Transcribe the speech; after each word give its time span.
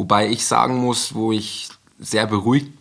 Wobei 0.00 0.30
ich 0.30 0.46
sagen 0.46 0.78
muss, 0.78 1.14
wo 1.14 1.30
ich 1.30 1.68
sehr 1.98 2.26
beruhigt 2.26 2.72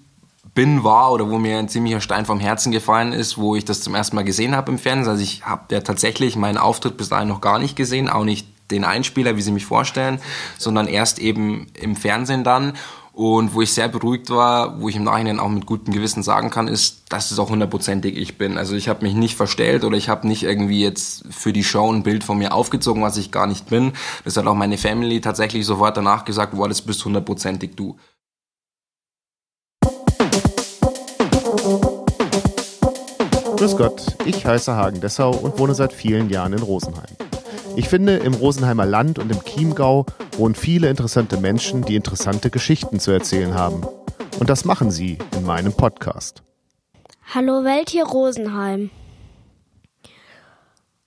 bin, 0.55 0.85
war 0.85 1.11
oder 1.11 1.29
wo 1.29 1.37
mir 1.37 1.59
ein 1.59 1.67
ziemlicher 1.67 1.99
Stein 1.99 2.25
vom 2.25 2.39
Herzen 2.39 2.71
gefallen 2.71 3.11
ist, 3.11 3.37
wo 3.37 3.57
ich 3.57 3.65
das 3.65 3.81
zum 3.81 3.93
ersten 3.93 4.15
Mal 4.15 4.23
gesehen 4.23 4.55
habe 4.55 4.71
im 4.71 4.79
Fernsehen. 4.79 5.11
Also 5.11 5.21
ich 5.21 5.43
habe 5.43 5.75
ja 5.75 5.81
tatsächlich 5.81 6.37
meinen 6.37 6.57
Auftritt 6.57 6.95
bis 6.95 7.09
dahin 7.09 7.27
noch 7.27 7.41
gar 7.41 7.59
nicht 7.59 7.75
gesehen, 7.75 8.07
auch 8.07 8.23
nicht 8.23 8.47
den 8.71 8.85
Einspieler, 8.85 9.35
wie 9.35 9.41
sie 9.41 9.51
mich 9.51 9.65
vorstellen, 9.65 10.21
sondern 10.57 10.87
erst 10.87 11.19
eben 11.19 11.67
im 11.73 11.97
Fernsehen 11.97 12.45
dann. 12.45 12.77
Und 13.19 13.53
wo 13.53 13.61
ich 13.61 13.73
sehr 13.73 13.89
beruhigt 13.89 14.29
war, 14.29 14.79
wo 14.79 14.87
ich 14.87 14.95
im 14.95 15.03
Nachhinein 15.03 15.41
auch 15.41 15.49
mit 15.49 15.65
gutem 15.65 15.93
Gewissen 15.93 16.23
sagen 16.23 16.49
kann, 16.49 16.69
ist, 16.69 17.03
dass 17.09 17.31
es 17.31 17.39
auch 17.39 17.49
hundertprozentig 17.49 18.15
ich 18.15 18.37
bin. 18.37 18.57
Also 18.57 18.77
ich 18.77 18.87
habe 18.87 19.03
mich 19.03 19.13
nicht 19.13 19.35
verstellt 19.35 19.83
oder 19.83 19.97
ich 19.97 20.07
habe 20.07 20.25
nicht 20.25 20.43
irgendwie 20.43 20.81
jetzt 20.81 21.25
für 21.29 21.51
die 21.51 21.65
Show 21.65 21.91
ein 21.91 22.03
Bild 22.03 22.23
von 22.23 22.37
mir 22.37 22.53
aufgezogen, 22.53 23.03
was 23.03 23.17
ich 23.17 23.29
gar 23.29 23.45
nicht 23.45 23.69
bin. 23.69 23.91
Das 24.23 24.37
hat 24.37 24.47
auch 24.47 24.55
meine 24.55 24.77
Family 24.77 25.19
tatsächlich 25.19 25.65
sofort 25.65 25.97
danach 25.97 26.23
gesagt, 26.23 26.53
wow, 26.55 26.69
das 26.69 26.81
bist 26.81 27.03
hundertprozentig 27.03 27.71
du. 27.75 27.97
Grüß 33.57 33.75
Gott, 33.75 34.01
ich 34.23 34.45
heiße 34.45 34.73
Hagen 34.73 35.01
Dessau 35.01 35.31
und 35.31 35.59
wohne 35.59 35.75
seit 35.75 35.91
vielen 35.91 36.29
Jahren 36.29 36.53
in 36.53 36.59
Rosenheim. 36.59 37.17
Ich 37.75 37.87
finde, 37.87 38.17
im 38.17 38.33
Rosenheimer 38.33 38.85
Land 38.85 39.19
und 39.19 39.31
im 39.31 39.43
Chiemgau 39.43 40.05
wohnen 40.37 40.55
viele 40.55 40.89
interessante 40.89 41.37
Menschen, 41.37 41.83
die 41.83 41.95
interessante 41.95 42.49
Geschichten 42.49 42.99
zu 42.99 43.11
erzählen 43.11 43.53
haben. 43.53 43.85
Und 44.39 44.49
das 44.49 44.65
machen 44.65 44.91
sie 44.91 45.17
in 45.35 45.43
meinem 45.43 45.73
Podcast. 45.73 46.43
Hallo 47.33 47.63
Welt 47.63 47.89
hier 47.89 48.05
Rosenheim. 48.05 48.89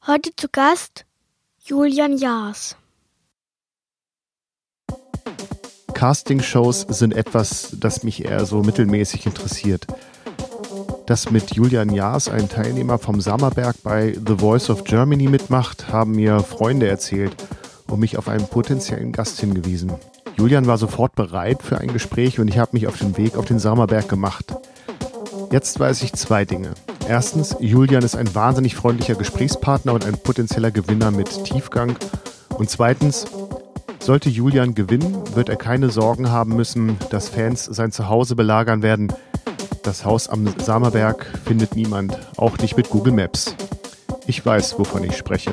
Heute 0.06 0.34
zu 0.37 0.48
Gast 0.51 1.05
Julian 1.65 2.17
Jaas. 2.17 2.77
Castingshows 5.95 6.87
sind 6.89 7.15
etwas, 7.15 7.77
das 7.79 8.03
mich 8.03 8.25
eher 8.25 8.45
so 8.45 8.62
mittelmäßig 8.62 9.27
interessiert 9.27 9.87
dass 11.12 11.30
mit 11.30 11.55
Julian 11.55 11.92
Jaas, 11.92 12.30
ein 12.30 12.48
Teilnehmer 12.48 12.96
vom 12.96 13.20
Sammerberg 13.20 13.77
bei 13.82 14.14
The 14.14 14.38
Voice 14.38 14.70
of 14.70 14.84
Germany 14.84 15.28
mitmacht, 15.28 15.92
haben 15.92 16.12
mir 16.12 16.41
Freunde 16.41 16.88
erzählt 16.88 17.36
und 17.86 18.00
mich 18.00 18.16
auf 18.16 18.28
einen 18.30 18.46
potenziellen 18.46 19.12
Gast 19.12 19.38
hingewiesen. 19.38 19.92
Julian 20.38 20.66
war 20.66 20.78
sofort 20.78 21.14
bereit 21.14 21.62
für 21.62 21.77
ein 21.77 21.92
Gespräch 21.92 22.40
und 22.40 22.48
ich 22.48 22.56
habe 22.56 22.70
mich 22.72 22.86
auf 22.86 22.96
den 22.96 23.18
Weg 23.18 23.36
auf 23.36 23.44
den 23.44 23.58
Sammerberg 23.58 24.08
gemacht. 24.08 24.55
Jetzt 25.50 25.78
weiß 25.78 26.02
ich 26.02 26.14
zwei 26.14 26.46
Dinge. 26.46 26.70
Erstens, 27.06 27.56
Julian 27.60 28.05
ist 28.05 28.16
ein 28.16 28.34
wahnsinnig 28.34 28.74
freundlicher 28.74 29.14
Gesprächspartner 29.14 29.92
und 29.92 30.06
ein 30.06 30.16
potenzieller 30.16 30.70
Gewinner 30.70 31.10
mit 31.10 31.44
Tiefgang. 31.44 31.94
Und 32.56 32.70
zweitens, 32.70 33.27
sollte 33.98 34.30
Julian 34.30 34.74
gewinnen, 34.74 35.14
wird 35.34 35.50
er 35.50 35.56
keine 35.56 35.90
Sorgen 35.90 36.30
haben 36.30 36.56
müssen, 36.56 36.96
dass 37.10 37.28
Fans 37.28 37.66
sein 37.66 37.92
Zuhause 37.92 38.34
belagern 38.34 38.80
werden. 38.80 39.12
Das 39.83 40.05
Haus 40.05 40.28
am 40.28 40.47
Samerberg 40.61 41.27
findet 41.44 41.75
niemand, 41.75 42.16
auch 42.36 42.56
nicht 42.58 42.77
mit 42.77 42.88
Google 42.88 43.12
Maps. 43.12 43.56
Ich 44.28 44.47
weiß, 44.47 44.78
wovon 44.78 45.02
ich 45.02 45.16
spreche. 45.16 45.52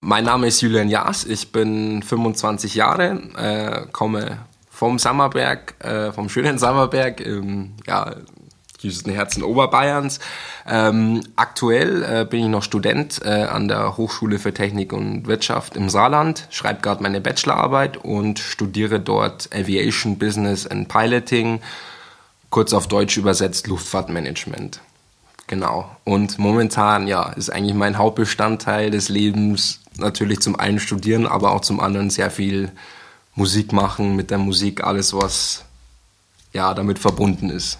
Mein 0.00 0.24
Name 0.24 0.46
ist 0.46 0.62
Julian 0.62 0.88
Jaas, 0.88 1.24
ich 1.24 1.52
bin 1.52 2.02
25 2.02 2.74
Jahre, 2.74 3.20
äh, 3.36 3.86
komme 3.92 4.38
vom 4.70 4.98
Sammerberg, 4.98 5.74
äh, 5.84 6.12
vom 6.12 6.30
schönen 6.30 6.56
Sammerberg, 6.56 7.20
im 7.20 7.74
ja, 7.86 8.16
tiefsten 8.86 9.10
Herzen 9.10 9.42
Oberbayerns. 9.42 10.20
Ähm, 10.66 11.22
aktuell 11.34 12.02
äh, 12.04 12.24
bin 12.24 12.44
ich 12.44 12.48
noch 12.48 12.62
Student 12.62 13.20
äh, 13.24 13.28
an 13.44 13.66
der 13.66 13.96
Hochschule 13.96 14.38
für 14.38 14.54
Technik 14.54 14.92
und 14.92 15.26
Wirtschaft 15.26 15.76
im 15.76 15.90
Saarland, 15.90 16.46
schreibe 16.50 16.82
gerade 16.82 17.02
meine 17.02 17.20
Bachelorarbeit 17.20 17.96
und 17.96 18.38
studiere 18.38 19.00
dort 19.00 19.48
Aviation 19.52 20.18
Business 20.18 20.66
and 20.66 20.88
Piloting, 20.88 21.60
kurz 22.50 22.72
auf 22.72 22.86
Deutsch 22.86 23.16
übersetzt 23.16 23.66
Luftfahrtmanagement. 23.66 24.80
Genau. 25.48 25.90
Und 26.04 26.38
momentan, 26.38 27.06
ja, 27.06 27.30
ist 27.30 27.50
eigentlich 27.50 27.74
mein 27.74 27.98
Hauptbestandteil 27.98 28.90
des 28.90 29.08
Lebens 29.08 29.80
natürlich 29.98 30.40
zum 30.40 30.58
einen 30.58 30.78
studieren, 30.78 31.26
aber 31.26 31.52
auch 31.52 31.60
zum 31.60 31.80
anderen 31.80 32.10
sehr 32.10 32.30
viel 32.30 32.70
Musik 33.34 33.72
machen, 33.72 34.16
mit 34.16 34.30
der 34.30 34.38
Musik 34.38 34.82
alles, 34.82 35.12
was 35.12 35.64
ja 36.52 36.72
damit 36.74 36.98
verbunden 36.98 37.50
ist. 37.50 37.78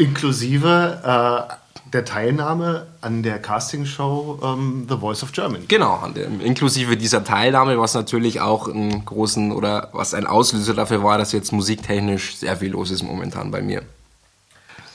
Inklusive 0.00 1.48
äh, 1.50 1.54
der 1.92 2.04
Teilnahme 2.04 2.86
an 3.00 3.22
der 3.22 3.38
Castingshow 3.40 4.38
ähm, 4.42 4.86
The 4.88 4.96
Voice 4.96 5.22
of 5.22 5.32
Germany. 5.32 5.66
Genau, 5.66 6.02
inklusive 6.40 6.96
dieser 6.96 7.24
Teilnahme, 7.24 7.78
was 7.78 7.94
natürlich 7.94 8.40
auch 8.40 8.68
einen 8.68 9.04
großen 9.04 9.52
oder 9.52 9.88
was 9.92 10.14
ein 10.14 10.26
Auslöser 10.26 10.74
dafür 10.74 11.02
war, 11.02 11.18
dass 11.18 11.32
jetzt 11.32 11.52
musiktechnisch 11.52 12.36
sehr 12.36 12.56
viel 12.56 12.70
los 12.70 12.90
ist 12.90 13.02
momentan 13.02 13.50
bei 13.50 13.60
mir. 13.60 13.82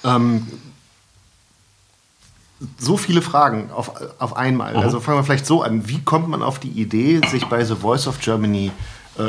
Ähm, 0.04 0.48
so 2.80 2.98
viele 2.98 3.22
Fragen 3.22 3.70
auf, 3.72 3.92
auf 4.20 4.36
einmal. 4.36 4.74
Mhm. 4.74 4.80
Also 4.80 5.00
fangen 5.00 5.20
wir 5.20 5.24
vielleicht 5.24 5.46
so 5.46 5.62
an. 5.62 5.88
Wie 5.88 6.02
kommt 6.02 6.30
man 6.30 6.42
auf 6.42 6.60
die 6.60 6.70
Idee, 6.70 7.22
sich 7.30 7.46
bei 7.46 7.64
The 7.64 7.76
Voice 7.76 8.08
of 8.08 8.20
Germany 8.20 8.72
äh, 9.18 9.22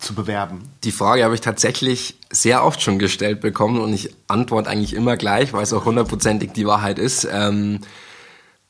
zu 0.00 0.14
bewerben? 0.14 0.62
Die 0.84 0.92
Frage 0.92 1.24
habe 1.24 1.34
ich 1.34 1.40
tatsächlich 1.40 2.16
sehr 2.30 2.64
oft 2.64 2.82
schon 2.82 2.98
gestellt 2.98 3.40
bekommen 3.40 3.80
und 3.80 3.92
ich 3.92 4.14
antworte 4.28 4.70
eigentlich 4.70 4.94
immer 4.94 5.16
gleich, 5.16 5.52
weil 5.52 5.62
es 5.62 5.72
auch 5.72 5.84
hundertprozentig 5.84 6.52
die 6.52 6.66
Wahrheit 6.66 6.98
ist. 6.98 7.26
Ähm, 7.30 7.80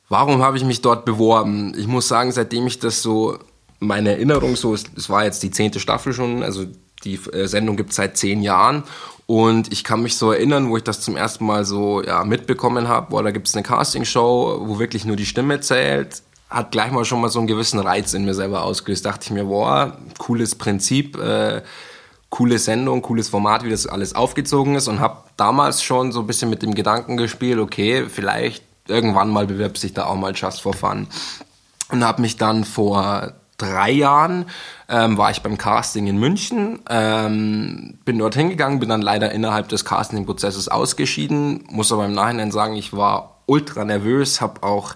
warum 0.09 0.41
habe 0.41 0.57
ich 0.57 0.63
mich 0.63 0.81
dort 0.81 1.05
beworben? 1.05 1.73
Ich 1.77 1.87
muss 1.87 2.07
sagen, 2.07 2.31
seitdem 2.31 2.67
ich 2.67 2.79
das 2.79 3.01
so, 3.01 3.37
meine 3.79 4.11
Erinnerung 4.11 4.55
so, 4.55 4.73
es 4.73 5.09
war 5.09 5.25
jetzt 5.25 5.43
die 5.43 5.51
zehnte 5.51 5.79
Staffel 5.79 6.13
schon, 6.13 6.43
also 6.43 6.65
die 7.03 7.19
äh, 7.33 7.47
Sendung 7.47 7.77
gibt 7.77 7.91
es 7.91 7.97
seit 7.97 8.17
zehn 8.17 8.41
Jahren 8.41 8.83
und 9.27 9.71
ich 9.71 9.83
kann 9.83 10.01
mich 10.01 10.17
so 10.17 10.31
erinnern, 10.31 10.69
wo 10.69 10.77
ich 10.77 10.83
das 10.83 11.01
zum 11.01 11.17
ersten 11.17 11.45
Mal 11.45 11.65
so 11.65 12.03
ja, 12.03 12.23
mitbekommen 12.23 12.87
habe, 12.87 13.09
boah, 13.09 13.23
da 13.23 13.31
gibt 13.31 13.47
es 13.47 13.55
eine 13.55 13.63
Castingshow, 13.63 14.61
wo 14.65 14.79
wirklich 14.79 15.05
nur 15.05 15.15
die 15.15 15.25
Stimme 15.25 15.59
zählt 15.61 16.21
hat 16.55 16.71
gleich 16.71 16.89
mal 16.89 17.03
schon 17.03 17.19
mal 17.19 17.29
so 17.29 17.39
einen 17.39 17.49
gewissen 17.49 17.79
Reiz 17.79 18.13
in 18.13 18.23
mir 18.23 18.33
selber 18.33 18.63
ausgelöst. 18.63 19.05
Dachte 19.05 19.25
ich 19.25 19.31
mir, 19.31 19.43
boah, 19.43 19.97
cooles 20.17 20.55
Prinzip, 20.55 21.17
äh, 21.17 21.61
coole 22.29 22.59
Sendung, 22.59 23.01
cooles 23.01 23.27
Format, 23.27 23.63
wie 23.65 23.69
das 23.69 23.85
alles 23.87 24.15
aufgezogen 24.15 24.75
ist 24.75 24.87
und 24.87 25.01
habe 25.01 25.17
damals 25.35 25.83
schon 25.83 26.13
so 26.13 26.21
ein 26.21 26.27
bisschen 26.27 26.49
mit 26.49 26.61
dem 26.61 26.73
Gedanken 26.73 27.17
gespielt, 27.17 27.59
okay, 27.59 28.05
vielleicht 28.07 28.63
irgendwann 28.87 29.31
mal 29.31 29.47
bewirbt 29.47 29.77
sich 29.77 29.93
da 29.93 30.05
auch 30.05 30.15
mal 30.15 30.33
Just 30.33 30.61
for 30.61 30.73
Fun. 30.73 31.07
Und 31.91 32.05
habe 32.05 32.21
mich 32.21 32.37
dann 32.37 32.63
vor 32.63 33.33
drei 33.57 33.91
Jahren 33.91 34.45
ähm, 34.87 35.17
war 35.17 35.31
ich 35.31 35.41
beim 35.41 35.57
Casting 35.57 36.07
in 36.07 36.17
München, 36.17 36.79
ähm, 36.89 37.97
bin 38.05 38.17
dort 38.17 38.35
hingegangen, 38.35 38.79
bin 38.79 38.89
dann 38.89 39.01
leider 39.01 39.31
innerhalb 39.31 39.67
des 39.67 39.83
Casting-Prozesses 39.83 40.69
ausgeschieden, 40.69 41.65
muss 41.69 41.91
aber 41.91 42.05
im 42.05 42.13
Nachhinein 42.13 42.51
sagen, 42.51 42.75
ich 42.75 42.93
war 42.93 43.41
ultra 43.45 43.83
nervös, 43.83 44.39
habe 44.39 44.63
auch 44.63 44.95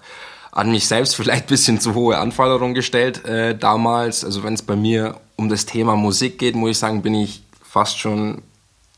an 0.51 0.71
mich 0.71 0.87
selbst 0.87 1.15
vielleicht 1.15 1.45
ein 1.45 1.49
bisschen 1.49 1.79
zu 1.79 1.93
hohe 1.93 2.17
Anforderungen 2.17 2.73
gestellt 2.73 3.25
äh, 3.25 3.57
damals. 3.57 4.25
Also 4.25 4.43
wenn 4.43 4.53
es 4.53 4.61
bei 4.61 4.75
mir 4.75 5.19
um 5.35 5.49
das 5.49 5.65
Thema 5.65 5.95
Musik 5.95 6.39
geht, 6.39 6.55
muss 6.55 6.71
ich 6.71 6.77
sagen, 6.79 7.01
bin 7.01 7.13
ich 7.13 7.43
fast 7.63 7.99
schon 7.99 8.41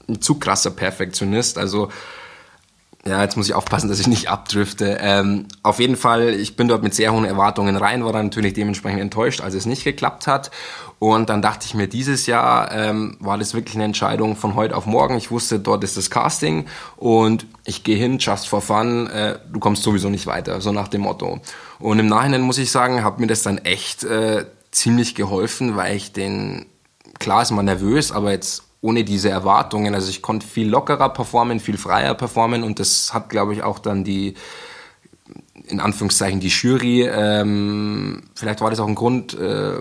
ein 0.08 0.22
zu 0.22 0.36
krasser 0.36 0.72
Perfektionist. 0.72 1.58
Also 1.58 1.90
ja, 3.04 3.24
jetzt 3.24 3.36
muss 3.36 3.48
ich 3.48 3.56
aufpassen, 3.56 3.90
dass 3.90 4.00
ich 4.00 4.06
nicht 4.06 4.30
abdrifte. 4.30 5.00
Ähm, 5.02 5.48
auf 5.64 5.80
jeden 5.80 5.96
Fall, 5.96 6.30
ich 6.30 6.56
bin 6.56 6.68
dort 6.68 6.84
mit 6.84 6.94
sehr 6.94 7.12
hohen 7.12 7.26
Erwartungen 7.26 7.76
rein, 7.76 8.06
war 8.06 8.14
dann 8.14 8.28
natürlich 8.28 8.54
dementsprechend 8.54 9.02
enttäuscht, 9.02 9.42
als 9.42 9.56
es 9.56 9.66
nicht 9.66 9.84
geklappt 9.84 10.28
hat. 10.28 10.52
Und 11.00 11.32
dann 11.32 11.42
dachte 11.42 11.66
ich 11.66 11.74
mir, 11.74 11.88
dieses 11.88 12.28
Jahr 12.28 12.72
ähm, 12.72 13.18
war 13.20 13.40
das 13.40 13.56
wirklich 13.56 13.74
eine 13.74 13.86
Entscheidung 13.86 14.36
von 14.36 14.54
heute 14.54 14.78
auf 14.78 14.86
morgen. 14.86 15.18
Ich 15.18 15.32
wusste, 15.32 15.60
dort 15.60 15.84
ist 15.84 15.98
das 15.98 16.12
Casting 16.12 16.68
und 16.96 17.48
ich 17.66 17.84
gehe 17.84 17.98
hin, 17.98 18.20
just 18.20 18.48
for 18.48 18.62
fun, 18.62 19.08
äh, 19.08 19.40
du 19.52 19.60
kommst 19.60 19.82
sowieso 19.82 20.10
nicht 20.10 20.28
weiter, 20.28 20.62
so 20.62 20.72
nach 20.72 20.88
dem 20.88 21.02
Motto. 21.02 21.40
Und 21.80 21.98
im 21.98 22.06
Nachhinein 22.06 22.42
muss 22.42 22.60
ich 22.60 22.70
sagen, 22.70 23.04
hat 23.04 23.20
mir 23.20 23.26
das 23.26 23.42
dann 23.42 23.58
echt 23.58 24.04
äh, 24.04 24.46
ziemlich 24.70 25.16
geholfen, 25.16 25.76
weil 25.76 25.96
ich 25.96 26.14
den, 26.14 26.68
klar 27.18 27.42
ist 27.42 27.50
man 27.50 27.66
nervös, 27.66 28.12
aber 28.12 28.30
jetzt 28.30 28.71
ohne 28.82 29.04
diese 29.04 29.30
Erwartungen. 29.30 29.94
Also 29.96 30.10
ich 30.10 30.22
konnte 30.22 30.46
viel 30.46 30.68
lockerer 30.68 31.10
performen, 31.10 31.60
viel 31.60 31.78
freier 31.78 32.16
performen 32.16 32.64
und 32.64 32.80
das 32.80 33.14
hat, 33.14 33.30
glaube 33.30 33.54
ich, 33.54 33.64
auch 33.64 33.80
dann 33.80 34.04
die, 34.04 34.34
in 35.68 35.80
Anführungszeichen, 35.80 36.40
die 36.40 36.48
Jury, 36.48 37.04
ähm, 37.04 38.24
vielleicht 38.34 38.62
war 38.62 38.72
das 38.72 38.80
auch 38.80 38.88
ein 38.88 38.96
Grund, 38.96 39.36
äh, 39.36 39.78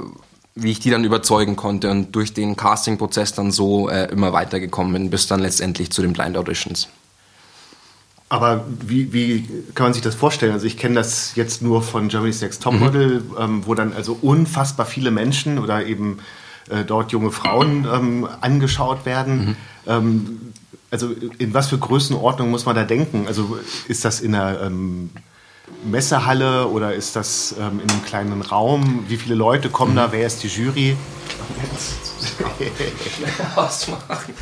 wie 0.54 0.70
ich 0.70 0.80
die 0.80 0.90
dann 0.90 1.04
überzeugen 1.04 1.56
konnte 1.56 1.90
und 1.90 2.12
durch 2.12 2.34
den 2.34 2.56
Casting-Prozess 2.56 3.32
dann 3.32 3.50
so 3.50 3.88
äh, 3.88 4.10
immer 4.10 4.32
weitergekommen 4.32 4.92
bin, 4.92 5.10
bis 5.10 5.26
dann 5.26 5.40
letztendlich 5.40 5.90
zu 5.90 6.02
den 6.02 6.12
Blind 6.12 6.36
Auditions. 6.36 6.88
Aber 8.28 8.64
wie, 8.86 9.12
wie 9.12 9.48
kann 9.74 9.86
man 9.86 9.92
sich 9.92 10.02
das 10.02 10.14
vorstellen? 10.14 10.52
Also 10.52 10.66
ich 10.66 10.76
kenne 10.76 10.94
das 10.94 11.34
jetzt 11.34 11.62
nur 11.62 11.82
von 11.82 12.08
Germany's 12.08 12.40
Next 12.40 12.62
Topmodel, 12.62 13.20
mhm. 13.20 13.36
ähm, 13.38 13.62
wo 13.66 13.74
dann 13.74 13.92
also 13.92 14.16
unfassbar 14.22 14.86
viele 14.86 15.10
Menschen 15.10 15.58
oder 15.58 15.84
eben 15.84 16.18
äh, 16.70 16.84
dort 16.84 17.12
junge 17.12 17.30
Frauen 17.30 17.86
ähm, 17.92 18.28
angeschaut 18.40 19.06
werden. 19.06 19.46
Mhm. 19.46 19.56
Ähm, 19.86 20.40
also 20.90 21.10
in 21.38 21.54
was 21.54 21.68
für 21.68 21.78
Größenordnung 21.78 22.50
muss 22.50 22.66
man 22.66 22.74
da 22.74 22.84
denken? 22.84 23.26
Also 23.26 23.58
ist 23.88 24.04
das 24.04 24.20
in 24.20 24.34
einer 24.34 24.60
ähm, 24.62 25.10
Messehalle 25.84 26.66
oder 26.66 26.94
ist 26.94 27.16
das 27.16 27.54
ähm, 27.58 27.80
in 27.82 27.90
einem 27.90 28.04
kleinen 28.04 28.42
Raum? 28.42 29.04
Wie 29.08 29.16
viele 29.16 29.34
Leute 29.34 29.70
kommen 29.70 29.92
mhm. 29.92 29.96
da? 29.96 30.12
Wer 30.12 30.26
ist 30.26 30.42
die 30.42 30.48
Jury? 30.48 30.96
Schnell 32.58 33.30
ausmachen. 33.56 34.34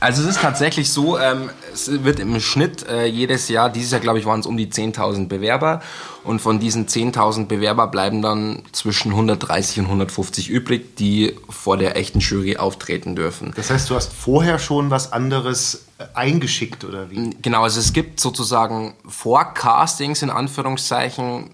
Also 0.00 0.22
es 0.22 0.28
ist 0.28 0.40
tatsächlich 0.40 0.90
so, 0.90 1.18
ähm, 1.18 1.50
es 1.72 2.02
wird 2.04 2.18
im 2.20 2.40
Schnitt 2.40 2.88
äh, 2.88 3.04
jedes 3.04 3.48
Jahr, 3.48 3.68
dieses 3.68 3.90
Jahr 3.90 4.00
glaube 4.00 4.18
ich 4.18 4.24
waren 4.24 4.40
es 4.40 4.46
um 4.46 4.56
die 4.56 4.68
10.000 4.68 5.28
Bewerber 5.28 5.82
und 6.24 6.40
von 6.40 6.58
diesen 6.58 6.86
10.000 6.86 7.46
Bewerber 7.46 7.86
bleiben 7.86 8.22
dann 8.22 8.62
zwischen 8.72 9.12
130 9.12 9.80
und 9.80 9.84
150 9.86 10.48
übrig, 10.48 10.96
die 10.96 11.36
vor 11.50 11.76
der 11.76 11.96
echten 11.96 12.20
Jury 12.20 12.56
auftreten 12.56 13.14
dürfen. 13.14 13.52
Das 13.56 13.70
heißt, 13.70 13.90
du 13.90 13.94
hast 13.94 14.12
vorher 14.12 14.58
schon 14.58 14.90
was 14.90 15.12
anderes 15.12 15.86
äh, 15.98 16.04
eingeschickt 16.14 16.84
oder 16.84 17.10
wie? 17.10 17.36
Genau, 17.42 17.62
also 17.62 17.78
es 17.78 17.92
gibt 17.92 18.20
sozusagen 18.20 18.94
Vorcastings 19.06 20.22
in 20.22 20.30
Anführungszeichen 20.30 21.50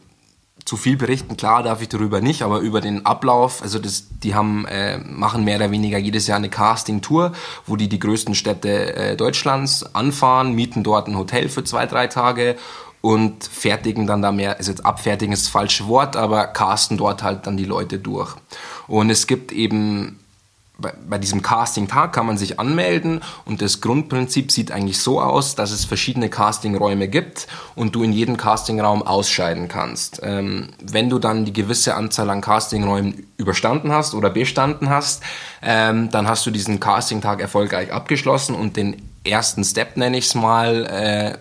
zu 0.66 0.76
viel 0.76 0.96
berichten, 0.96 1.36
klar 1.36 1.62
darf 1.62 1.80
ich 1.80 1.88
darüber 1.88 2.20
nicht, 2.20 2.42
aber 2.42 2.58
über 2.58 2.80
den 2.80 3.06
Ablauf, 3.06 3.62
also 3.62 3.78
das, 3.78 4.08
die 4.22 4.34
haben, 4.34 4.66
äh, 4.66 4.98
machen 4.98 5.44
mehr 5.44 5.56
oder 5.56 5.70
weniger 5.70 5.96
jedes 5.96 6.26
Jahr 6.26 6.38
eine 6.38 6.50
Casting-Tour, 6.50 7.32
wo 7.66 7.76
die 7.76 7.88
die 7.88 8.00
größten 8.00 8.34
Städte 8.34 8.94
äh, 8.96 9.16
Deutschlands 9.16 9.94
anfahren, 9.94 10.54
mieten 10.54 10.82
dort 10.82 11.06
ein 11.06 11.16
Hotel 11.16 11.48
für 11.48 11.62
zwei, 11.62 11.86
drei 11.86 12.08
Tage 12.08 12.56
und 13.00 13.44
fertigen 13.44 14.08
dann 14.08 14.22
da 14.22 14.32
mehr, 14.32 14.56
also 14.58 14.72
jetzt 14.72 14.84
abfertigen 14.84 15.32
ist 15.32 15.44
das 15.44 15.52
falsche 15.52 15.86
Wort, 15.86 16.16
aber 16.16 16.48
casten 16.48 16.98
dort 16.98 17.22
halt 17.22 17.46
dann 17.46 17.56
die 17.56 17.64
Leute 17.64 18.00
durch. 18.00 18.34
Und 18.88 19.08
es 19.08 19.28
gibt 19.28 19.52
eben 19.52 20.18
bei, 20.78 20.92
bei 21.08 21.18
diesem 21.18 21.42
Casting-Tag 21.42 22.12
kann 22.12 22.26
man 22.26 22.36
sich 22.36 22.60
anmelden 22.60 23.22
und 23.44 23.62
das 23.62 23.80
Grundprinzip 23.80 24.52
sieht 24.52 24.70
eigentlich 24.70 25.00
so 25.00 25.20
aus, 25.20 25.54
dass 25.54 25.70
es 25.70 25.84
verschiedene 25.84 26.28
Castingräume 26.28 27.08
gibt 27.08 27.46
und 27.74 27.94
du 27.94 28.02
in 28.02 28.12
jedem 28.12 28.36
Castingraum 28.36 29.02
ausscheiden 29.02 29.68
kannst. 29.68 30.20
Ähm, 30.22 30.70
wenn 30.82 31.08
du 31.08 31.18
dann 31.18 31.44
die 31.44 31.52
gewisse 31.52 31.94
Anzahl 31.94 32.28
an 32.28 32.42
Castingräumen 32.42 33.26
überstanden 33.38 33.92
hast 33.92 34.14
oder 34.14 34.28
bestanden 34.28 34.90
hast, 34.90 35.22
ähm, 35.62 36.10
dann 36.10 36.28
hast 36.28 36.44
du 36.44 36.50
diesen 36.50 36.78
Casting-Tag 36.78 37.40
erfolgreich 37.40 37.92
abgeschlossen 37.92 38.54
und 38.54 38.76
den 38.76 39.02
ersten 39.24 39.64
Step, 39.64 39.96
nenne 39.96 40.18
ich 40.18 40.26
es 40.26 40.34
mal, 40.34 40.84
äh, 40.86 41.38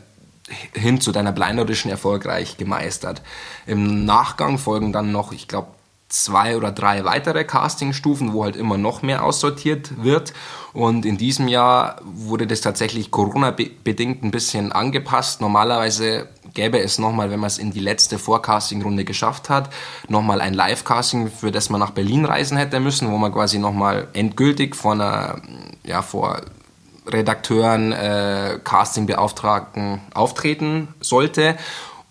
hin 0.79 1.01
zu 1.01 1.11
deiner 1.11 1.31
Blind 1.31 1.59
Audition 1.59 1.91
erfolgreich 1.91 2.57
gemeistert. 2.57 3.21
Im 3.65 4.05
Nachgang 4.05 4.57
folgen 4.59 4.93
dann 4.93 5.11
noch, 5.11 5.31
ich 5.31 5.47
glaube, 5.47 5.69
zwei 6.07 6.55
oder 6.55 6.71
drei 6.71 7.03
weitere 7.03 7.43
Castingstufen, 7.43 8.33
wo 8.33 8.43
halt 8.43 8.55
immer 8.55 8.77
noch 8.77 9.01
mehr 9.01 9.23
aussortiert 9.23 10.03
wird. 10.03 10.33
Und 10.71 11.05
in 11.05 11.17
diesem 11.17 11.47
Jahr 11.47 11.99
wurde 12.03 12.47
das 12.47 12.61
tatsächlich 12.61 13.09
Corona-bedingt 13.09 14.23
ein 14.23 14.31
bisschen 14.31 14.71
angepasst. 14.71 15.41
Normalerweise 15.41 16.27
gäbe 16.53 16.79
es 16.79 16.99
nochmal, 16.99 17.31
wenn 17.31 17.39
man 17.39 17.47
es 17.47 17.57
in 17.57 17.71
die 17.71 17.79
letzte 17.79 18.19
Vorcasting-Runde 18.19 19.03
geschafft 19.03 19.49
hat, 19.49 19.71
nochmal 20.07 20.41
ein 20.41 20.53
Live-Casting, 20.53 21.31
für 21.31 21.51
das 21.51 21.69
man 21.69 21.79
nach 21.79 21.91
Berlin 21.91 22.25
reisen 22.25 22.57
hätte 22.57 22.79
müssen, 22.79 23.11
wo 23.11 23.17
man 23.17 23.31
quasi 23.31 23.57
nochmal 23.57 24.07
endgültig 24.13 24.75
vor 24.75 24.93
einer, 24.93 25.41
ja, 25.83 26.01
vor 26.01 26.41
Redakteuren, 27.07 27.91
äh, 27.91 28.59
Castingbeauftragten 28.63 30.01
auftreten 30.13 30.89
sollte 31.01 31.55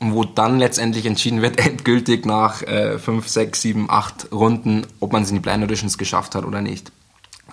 wo 0.00 0.24
dann 0.24 0.58
letztendlich 0.58 1.06
entschieden 1.06 1.42
wird, 1.42 1.58
endgültig 1.64 2.26
nach 2.26 2.62
äh, 2.62 2.98
5, 2.98 3.28
6, 3.28 3.62
7, 3.62 3.90
8 3.90 4.32
Runden, 4.32 4.86
ob 5.00 5.12
man 5.12 5.22
es 5.22 5.30
in 5.30 5.36
die 5.36 5.40
Blind 5.40 5.62
Auditions 5.62 5.98
geschafft 5.98 6.34
hat 6.34 6.44
oder 6.44 6.60
nicht. 6.60 6.92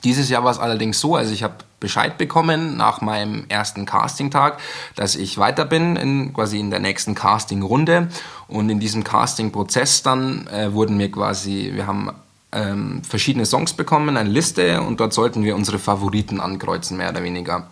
Dieses 0.04 0.30
Jahr 0.30 0.44
war 0.44 0.52
es 0.52 0.58
allerdings 0.58 1.00
so, 1.00 1.16
also 1.16 1.32
ich 1.32 1.44
habe 1.44 1.56
Bescheid 1.80 2.18
bekommen 2.18 2.76
nach 2.76 3.02
meinem 3.02 3.46
ersten 3.50 3.86
Casting-Tag, 3.86 4.58
dass 4.96 5.16
ich 5.16 5.38
weiter 5.38 5.66
bin, 5.66 5.96
in, 5.96 6.34
quasi 6.34 6.60
in 6.60 6.72
der 6.72 6.80
nächsten 6.80 7.14
Casting-Runde. 7.14 8.08
Und 8.48 8.70
in 8.70 8.80
diesem 8.80 9.04
Casting-Prozess 9.04 10.02
dann 10.02 10.48
äh, 10.48 10.74
wurden 10.74 10.98
mir 10.98 11.12
quasi, 11.12 11.72
wir 11.74 11.86
haben 11.86 12.12
ähm, 12.52 13.04
verschiedene 13.04 13.46
Songs 13.46 13.74
bekommen, 13.74 14.18
eine 14.18 14.30
Liste 14.30 14.82
und 14.82 15.00
dort 15.00 15.14
sollten 15.14 15.44
wir 15.44 15.56
unsere 15.56 15.80
Favoriten 15.80 16.40
ankreuzen, 16.40 16.98
mehr 16.98 17.10
oder 17.10 17.24
weniger. 17.24 17.68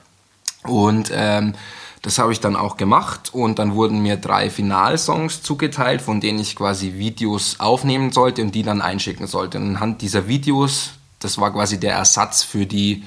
Und 0.64 1.12
ähm, 1.14 1.54
das 2.02 2.18
habe 2.18 2.32
ich 2.32 2.40
dann 2.40 2.56
auch 2.56 2.78
gemacht 2.78 3.34
und 3.34 3.60
dann 3.60 3.76
wurden 3.76 4.02
mir 4.02 4.16
drei 4.16 4.50
Finalsongs 4.50 5.44
zugeteilt, 5.44 6.02
von 6.02 6.22
denen 6.22 6.40
ich 6.40 6.56
quasi 6.56 6.94
Videos 6.94 7.60
aufnehmen 7.60 8.12
sollte 8.12 8.42
und 8.42 8.56
die 8.56 8.64
dann 8.64 8.82
einschicken 8.82 9.28
sollte. 9.28 9.58
Und 9.58 9.76
anhand 9.76 10.02
dieser 10.02 10.28
Videos, 10.28 10.92
das 11.20 11.38
war 11.40 11.52
quasi 11.52 11.80
der 11.80 11.94
Ersatz 11.94 12.44
für 12.44 12.66
die 12.66 13.04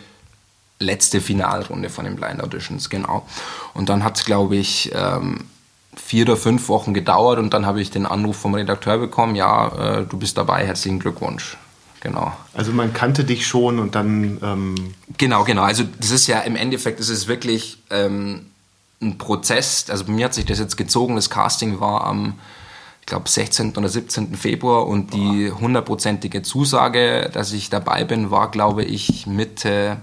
letzte 0.79 1.21
Finalrunde 1.21 1.89
von 1.89 2.05
den 2.05 2.17
Blind 2.17 2.43
Auditions, 2.43 2.91
genau. 2.91 3.27
Und 3.73 3.89
dann 3.89 4.05
hat 4.05 4.19
es, 4.19 4.25
glaube 4.25 4.57
ich, 4.57 4.91
ähm, 4.95 5.45
vier 5.97 6.25
oder 6.25 6.37
fünf 6.37 6.69
Wochen 6.69 6.93
gedauert 6.93 7.39
und 7.39 7.55
dann 7.55 7.65
habe 7.65 7.81
ich 7.81 7.91
den 7.91 8.05
Anruf 8.05 8.37
vom 8.37 8.55
Redakteur 8.55 8.99
bekommen, 8.99 9.37
ja, 9.37 10.01
äh, 10.01 10.07
du 10.07 10.19
bist 10.19 10.37
dabei, 10.37 10.67
herzlichen 10.67 10.99
Glückwunsch. 10.99 11.57
Genau. 12.01 12.33
Also 12.53 12.73
man 12.73 12.93
kannte 12.93 13.25
dich 13.25 13.47
schon 13.47 13.79
und 13.79 13.95
dann... 13.95 14.39
Ähm 14.43 14.75
genau, 15.19 15.45
genau. 15.45 15.63
Also 15.63 15.85
das 16.01 16.11
ist 16.11 16.27
ja 16.27 16.41
im 16.41 16.57
Endeffekt, 16.57 16.99
das 16.99 17.09
ist 17.09 17.29
wirklich... 17.29 17.79
Ähm, 17.91 18.47
ein 19.03 19.19
Prozess, 19.19 19.87
also 19.91 20.05
bei 20.05 20.13
mir 20.13 20.27
hat 20.27 20.35
sich 20.35 20.47
das 20.47 20.59
jetzt 20.59 20.77
gezogen, 20.77 21.17
das 21.17 21.29
Casting 21.29 21.81
war 21.81 22.05
am, 22.05 22.39
ich 23.01 23.07
glaube, 23.07 23.29
16. 23.29 23.77
oder 23.77 23.89
17. 23.89 24.37
Februar 24.37 24.87
und 24.87 25.13
die 25.13 25.51
hundertprozentige 25.51 26.43
Zusage, 26.43 27.29
dass 27.33 27.53
ich 27.53 27.69
dabei 27.69 28.05
bin, 28.05 28.31
war, 28.31 28.51
glaube 28.51 28.85
ich, 28.85 29.27
Mitte, 29.27 29.99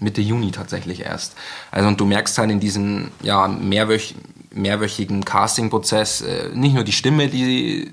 Mitte 0.00 0.20
Juni 0.20 0.50
tatsächlich 0.50 1.00
erst. 1.00 1.34
Also 1.70 1.88
und 1.88 2.00
du 2.00 2.04
merkst 2.04 2.36
halt 2.36 2.50
in 2.50 2.60
diesem 2.60 3.12
ja, 3.22 3.46
mehrwöch, 3.48 4.16
mehrwöchigen 4.50 5.24
Casting-Prozess 5.24 6.22
äh, 6.22 6.48
nicht 6.54 6.74
nur 6.74 6.84
die 6.84 6.92
Stimme, 6.92 7.28
die 7.28 7.92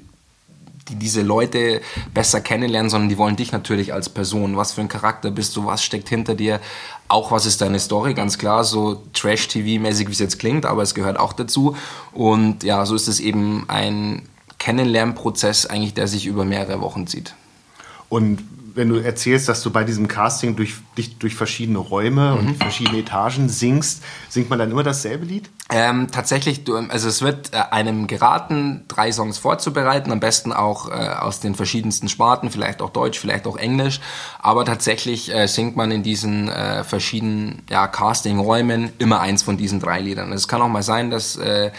die 0.92 0.96
diese 0.96 1.22
Leute 1.22 1.82
besser 2.14 2.42
kennenlernen, 2.42 2.90
sondern 2.90 3.10
die 3.10 3.18
wollen 3.18 3.36
dich 3.36 3.52
natürlich 3.52 3.94
als 3.94 4.10
Person. 4.10 4.58
Was 4.58 4.74
für 4.74 4.82
ein 4.82 4.88
Charakter 4.88 5.32
bist 5.32 5.56
du? 5.56 5.66
Was 5.66 5.84
steckt 5.84 6.10
hinter 6.10 6.36
dir? 6.36 6.60
Auch 7.08 7.32
was 7.32 7.46
ist 7.46 7.62
deine 7.62 7.80
Story? 7.80 8.14
Ganz 8.14 8.38
klar, 8.38 8.64
so 8.64 9.02
Trash-TV-mäßig, 9.14 10.08
wie 10.08 10.12
es 10.12 10.20
jetzt 10.20 10.40
klingt, 10.40 10.66
aber 10.66 10.84
es 10.84 10.94
gehört 10.94 11.20
auch 11.20 11.34
dazu. 11.34 11.76
Und 12.14 12.64
ja, 12.64 12.86
so 12.86 12.96
ist 12.96 13.08
es 13.08 13.20
eben 13.20 13.66
ein 13.68 14.24
Kennenlernprozess 14.60 15.66
eigentlich, 15.66 15.94
der 15.94 16.08
sich 16.08 16.28
über 16.28 16.46
mehrere 16.46 16.82
Wochen 16.82 17.08
zieht. 17.08 17.34
Und 18.10 18.44
wenn 18.76 18.90
du 18.90 18.98
erzählst, 18.98 19.50
dass 19.50 19.62
du 19.62 19.72
bei 19.72 19.84
diesem 19.84 20.08
Casting 20.08 20.56
durch, 20.56 20.76
dich 20.98 21.18
durch 21.18 21.36
verschiedene 21.36 21.80
Räume 21.80 22.32
mhm. 22.32 22.48
und 22.48 22.58
verschiedene 22.58 23.00
Etagen 23.00 23.50
singst, 23.50 24.04
singt 24.30 24.50
man 24.50 24.60
dann 24.60 24.72
immer 24.72 24.84
dasselbe 24.84 25.26
Lied? 25.26 25.50
Ähm, 25.70 26.10
tatsächlich, 26.12 26.64
also 26.90 27.08
es 27.08 27.22
wird 27.22 27.54
äh, 27.54 27.58
einem 27.72 28.08
geraten, 28.08 28.84
drei 28.88 29.12
Songs 29.12 29.38
vorzubereiten, 29.38 30.12
am 30.12 30.20
besten 30.20 30.52
auch 30.52 30.90
äh, 30.90 30.94
aus 30.94 31.40
den 31.40 31.56
verschiedensten 31.56 32.10
Sparten, 32.10 32.52
vielleicht 32.52 32.82
auch 32.82 32.90
Deutsch, 32.90 33.18
vielleicht 33.18 33.48
auch 33.48 33.56
Englisch, 33.56 34.02
aber 34.40 34.66
tatsächlich 34.66 35.34
äh, 35.34 35.48
singt 35.48 35.78
man 35.78 35.92
in 35.92 36.04
diesen 36.04 36.50
äh, 36.50 36.84
verschiedenen 36.84 37.62
ja, 37.70 37.88
Casting-Räumen 37.88 38.92
immer 38.98 39.22
eins 39.22 39.44
von 39.44 39.56
diesen 39.56 39.80
drei 39.80 40.02
Liedern. 40.02 40.34
Es 40.34 40.50
kann 40.50 40.62
auch 40.62 40.68
mal 40.68 40.84
sein, 40.84 41.10
dass 41.10 41.38
äh, 41.38 41.72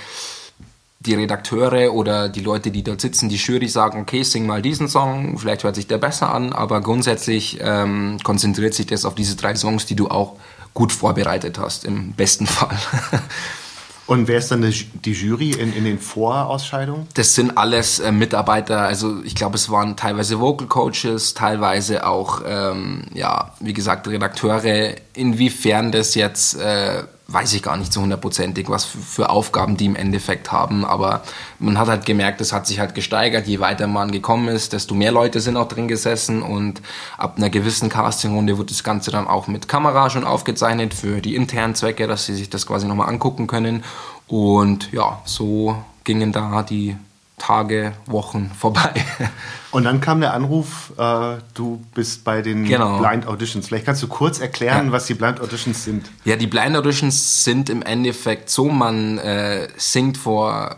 die 1.04 1.14
Redakteure 1.14 1.92
oder 1.92 2.28
die 2.28 2.40
Leute, 2.40 2.70
die 2.70 2.82
dort 2.82 3.00
sitzen, 3.00 3.28
die 3.28 3.36
Jury 3.36 3.68
sagen, 3.68 4.00
okay, 4.00 4.22
sing 4.22 4.46
mal 4.46 4.62
diesen 4.62 4.88
Song, 4.88 5.36
vielleicht 5.38 5.64
hört 5.64 5.74
sich 5.74 5.86
der 5.86 5.98
besser 5.98 6.32
an, 6.32 6.52
aber 6.52 6.80
grundsätzlich 6.80 7.58
ähm, 7.60 8.18
konzentriert 8.22 8.74
sich 8.74 8.86
das 8.86 9.04
auf 9.04 9.14
diese 9.14 9.36
drei 9.36 9.54
Songs, 9.54 9.86
die 9.86 9.96
du 9.96 10.08
auch 10.08 10.36
gut 10.74 10.92
vorbereitet 10.92 11.58
hast, 11.58 11.84
im 11.84 12.12
besten 12.12 12.46
Fall. 12.46 12.76
Und 14.06 14.26
wer 14.26 14.38
ist 14.38 14.50
dann 14.50 14.62
die 14.62 15.12
Jury 15.12 15.52
in, 15.52 15.72
in 15.72 15.84
den 15.84 15.98
Vorausscheidungen? 15.98 17.06
Das 17.14 17.34
sind 17.34 17.56
alles 17.56 18.00
äh, 18.00 18.10
Mitarbeiter, 18.10 18.80
also 18.80 19.22
ich 19.22 19.34
glaube, 19.34 19.56
es 19.56 19.70
waren 19.70 19.96
teilweise 19.96 20.40
Vocal 20.40 20.66
Coaches, 20.66 21.34
teilweise 21.34 22.06
auch, 22.06 22.42
ähm, 22.44 23.04
ja, 23.14 23.52
wie 23.60 23.72
gesagt, 23.72 24.08
Redakteure. 24.08 24.96
Inwiefern 25.14 25.92
das 25.92 26.14
jetzt 26.14 26.60
äh, 26.60 27.04
weiß 27.32 27.52
ich 27.54 27.62
gar 27.62 27.76
nicht 27.76 27.92
so 27.92 28.00
hundertprozentig, 28.00 28.68
was 28.68 28.84
für 28.84 29.30
Aufgaben 29.30 29.76
die 29.76 29.86
im 29.86 29.96
Endeffekt 29.96 30.52
haben. 30.52 30.84
Aber 30.84 31.22
man 31.58 31.78
hat 31.78 31.88
halt 31.88 32.06
gemerkt, 32.06 32.40
es 32.40 32.52
hat 32.52 32.66
sich 32.66 32.80
halt 32.80 32.94
gesteigert. 32.94 33.46
Je 33.46 33.60
weiter 33.60 33.86
man 33.86 34.10
gekommen 34.10 34.48
ist, 34.48 34.72
desto 34.72 34.94
mehr 34.94 35.12
Leute 35.12 35.40
sind 35.40 35.56
auch 35.56 35.68
drin 35.68 35.88
gesessen. 35.88 36.42
Und 36.42 36.82
ab 37.18 37.34
einer 37.36 37.50
gewissen 37.50 37.88
Castingrunde 37.88 38.58
wurde 38.58 38.68
das 38.68 38.84
Ganze 38.84 39.10
dann 39.10 39.26
auch 39.26 39.46
mit 39.46 39.68
Kamera 39.68 40.10
schon 40.10 40.24
aufgezeichnet 40.24 40.94
für 40.94 41.20
die 41.20 41.34
internen 41.34 41.74
Zwecke, 41.74 42.06
dass 42.06 42.26
sie 42.26 42.34
sich 42.34 42.50
das 42.50 42.66
quasi 42.66 42.86
nochmal 42.86 43.08
angucken 43.08 43.46
können. 43.46 43.84
Und 44.26 44.92
ja, 44.92 45.20
so 45.24 45.76
gingen 46.04 46.32
da 46.32 46.62
die 46.62 46.96
Tage, 47.42 47.94
Wochen 48.06 48.52
vorbei. 48.56 48.92
Und 49.72 49.82
dann 49.82 50.00
kam 50.00 50.20
der 50.20 50.32
Anruf, 50.32 50.92
äh, 50.96 51.38
du 51.54 51.84
bist 51.92 52.22
bei 52.22 52.40
den 52.40 52.64
genau. 52.64 52.98
Blind 52.98 53.26
Auditions. 53.26 53.66
Vielleicht 53.66 53.84
kannst 53.84 54.00
du 54.00 54.06
kurz 54.06 54.38
erklären, 54.38 54.86
ja. 54.86 54.92
was 54.92 55.06
die 55.06 55.14
Blind 55.14 55.40
Auditions 55.40 55.82
sind. 55.82 56.08
Ja, 56.24 56.36
die 56.36 56.46
Blind 56.46 56.76
Auditions 56.76 57.42
sind 57.42 57.68
im 57.68 57.82
Endeffekt 57.82 58.48
so, 58.48 58.68
man 58.68 59.18
äh, 59.18 59.66
singt 59.76 60.18
vor 60.18 60.76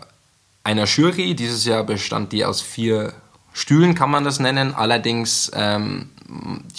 einer 0.63 0.85
Jury. 0.85 1.35
Dieses 1.35 1.65
Jahr 1.65 1.83
bestand 1.83 2.31
die 2.31 2.43
aus 2.45 2.61
vier 2.61 3.13
Stühlen, 3.53 3.93
kann 3.93 4.09
man 4.09 4.23
das 4.23 4.39
nennen. 4.39 4.73
Allerdings, 4.73 5.51
ähm, 5.53 6.09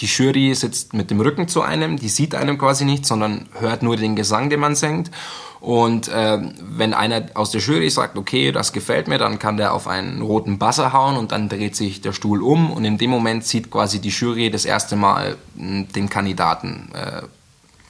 die 0.01 0.07
Jury 0.07 0.53
sitzt 0.57 0.95
mit 0.95 1.13
dem 1.13 1.21
Rücken 1.21 1.47
zu 1.47 1.63
einem, 1.63 1.97
die 1.97 2.09
sieht 2.09 2.35
einem 2.35 2.59
quasi 2.59 2.85
nicht, 2.85 3.07
sondern 3.07 3.49
hört 3.61 3.85
nur 3.85 3.97
den 3.97 4.17
Gesang, 4.17 4.51
den 4.51 4.59
man 4.59 4.75
singt. 4.75 5.13
Und 5.61 6.09
äh, 6.09 6.39
wenn 6.61 6.95
einer 6.95 7.27
aus 7.35 7.51
der 7.51 7.61
Jury 7.61 7.91
sagt, 7.91 8.17
okay, 8.17 8.53
das 8.53 8.73
gefällt 8.73 9.09
mir, 9.09 9.19
dann 9.19 9.39
kann 9.39 9.57
der 9.57 9.73
auf 9.73 9.89
einen 9.89 10.23
roten 10.23 10.59
Buzzer 10.59 10.93
hauen 10.93 11.17
und 11.17 11.33
dann 11.33 11.49
dreht 11.49 11.77
sich 11.77 12.01
der 12.01 12.13
Stuhl 12.13 12.43
um 12.43 12.71
und 12.71 12.85
in 12.85 12.99
dem 12.99 13.11
Moment 13.11 13.45
sieht 13.45 13.71
quasi 13.71 14.01
die 14.01 14.11
Jury 14.11 14.51
das 14.51 14.65
erste 14.65 14.97
Mal 14.97 15.37
hm, 15.57 15.89
den 15.93 16.11
Kandidaten. 16.11 16.91
Äh, 16.95 17.23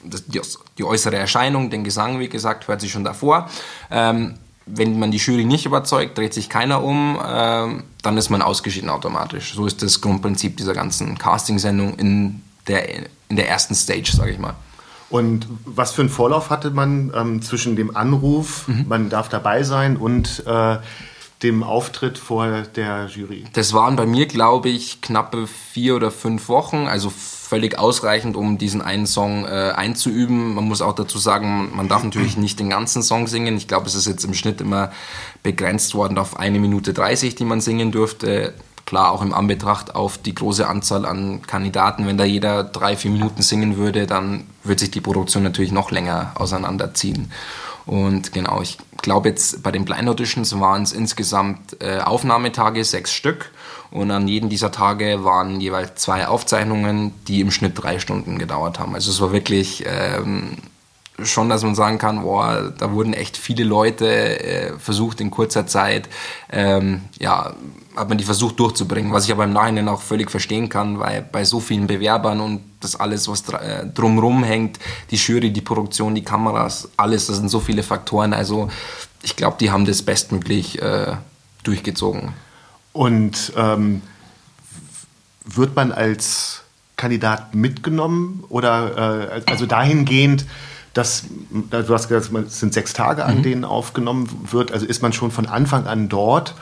die, 0.03 0.39
die, 0.77 0.83
äußere 0.83 1.17
Erscheinung, 1.17 1.69
den 1.69 1.83
Gesang, 1.83 2.19
wie 2.19 2.29
gesagt, 2.29 2.67
hört 2.67 2.79
sich 2.81 2.91
schon 2.91 3.03
davor. 3.03 3.49
Ähm, 3.91 4.35
wenn 4.65 4.99
man 4.99 5.11
die 5.11 5.17
Jury 5.17 5.45
nicht 5.45 5.65
überzeugt, 5.65 6.17
dreht 6.17 6.33
sich 6.33 6.49
keiner 6.49 6.83
um, 6.83 7.19
ähm, 7.25 7.83
dann 8.01 8.17
ist 8.17 8.29
man 8.29 8.41
ausgeschieden 8.41 8.89
automatisch. 8.89 9.53
So 9.53 9.65
ist 9.65 9.81
das 9.81 10.01
Grundprinzip 10.01 10.57
dieser 10.57 10.73
ganzen 10.73 11.17
Casting-Sendung 11.17 11.95
in 11.95 12.41
der, 12.67 13.07
in 13.29 13.35
der 13.35 13.49
ersten 13.49 13.75
Stage, 13.75 14.11
sage 14.13 14.31
ich 14.31 14.39
mal. 14.39 14.55
Und 15.09 15.47
was 15.65 15.93
für 15.93 16.01
einen 16.01 16.09
Vorlauf 16.09 16.49
hatte 16.49 16.71
man 16.71 17.13
ähm, 17.15 17.41
zwischen 17.41 17.75
dem 17.75 17.95
Anruf, 17.95 18.67
mhm. 18.67 18.85
man 18.87 19.09
darf 19.09 19.29
dabei 19.29 19.63
sein, 19.63 19.95
und 19.95 20.43
äh, 20.45 20.77
dem 21.43 21.63
Auftritt 21.63 22.17
vor 22.17 22.63
der 22.75 23.07
Jury? 23.07 23.45
Das 23.53 23.73
waren 23.73 23.95
bei 23.95 24.05
mir, 24.05 24.25
glaube 24.25 24.69
ich, 24.69 25.01
knappe 25.01 25.47
vier 25.47 25.95
oder 25.95 26.11
fünf 26.11 26.49
Wochen, 26.49 26.87
also 26.87 27.09
völlig 27.09 27.79
ausreichend, 27.79 28.35
um 28.35 28.57
diesen 28.57 28.81
einen 28.81 29.07
Song 29.07 29.45
äh, 29.45 29.71
einzuüben. 29.75 30.55
Man 30.55 30.65
muss 30.65 30.81
auch 30.81 30.95
dazu 30.95 31.17
sagen, 31.19 31.71
man 31.75 31.87
darf 31.87 32.03
natürlich 32.03 32.35
nicht 32.37 32.59
den 32.59 32.69
ganzen 32.69 33.03
Song 33.03 33.27
singen. 33.27 33.55
Ich 33.55 33.67
glaube, 33.67 33.87
es 33.87 33.95
ist 33.95 34.07
jetzt 34.07 34.25
im 34.25 34.33
Schnitt 34.33 34.59
immer 34.59 34.91
begrenzt 35.43 35.95
worden 35.95 36.17
auf 36.17 36.37
eine 36.37 36.59
Minute 36.59 36.93
30, 36.93 37.35
die 37.35 37.45
man 37.45 37.61
singen 37.61 37.91
durfte. 37.91 38.53
Klar, 38.87 39.11
auch 39.11 39.21
im 39.21 39.33
Anbetracht 39.33 39.95
auf 39.95 40.17
die 40.17 40.33
große 40.33 40.65
Anzahl 40.65 41.05
an 41.05 41.41
Kandidaten. 41.41 42.07
Wenn 42.07 42.17
da 42.17 42.23
jeder 42.23 42.63
drei, 42.63 42.95
vier 42.95 43.11
Minuten 43.11 43.41
singen 43.41 43.75
würde, 43.75 44.07
dann 44.07 44.45
würde 44.63 44.79
sich 44.79 44.91
die 44.91 45.01
Produktion 45.01 45.43
natürlich 45.43 45.73
noch 45.73 45.91
länger 45.91 46.31
auseinanderziehen. 46.35 47.29
Und 47.85 48.31
genau, 48.31 48.61
ich 48.61 48.77
glaube 49.01 49.27
jetzt 49.27 49.61
bei 49.61 49.73
den 49.73 49.83
Blind 49.83 50.07
Auditions 50.07 50.57
waren 50.61 50.83
es 50.83 50.93
insgesamt 50.93 51.81
äh, 51.81 51.99
Aufnahmetage, 51.99 52.81
sechs 52.85 53.11
Stück. 53.11 53.51
Und 53.91 54.09
an 54.09 54.29
jedem 54.29 54.47
dieser 54.47 54.71
Tage 54.71 55.25
waren 55.25 55.59
jeweils 55.59 55.95
zwei 55.95 56.25
Aufzeichnungen, 56.25 57.13
die 57.27 57.41
im 57.41 57.51
Schnitt 57.51 57.73
drei 57.75 57.99
Stunden 57.99 58.39
gedauert 58.39 58.79
haben. 58.79 58.95
Also 58.95 59.11
es 59.11 59.19
war 59.19 59.33
wirklich 59.33 59.83
ähm, 59.85 60.59
schon, 61.23 61.49
dass 61.49 61.63
man 61.63 61.75
sagen 61.75 61.97
kann, 61.97 62.21
boah, 62.21 62.73
da 62.77 62.91
wurden 62.91 63.13
echt 63.13 63.37
viele 63.37 63.63
Leute 63.63 64.07
äh, 64.07 64.77
versucht 64.77 65.19
in 65.19 65.31
kurzer 65.31 65.65
Zeit 65.65 66.09
ähm, 66.49 67.01
ja, 67.19 67.53
hat 67.95 68.09
man 68.09 68.17
die 68.17 68.23
versucht 68.23 68.59
durchzubringen, 68.59 69.11
was 69.11 69.25
ich 69.25 69.31
aber 69.31 69.43
im 69.43 69.53
Nachhinein 69.53 69.87
auch 69.89 70.01
völlig 70.01 70.29
verstehen 70.29 70.69
kann, 70.69 70.99
weil 70.99 71.23
bei 71.23 71.43
so 71.43 71.59
vielen 71.59 71.87
Bewerbern 71.87 72.39
und 72.39 72.61
das 72.79 72.95
alles, 72.95 73.27
was 73.27 73.49
äh, 73.49 73.87
drumrum 73.87 74.43
hängt, 74.43 74.79
die 75.09 75.15
Jury, 75.15 75.51
die 75.51 75.61
Produktion, 75.61 76.13
die 76.13 76.23
Kameras, 76.23 76.89
alles, 76.95 77.27
das 77.27 77.37
sind 77.37 77.49
so 77.49 77.59
viele 77.59 77.83
Faktoren. 77.83 78.33
Also 78.33 78.69
ich 79.23 79.35
glaube, 79.35 79.57
die 79.59 79.71
haben 79.71 79.85
das 79.85 80.03
bestmöglich 80.03 80.81
äh, 80.81 81.15
durchgezogen. 81.63 82.33
Und 82.93 83.53
ähm, 83.57 84.01
wird 85.45 85.75
man 85.75 85.91
als 85.91 86.63
Kandidat 86.97 87.55
mitgenommen 87.55 88.43
oder 88.49 89.37
äh, 89.37 89.51
also 89.51 89.65
dahingehend, 89.65 90.45
dass 90.97 91.23
du 91.69 91.93
hast 91.93 92.09
gesagt, 92.09 92.33
es 92.47 92.59
sind 92.59 92.73
sechs 92.73 92.93
Tage, 92.93 93.25
an 93.25 93.39
mhm. 93.39 93.43
denen 93.43 93.65
aufgenommen 93.65 94.29
wird. 94.51 94.71
Also 94.71 94.85
ist 94.85 95.01
man 95.01 95.13
schon 95.13 95.31
von 95.31 95.45
Anfang 95.45 95.87
an 95.87 96.09
dort 96.09 96.55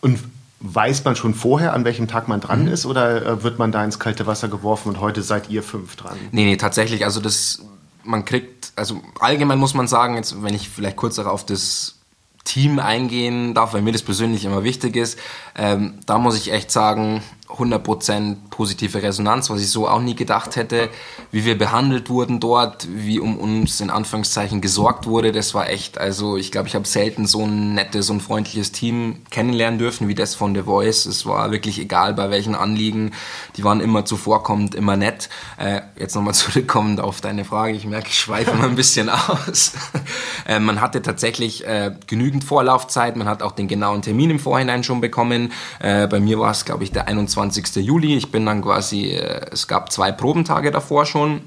und 0.00 0.18
Weiß 0.64 1.04
man 1.04 1.16
schon 1.16 1.34
vorher, 1.34 1.72
an 1.72 1.84
welchem 1.84 2.06
Tag 2.06 2.28
man 2.28 2.40
dran 2.40 2.62
mhm. 2.62 2.68
ist, 2.68 2.86
oder 2.86 3.26
äh, 3.26 3.42
wird 3.42 3.58
man 3.58 3.72
da 3.72 3.84
ins 3.84 3.98
kalte 3.98 4.28
Wasser 4.28 4.46
geworfen 4.46 4.90
und 4.90 5.00
heute 5.00 5.20
seid 5.20 5.50
ihr 5.50 5.60
fünf 5.60 5.96
dran? 5.96 6.16
Nee, 6.30 6.44
nee, 6.44 6.56
tatsächlich. 6.56 7.04
Also 7.04 7.20
das, 7.20 7.64
man 8.04 8.24
kriegt, 8.24 8.72
also 8.76 9.02
allgemein 9.18 9.58
muss 9.58 9.74
man 9.74 9.88
sagen, 9.88 10.14
jetzt, 10.14 10.40
wenn 10.40 10.54
ich 10.54 10.68
vielleicht 10.68 10.96
kurz 10.96 11.18
auf 11.18 11.44
das 11.44 11.96
Team 12.44 12.78
eingehen 12.78 13.54
darf, 13.54 13.74
weil 13.74 13.82
mir 13.82 13.90
das 13.90 14.02
persönlich 14.02 14.44
immer 14.44 14.62
wichtig 14.62 14.94
ist, 14.94 15.18
ähm, 15.56 15.94
da 16.06 16.18
muss 16.18 16.36
ich 16.36 16.52
echt 16.52 16.70
sagen, 16.70 17.24
100% 17.58 18.36
positive 18.50 19.02
Resonanz, 19.02 19.50
was 19.50 19.60
ich 19.60 19.70
so 19.70 19.88
auch 19.88 20.00
nie 20.00 20.14
gedacht 20.14 20.56
hätte. 20.56 20.88
Wie 21.30 21.44
wir 21.44 21.56
behandelt 21.56 22.10
wurden 22.10 22.40
dort, 22.40 22.86
wie 22.90 23.20
um 23.20 23.38
uns 23.38 23.80
in 23.80 23.90
Anführungszeichen 23.90 24.60
gesorgt 24.60 25.06
wurde, 25.06 25.32
das 25.32 25.54
war 25.54 25.68
echt, 25.68 25.98
also 25.98 26.36
ich 26.36 26.52
glaube, 26.52 26.68
ich 26.68 26.74
habe 26.74 26.86
selten 26.86 27.26
so 27.26 27.44
ein 27.44 27.74
nettes 27.74 28.10
und 28.10 28.20
freundliches 28.20 28.72
Team 28.72 29.22
kennenlernen 29.30 29.78
dürfen 29.78 30.08
wie 30.08 30.14
das 30.14 30.34
von 30.34 30.54
The 30.54 30.62
Voice. 30.62 31.06
Es 31.06 31.26
war 31.26 31.50
wirklich 31.50 31.78
egal, 31.78 32.14
bei 32.14 32.30
welchen 32.30 32.54
Anliegen. 32.54 33.12
Die 33.56 33.64
waren 33.64 33.80
immer 33.80 34.04
zuvorkommend, 34.04 34.74
immer 34.74 34.96
nett. 34.96 35.28
Äh, 35.58 35.82
jetzt 35.98 36.14
nochmal 36.14 36.34
zurückkommend 36.42 37.00
auf 37.00 37.20
deine 37.20 37.44
Frage. 37.44 37.74
Ich 37.74 37.86
merke, 37.86 38.08
ich 38.08 38.18
schweife 38.18 38.54
mal 38.54 38.68
ein 38.68 38.76
bisschen 38.76 39.08
aus. 39.08 39.72
äh, 40.46 40.58
man 40.58 40.80
hatte 40.80 41.02
tatsächlich 41.02 41.66
äh, 41.66 41.94
genügend 42.06 42.44
Vorlaufzeit. 42.44 43.16
Man 43.16 43.28
hat 43.28 43.42
auch 43.42 43.52
den 43.52 43.68
genauen 43.68 44.02
Termin 44.02 44.30
im 44.30 44.38
Vorhinein 44.38 44.84
schon 44.84 45.00
bekommen. 45.00 45.52
Äh, 45.80 46.06
bei 46.06 46.20
mir 46.20 46.38
war 46.38 46.50
es, 46.50 46.64
glaube 46.64 46.84
ich, 46.84 46.92
der 46.92 47.08
21 47.08 47.41
21. 47.42 47.84
Juli. 47.84 48.16
Ich 48.16 48.30
bin 48.30 48.46
dann 48.46 48.62
quasi, 48.62 49.10
äh, 49.10 49.46
es 49.50 49.68
gab 49.68 49.92
zwei 49.92 50.12
Probentage 50.12 50.70
davor 50.70 51.06
schon. 51.06 51.42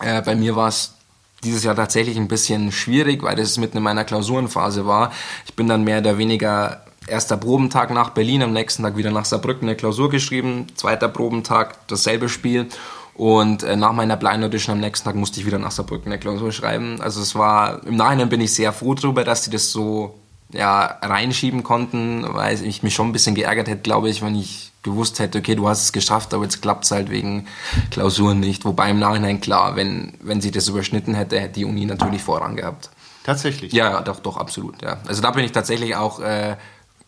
Äh, 0.00 0.22
bei 0.22 0.34
mir 0.34 0.56
war 0.56 0.68
es 0.68 0.94
dieses 1.42 1.64
Jahr 1.64 1.74
tatsächlich 1.74 2.16
ein 2.16 2.28
bisschen 2.28 2.70
schwierig, 2.70 3.22
weil 3.22 3.36
das 3.36 3.56
mitten 3.58 3.78
in 3.78 3.82
meiner 3.82 4.04
Klausurenphase 4.04 4.86
war. 4.86 5.12
Ich 5.46 5.54
bin 5.54 5.68
dann 5.68 5.84
mehr 5.84 6.00
oder 6.00 6.18
weniger 6.18 6.84
erster 7.06 7.36
Probentag 7.36 7.90
nach 7.90 8.10
Berlin, 8.10 8.42
am 8.42 8.52
nächsten 8.52 8.82
Tag 8.82 8.96
wieder 8.96 9.10
nach 9.10 9.24
Saarbrücken 9.24 9.68
eine 9.68 9.76
Klausur 9.76 10.10
geschrieben, 10.10 10.66
zweiter 10.74 11.08
Probentag 11.08 11.86
dasselbe 11.88 12.28
Spiel 12.28 12.68
und 13.14 13.62
äh, 13.62 13.74
nach 13.74 13.92
meiner 13.92 14.16
Blind 14.16 14.44
Audition 14.44 14.74
am 14.74 14.80
nächsten 14.80 15.06
Tag 15.06 15.16
musste 15.16 15.40
ich 15.40 15.46
wieder 15.46 15.58
nach 15.58 15.70
Saarbrücken 15.70 16.12
eine 16.12 16.20
Klausur 16.20 16.52
schreiben. 16.52 17.00
Also 17.00 17.20
es 17.20 17.34
war, 17.34 17.84
im 17.86 17.96
Nachhinein 17.96 18.28
bin 18.28 18.40
ich 18.40 18.54
sehr 18.54 18.72
froh 18.72 18.94
darüber, 18.94 19.24
dass 19.24 19.42
die 19.42 19.50
das 19.50 19.70
so 19.70 20.19
ja, 20.52 20.98
reinschieben 21.02 21.62
konnten, 21.62 22.24
weil 22.28 22.62
ich 22.64 22.82
mich 22.82 22.94
schon 22.94 23.08
ein 23.08 23.12
bisschen 23.12 23.34
geärgert 23.34 23.68
hätte, 23.68 23.82
glaube 23.82 24.08
ich, 24.08 24.22
wenn 24.22 24.34
ich 24.34 24.72
gewusst 24.82 25.18
hätte, 25.18 25.38
okay, 25.38 25.54
du 25.54 25.68
hast 25.68 25.84
es 25.84 25.92
geschafft, 25.92 26.32
aber 26.32 26.44
jetzt 26.44 26.62
klappt 26.62 26.84
es 26.84 26.90
halt 26.90 27.10
wegen 27.10 27.46
Klausuren 27.90 28.40
nicht. 28.40 28.64
Wobei 28.64 28.90
im 28.90 28.98
Nachhinein 28.98 29.40
klar, 29.40 29.76
wenn, 29.76 30.14
wenn 30.20 30.40
sie 30.40 30.50
das 30.50 30.68
überschnitten 30.68 31.14
hätte, 31.14 31.38
hätte 31.38 31.54
die 31.54 31.64
Uni 31.64 31.84
natürlich 31.84 32.22
Vorrang 32.22 32.56
gehabt. 32.56 32.90
Tatsächlich? 33.24 33.72
Ja, 33.72 33.90
ja 33.90 34.00
doch, 34.00 34.20
doch, 34.20 34.36
absolut. 34.38 34.80
Ja. 34.82 34.98
Also 35.06 35.20
da 35.20 35.30
bin 35.32 35.44
ich 35.44 35.52
tatsächlich 35.52 35.96
auch, 35.96 36.20
äh, 36.20 36.56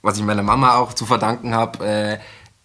was 0.03 0.19
ich 0.19 0.25
meiner 0.25 0.43
Mama 0.43 0.77
auch 0.77 0.93
zu 0.93 1.07
verdanken 1.07 1.55
habe, 1.55 1.87
äh, 1.87 2.19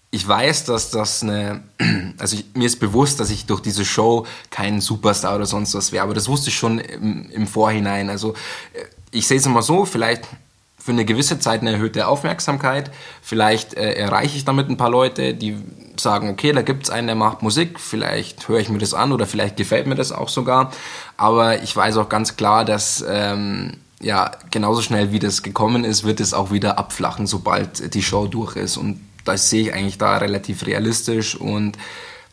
ich 0.10 0.28
weiß, 0.28 0.66
dass 0.66 0.90
das 0.90 1.24
eine, 1.24 1.64
also 2.18 2.36
ich, 2.36 2.46
mir 2.54 2.66
ist 2.66 2.80
bewusst, 2.80 3.20
dass 3.20 3.30
ich 3.30 3.46
durch 3.46 3.62
diese 3.62 3.86
Show 3.86 4.26
kein 4.50 4.82
Superstar 4.82 5.36
oder 5.36 5.46
sonst 5.46 5.74
was 5.74 5.92
wäre, 5.92 6.04
aber 6.04 6.14
das 6.14 6.28
wusste 6.28 6.50
ich 6.50 6.58
schon 6.58 6.80
im, 6.80 7.30
im 7.30 7.48
Vorhinein. 7.48 8.10
Also 8.10 8.34
äh, 8.74 8.84
ich 9.12 9.28
sehe 9.28 9.38
es 9.38 9.46
immer 9.46 9.62
so, 9.62 9.86
vielleicht 9.86 10.28
für 10.88 10.94
eine 10.94 11.04
gewisse 11.04 11.38
Zeit 11.38 11.60
eine 11.60 11.74
erhöhte 11.74 12.08
Aufmerksamkeit. 12.08 12.92
Vielleicht 13.22 13.74
äh, 13.74 13.96
erreiche 13.96 14.38
ich 14.38 14.46
damit 14.46 14.70
ein 14.70 14.78
paar 14.78 14.90
Leute, 14.90 15.34
die 15.34 15.58
sagen, 15.98 16.30
okay, 16.30 16.54
da 16.54 16.62
gibt 16.62 16.86
es 16.86 16.90
einen, 16.90 17.08
der 17.08 17.18
macht 17.18 17.42
Musik, 17.42 17.78
vielleicht 17.78 18.48
höre 18.48 18.60
ich 18.60 18.70
mir 18.70 18.78
das 18.78 18.94
an 18.94 19.12
oder 19.12 19.26
vielleicht 19.26 19.58
gefällt 19.58 19.86
mir 19.86 19.96
das 19.96 20.14
auch 20.14 20.30
sogar. 20.30 20.72
Aber 21.18 21.62
ich 21.62 21.76
weiß 21.76 21.98
auch 21.98 22.08
ganz 22.08 22.38
klar, 22.38 22.64
dass 22.64 23.04
ähm, 23.06 23.74
ja, 24.00 24.32
genauso 24.50 24.82
schnell 24.82 25.12
wie 25.12 25.20
das 25.20 25.44
gekommen 25.44 25.84
ist, 25.84 26.06
wird 26.06 26.22
es 26.22 26.34
auch 26.34 26.52
wieder 26.52 26.80
abflachen, 26.80 27.28
sobald 27.28 27.94
die 27.94 28.02
Show 28.02 28.28
durch 28.28 28.56
ist. 28.56 28.78
Und 28.78 29.02
das 29.26 29.50
sehe 29.50 29.64
ich 29.64 29.74
eigentlich 29.74 29.98
da 29.98 30.16
relativ 30.16 30.66
realistisch 30.66 31.36
und 31.36 31.78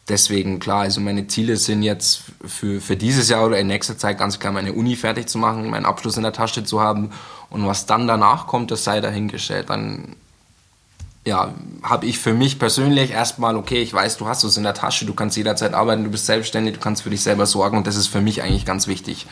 deswegen 0.08 0.58
klar, 0.58 0.82
also 0.82 1.00
meine 1.00 1.26
Ziele 1.26 1.56
sind 1.56 1.82
jetzt 1.82 2.22
für, 2.44 2.80
für 2.80 2.96
dieses 2.96 3.28
Jahr 3.28 3.46
oder 3.46 3.58
in 3.58 3.66
nächster 3.66 3.96
Zeit 3.96 4.18
ganz 4.18 4.38
klar 4.38 4.52
meine 4.52 4.72
Uni 4.72 4.96
fertig 4.96 5.28
zu 5.28 5.38
machen, 5.38 5.70
meinen 5.70 5.86
Abschluss 5.86 6.16
in 6.16 6.22
der 6.22 6.32
Tasche 6.32 6.64
zu 6.64 6.80
haben 6.80 7.10
und 7.50 7.66
was 7.66 7.86
dann 7.86 8.06
danach 8.06 8.46
kommt, 8.46 8.70
das 8.70 8.84
sei 8.84 9.00
dahingestellt. 9.00 9.70
Dann 9.70 10.16
ja, 11.26 11.54
habe 11.82 12.06
ich 12.06 12.18
für 12.18 12.34
mich 12.34 12.58
persönlich 12.58 13.10
erstmal, 13.10 13.56
okay, 13.56 13.80
ich 13.80 13.94
weiß, 13.94 14.18
du 14.18 14.26
hast 14.26 14.44
es 14.44 14.58
in 14.58 14.62
der 14.62 14.74
Tasche, 14.74 15.06
du 15.06 15.14
kannst 15.14 15.36
jederzeit 15.36 15.72
arbeiten, 15.72 16.04
du 16.04 16.10
bist 16.10 16.26
selbstständig, 16.26 16.74
du 16.74 16.80
kannst 16.80 17.02
für 17.02 17.10
dich 17.10 17.22
selber 17.22 17.46
sorgen 17.46 17.78
und 17.78 17.86
das 17.86 17.96
ist 17.96 18.08
für 18.08 18.20
mich 18.20 18.42
eigentlich 18.42 18.66
ganz 18.66 18.86
wichtig. 18.86 19.26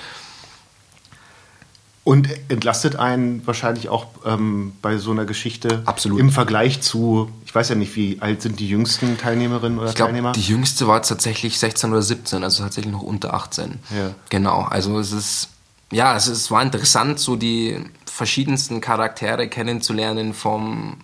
Und 2.04 2.28
entlastet 2.48 2.96
einen 2.96 3.46
wahrscheinlich 3.46 3.88
auch 3.88 4.08
ähm, 4.26 4.72
bei 4.82 4.98
so 4.98 5.12
einer 5.12 5.24
Geschichte 5.24 5.82
Absolut. 5.84 6.18
im 6.18 6.30
Vergleich 6.30 6.80
zu, 6.80 7.30
ich 7.46 7.54
weiß 7.54 7.68
ja 7.68 7.74
nicht, 7.76 7.94
wie 7.94 8.16
alt 8.20 8.42
sind 8.42 8.58
die 8.58 8.68
jüngsten 8.68 9.18
Teilnehmerinnen 9.18 9.78
oder 9.78 9.90
ich 9.90 9.94
glaub, 9.94 10.08
Teilnehmer? 10.08 10.32
Die 10.32 10.40
jüngste 10.40 10.88
war 10.88 11.00
tatsächlich 11.02 11.60
16 11.60 11.92
oder 11.92 12.02
17, 12.02 12.42
also 12.42 12.64
tatsächlich 12.64 12.92
noch 12.92 13.02
unter 13.02 13.34
18. 13.34 13.78
Ja. 13.96 14.10
Genau, 14.30 14.62
also 14.62 14.98
es 14.98 15.12
ist, 15.12 15.48
ja, 15.92 16.16
es, 16.16 16.26
ist, 16.26 16.38
es 16.38 16.50
war 16.50 16.60
interessant, 16.62 17.20
so 17.20 17.36
die 17.36 17.78
verschiedensten 18.04 18.80
Charaktere 18.80 19.48
kennenzulernen, 19.48 20.34
vom 20.34 20.96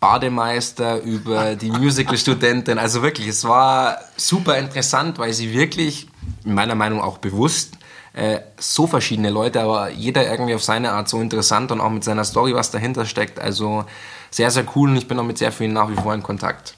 Bademeister 0.00 1.00
über 1.00 1.54
die 1.54 1.70
Musical-Studentin. 1.70 2.78
Also 2.78 3.02
wirklich, 3.02 3.28
es 3.28 3.44
war 3.44 3.98
super 4.16 4.58
interessant, 4.58 5.18
weil 5.18 5.32
sie 5.32 5.54
wirklich, 5.54 6.08
in 6.44 6.54
meiner 6.54 6.74
Meinung 6.74 7.00
auch 7.00 7.18
bewusst, 7.18 7.78
äh, 8.14 8.40
so 8.58 8.86
verschiedene 8.86 9.30
Leute, 9.30 9.60
aber 9.60 9.90
jeder 9.90 10.30
irgendwie 10.30 10.54
auf 10.54 10.62
seine 10.62 10.92
Art 10.92 11.08
so 11.08 11.20
interessant 11.20 11.72
und 11.72 11.80
auch 11.80 11.90
mit 11.90 12.04
seiner 12.04 12.24
Story, 12.24 12.54
was 12.54 12.70
dahinter 12.70 13.06
steckt. 13.06 13.38
Also 13.38 13.84
sehr, 14.30 14.50
sehr 14.50 14.64
cool 14.76 14.90
und 14.90 14.96
ich 14.96 15.08
bin 15.08 15.18
auch 15.18 15.24
mit 15.24 15.38
sehr 15.38 15.52
vielen 15.52 15.72
nach 15.72 15.88
wie 15.88 15.94
vor 15.94 16.14
in 16.14 16.22
Kontakt. 16.22 16.74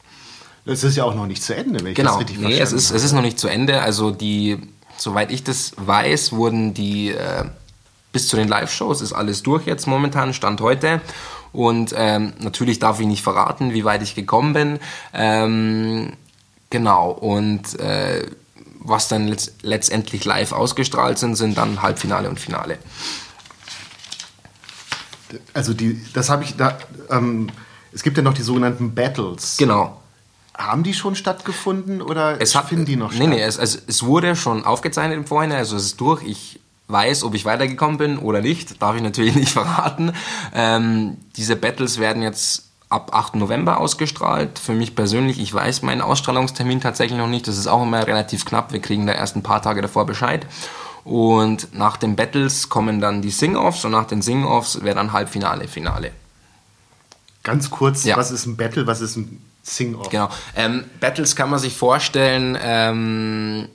Es 0.66 0.82
ist 0.82 0.96
ja 0.96 1.04
auch 1.04 1.14
noch 1.14 1.26
nicht 1.26 1.42
zu 1.42 1.54
Ende, 1.54 1.80
wenn 1.80 1.88
ich 1.88 1.94
genau. 1.96 2.12
das 2.12 2.20
richtig 2.20 2.38
nee, 2.38 2.58
es 2.58 2.72
ist, 2.72 2.88
habe. 2.88 2.96
es 2.96 3.04
ist 3.04 3.12
noch 3.12 3.22
nicht 3.22 3.38
zu 3.38 3.48
Ende. 3.48 3.82
Also 3.82 4.10
die, 4.10 4.58
soweit 4.96 5.30
ich 5.30 5.44
das 5.44 5.72
weiß, 5.76 6.32
wurden 6.32 6.72
die 6.72 7.10
äh, 7.10 7.44
bis 8.12 8.28
zu 8.28 8.36
den 8.36 8.48
Live-Shows 8.48 9.02
ist 9.02 9.12
alles 9.12 9.42
durch 9.42 9.66
jetzt 9.66 9.86
momentan, 9.86 10.32
Stand 10.32 10.60
heute. 10.60 11.00
Und 11.52 11.94
ähm, 11.96 12.32
natürlich 12.38 12.78
darf 12.78 13.00
ich 13.00 13.06
nicht 13.06 13.22
verraten, 13.22 13.74
wie 13.74 13.84
weit 13.84 14.02
ich 14.02 14.14
gekommen 14.14 14.54
bin. 14.54 14.78
Ähm, 15.12 16.12
genau, 16.70 17.10
und 17.10 17.78
äh, 17.78 18.26
was 18.84 19.08
dann 19.08 19.26
letzt 19.26 19.54
letztendlich 19.62 20.24
live 20.24 20.52
ausgestrahlt 20.52 21.18
sind, 21.18 21.34
sind 21.34 21.58
dann 21.58 21.82
Halbfinale 21.82 22.28
und 22.28 22.38
Finale. 22.38 22.78
Also 25.52 25.74
die, 25.74 26.00
das 26.12 26.30
habe 26.30 26.44
ich 26.44 26.56
da. 26.56 26.78
Ähm, 27.10 27.48
es 27.92 28.02
gibt 28.02 28.16
ja 28.16 28.22
noch 28.22 28.34
die 28.34 28.42
sogenannten 28.42 28.94
Battles. 28.94 29.56
Genau. 29.56 30.00
Haben 30.56 30.84
die 30.84 30.94
schon 30.94 31.16
stattgefunden 31.16 32.00
oder 32.00 32.40
es 32.40 32.54
hat, 32.54 32.68
finden 32.68 32.84
die 32.84 32.96
noch 32.96 33.10
nee, 33.10 33.16
statt? 33.16 33.28
Nee, 33.28 33.42
es, 33.42 33.58
also 33.58 33.78
es 33.88 34.04
wurde 34.04 34.36
schon 34.36 34.64
aufgezeichnet 34.64 35.16
im 35.16 35.26
Vorhinein, 35.26 35.58
also 35.58 35.76
es 35.76 35.84
ist 35.84 36.00
durch. 36.00 36.22
Ich 36.22 36.60
weiß, 36.86 37.24
ob 37.24 37.34
ich 37.34 37.44
weitergekommen 37.44 37.96
bin 37.96 38.18
oder 38.18 38.42
nicht, 38.42 38.80
darf 38.82 38.94
ich 38.94 39.02
natürlich 39.02 39.34
nicht 39.34 39.52
verraten. 39.52 40.12
Ähm, 40.54 41.16
diese 41.36 41.56
Battles 41.56 41.98
werden 41.98 42.22
jetzt 42.22 42.70
ab 42.94 43.10
8. 43.12 43.34
November 43.36 43.78
ausgestrahlt. 43.78 44.58
Für 44.58 44.72
mich 44.72 44.94
persönlich, 44.94 45.38
ich 45.40 45.52
weiß 45.52 45.82
meinen 45.82 46.00
Ausstrahlungstermin 46.00 46.80
tatsächlich 46.80 47.18
noch 47.18 47.26
nicht. 47.26 47.48
Das 47.48 47.58
ist 47.58 47.66
auch 47.66 47.82
immer 47.82 48.06
relativ 48.06 48.44
knapp. 48.44 48.72
Wir 48.72 48.80
kriegen 48.80 49.06
da 49.06 49.12
erst 49.12 49.36
ein 49.36 49.42
paar 49.42 49.60
Tage 49.60 49.82
davor 49.82 50.06
Bescheid. 50.06 50.46
Und 51.04 51.74
nach 51.74 51.96
den 51.98 52.16
Battles 52.16 52.68
kommen 52.70 53.00
dann 53.00 53.20
die 53.20 53.30
Sing-Offs 53.30 53.84
und 53.84 53.90
nach 53.90 54.06
den 54.06 54.22
Sing-Offs 54.22 54.82
wäre 54.82 54.94
dann 54.96 55.12
Halbfinale, 55.12 55.68
Finale. 55.68 56.12
Ganz 57.42 57.68
kurz, 57.70 58.04
Ja. 58.04 58.16
was 58.16 58.30
ist 58.30 58.46
ein 58.46 58.56
Battle, 58.56 58.86
was 58.86 59.02
ist 59.02 59.16
ein 59.16 59.42
Sing-Off? 59.62 60.08
Genau. 60.08 60.30
Ähm, 60.56 60.84
Battles 61.00 61.36
kann 61.36 61.50
man 61.50 61.58
sich 61.58 61.76
vorstellen, 61.76 62.56
ähm, 62.62 63.68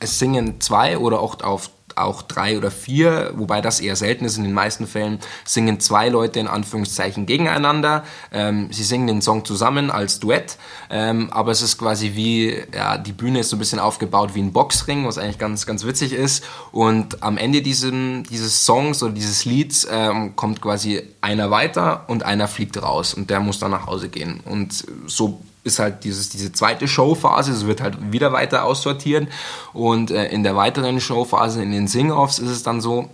es 0.00 0.18
singen 0.18 0.60
zwei 0.60 0.98
oder 0.98 1.20
auch, 1.20 1.40
auf, 1.42 1.70
auch 1.96 2.22
drei 2.22 2.58
oder 2.58 2.70
vier, 2.70 3.32
wobei 3.34 3.60
das 3.60 3.80
eher 3.80 3.96
selten 3.96 4.24
ist 4.24 4.36
in 4.36 4.44
den 4.44 4.52
meisten 4.52 4.86
Fällen, 4.86 5.18
singen 5.44 5.80
zwei 5.80 6.08
Leute 6.08 6.40
in 6.40 6.48
Anführungszeichen 6.48 7.26
gegeneinander. 7.26 8.04
Ähm, 8.32 8.68
sie 8.72 8.84
singen 8.84 9.06
den 9.06 9.22
Song 9.22 9.44
zusammen 9.44 9.90
als 9.90 10.20
Duett, 10.20 10.56
ähm, 10.90 11.28
aber 11.30 11.52
es 11.52 11.62
ist 11.62 11.78
quasi 11.78 12.12
wie, 12.14 12.56
ja, 12.74 12.98
die 12.98 13.12
Bühne 13.12 13.40
ist 13.40 13.50
so 13.50 13.56
ein 13.56 13.58
bisschen 13.58 13.78
aufgebaut 13.78 14.34
wie 14.34 14.42
ein 14.42 14.52
Boxring, 14.52 15.06
was 15.06 15.18
eigentlich 15.18 15.38
ganz, 15.38 15.66
ganz 15.66 15.84
witzig 15.84 16.12
ist. 16.12 16.44
Und 16.72 17.22
am 17.22 17.38
Ende 17.38 17.62
diesem, 17.62 18.24
dieses 18.24 18.64
Songs 18.64 19.02
oder 19.02 19.12
dieses 19.12 19.44
Lieds 19.44 19.86
ähm, 19.90 20.36
kommt 20.36 20.60
quasi 20.60 21.02
einer 21.20 21.50
weiter 21.50 22.04
und 22.08 22.22
einer 22.22 22.48
fliegt 22.48 22.82
raus 22.82 23.14
und 23.14 23.30
der 23.30 23.40
muss 23.40 23.58
dann 23.58 23.70
nach 23.70 23.86
Hause 23.86 24.08
gehen. 24.08 24.40
Und 24.44 24.84
so 25.06 25.40
ist 25.64 25.78
halt 25.78 26.04
dieses, 26.04 26.28
diese 26.28 26.52
zweite 26.52 26.86
Showphase, 26.86 27.50
es 27.50 27.66
wird 27.66 27.80
halt 27.80 28.12
wieder 28.12 28.32
weiter 28.32 28.64
aussortieren 28.64 29.28
und 29.72 30.10
äh, 30.10 30.26
in 30.26 30.42
der 30.44 30.54
weiteren 30.54 31.00
Showphase, 31.00 31.62
in 31.62 31.72
den 31.72 31.88
Sing-Offs 31.88 32.38
ist 32.38 32.50
es 32.50 32.62
dann 32.62 32.80
so, 32.80 33.10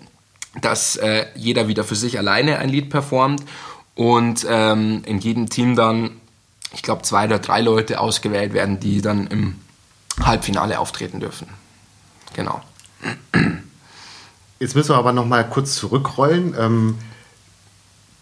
dass 0.60 0.96
äh, 0.96 1.26
jeder 1.34 1.68
wieder 1.68 1.84
für 1.84 1.94
sich 1.94 2.18
alleine 2.18 2.58
ein 2.58 2.68
Lied 2.68 2.90
performt 2.90 3.44
und 3.94 4.46
ähm, 4.48 5.02
in 5.06 5.20
jedem 5.20 5.48
Team 5.48 5.76
dann, 5.76 6.10
ich 6.72 6.82
glaube, 6.82 7.02
zwei 7.02 7.24
oder 7.26 7.38
drei 7.38 7.60
Leute 7.60 8.00
ausgewählt 8.00 8.52
werden, 8.52 8.80
die 8.80 9.00
dann 9.00 9.28
im 9.28 9.56
Halbfinale 10.20 10.78
auftreten 10.78 11.20
dürfen. 11.20 11.48
Genau. 12.34 12.60
Jetzt 14.58 14.74
müssen 14.74 14.90
wir 14.90 14.96
aber 14.96 15.12
noch 15.12 15.26
mal 15.26 15.48
kurz 15.48 15.76
zurückrollen. 15.76 16.54
Ähm, 16.58 16.98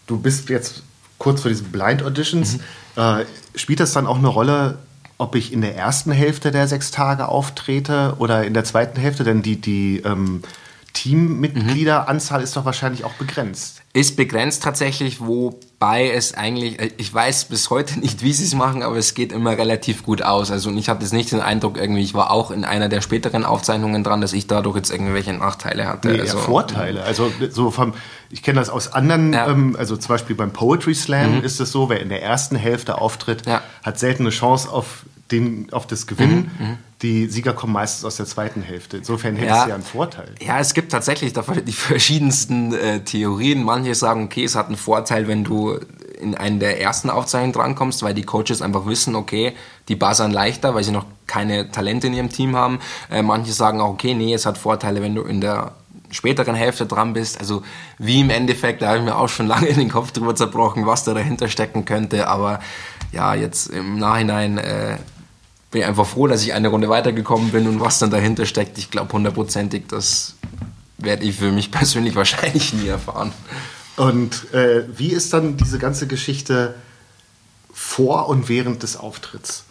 du 0.07 0.17
bist 0.19 0.49
jetzt 0.49 0.83
kurz 1.19 1.41
vor 1.41 1.49
diesen 1.49 1.71
Blind 1.71 2.01
Auditions. 2.01 2.57
Mhm. 2.57 2.61
Äh, 2.95 3.25
spielt 3.55 3.79
das 3.79 3.93
dann 3.93 4.07
auch 4.07 4.17
eine 4.17 4.27
Rolle, 4.27 4.79
ob 5.19 5.35
ich 5.35 5.53
in 5.53 5.61
der 5.61 5.75
ersten 5.75 6.11
Hälfte 6.11 6.49
der 6.49 6.67
sechs 6.67 6.89
Tage 6.89 7.27
auftrete 7.27 8.15
oder 8.17 8.43
in 8.45 8.55
der 8.55 8.63
zweiten 8.63 8.99
Hälfte? 8.99 9.23
Denn 9.23 9.43
die, 9.43 9.61
die 9.61 10.01
ähm, 10.03 10.41
Teammitgliederanzahl 10.93 12.41
ist 12.41 12.55
doch 12.55 12.65
wahrscheinlich 12.65 13.03
auch 13.03 13.13
begrenzt. 13.13 13.81
Ist 13.93 14.15
begrenzt 14.15 14.63
tatsächlich, 14.63 15.19
wobei 15.21 16.09
es 16.11 16.33
eigentlich, 16.35 16.79
äh, 16.79 16.91
ich 16.97 17.13
weiß 17.13 17.45
bis 17.45 17.69
heute 17.69 17.99
nicht, 17.99 18.23
wie 18.23 18.33
sie 18.33 18.43
es 18.43 18.53
machen, 18.55 18.83
aber 18.83 18.97
es 18.97 19.13
geht 19.13 19.31
immer 19.31 19.57
relativ 19.57 20.03
gut 20.03 20.21
aus. 20.21 20.51
Also 20.51 20.69
und 20.69 20.77
ich 20.77 20.89
hatte 20.89 21.03
jetzt 21.03 21.13
nicht 21.13 21.31
den 21.31 21.41
Eindruck, 21.41 21.77
irgendwie, 21.77 22.01
ich 22.01 22.13
war 22.13 22.31
auch 22.31 22.51
in 22.51 22.65
einer 22.65 22.89
der 22.89 23.01
späteren 23.01 23.45
Aufzeichnungen 23.45 24.03
dran, 24.03 24.21
dass 24.21 24.33
ich 24.33 24.47
dadurch 24.47 24.75
jetzt 24.75 24.91
irgendwelche 24.91 25.33
Nachteile 25.33 25.87
hatte. 25.87 26.09
Nee, 26.09 26.19
also, 26.21 26.37
Vorteile. 26.37 27.03
Also 27.03 27.31
so 27.51 27.71
vom, 27.71 27.93
ich 28.29 28.43
kenne 28.43 28.59
das 28.59 28.69
aus 28.69 28.93
anderen, 28.93 29.33
Ja. 29.33 29.47
ähm, 29.47 29.75
also 29.77 29.97
zum 29.97 30.09
Beispiel 30.09 30.35
beim 30.35 30.51
Poetry 30.51 30.93
Slam 30.95 31.43
ist 31.43 31.59
es 31.59 31.71
so, 31.71 31.89
wer 31.89 31.99
in 32.01 32.09
der 32.09 32.21
ersten 32.23 32.55
Hälfte 32.55 32.97
auftritt, 32.99 33.45
Ja. 33.45 33.61
hat 33.83 33.99
selten 33.99 34.23
eine 34.23 34.29
Chance 34.31 34.69
auf, 34.69 35.03
den, 35.31 35.71
auf 35.71 35.87
das 35.87 36.07
Gewinnen. 36.07 36.51
Mhm, 36.59 36.77
Die 37.01 37.27
Sieger 37.27 37.53
kommen 37.53 37.71
meistens 37.73 38.03
aus 38.03 38.17
der 38.17 38.25
zweiten 38.25 38.61
Hälfte. 38.61 38.97
Insofern 38.97 39.35
hätte 39.37 39.47
Ja. 39.47 39.61
es 39.63 39.69
ja 39.69 39.75
einen 39.75 39.83
Vorteil. 39.83 40.35
Ja, 40.41 40.59
es 40.59 40.73
gibt 40.73 40.91
tatsächlich 40.91 41.31
die 41.33 41.71
verschiedensten 41.71 42.73
äh, 42.73 42.99
Theorien. 43.01 43.63
Manche 43.63 43.95
sagen, 43.95 44.23
okay, 44.25 44.43
es 44.43 44.55
hat 44.55 44.67
einen 44.67 44.75
Vorteil, 44.75 45.27
wenn 45.29 45.45
du 45.45 45.79
in 46.19 46.35
einen 46.35 46.59
der 46.59 46.81
ersten 46.81 47.09
Aufzeichnungen 47.09 47.53
drankommst, 47.53 48.03
weil 48.03 48.13
die 48.13 48.23
Coaches 48.23 48.61
einfach 48.61 48.85
wissen, 48.85 49.15
okay, 49.15 49.53
die 49.87 49.95
buzzern 49.95 50.31
leichter, 50.31 50.75
weil 50.75 50.83
sie 50.83 50.91
noch 50.91 51.05
keine 51.25 51.71
Talente 51.71 52.07
in 52.07 52.13
ihrem 52.13 52.29
Team 52.29 52.57
haben. 52.57 52.79
Äh, 53.09 53.21
manche 53.21 53.53
sagen 53.53 53.79
auch, 53.79 53.91
okay, 53.91 54.13
nee, 54.13 54.33
es 54.33 54.45
hat 54.45 54.57
Vorteile, 54.57 55.01
wenn 55.01 55.15
du 55.15 55.21
in 55.21 55.39
der 55.39 55.71
späteren 56.11 56.55
Hälfte 56.55 56.85
dran 56.85 57.13
bist. 57.13 57.39
Also 57.39 57.61
wie 57.97 58.19
im 58.19 58.29
Endeffekt, 58.29 58.81
da 58.81 58.87
habe 58.89 58.97
ich 58.97 59.03
mir 59.05 59.15
auch 59.15 59.29
schon 59.29 59.47
lange 59.53 59.67
in 59.67 59.79
den 59.79 59.89
Kopf 59.89 60.11
drüber 60.11 60.35
zerbrochen, 60.35 60.85
was 60.85 61.05
da 61.05 61.13
dahinter 61.13 61.47
stecken 61.47 61.85
könnte. 61.85 62.27
Aber 62.27 62.59
ja, 63.13 63.35
jetzt 63.35 63.67
im 63.67 63.97
Nachhinein 63.99 64.57
äh, 64.57 64.97
bin 65.71 65.81
ich 65.81 65.87
einfach 65.87 66.05
froh, 66.07 66.27
dass 66.27 66.43
ich 66.43 66.53
eine 66.53 66.67
Runde 66.69 66.89
weitergekommen 66.89 67.51
bin 67.51 67.67
und 67.67 67.79
was 67.79 67.99
dann 67.99 68.09
dahinter 68.09 68.45
steckt, 68.45 68.77
ich 68.77 68.89
glaube 68.91 69.13
hundertprozentig, 69.13 69.83
das 69.87 70.35
werde 70.97 71.23
ich 71.25 71.35
für 71.37 71.51
mich 71.51 71.71
persönlich 71.71 72.15
wahrscheinlich 72.15 72.73
nie 72.73 72.87
erfahren. 72.87 73.31
Und 73.97 74.53
äh, 74.53 74.85
wie 74.97 75.09
ist 75.09 75.33
dann 75.33 75.57
diese 75.57 75.77
ganze 75.77 76.07
Geschichte 76.07 76.75
vor 77.73 78.29
und 78.29 78.49
während 78.49 78.83
des 78.83 78.97
Auftritts? 78.97 79.65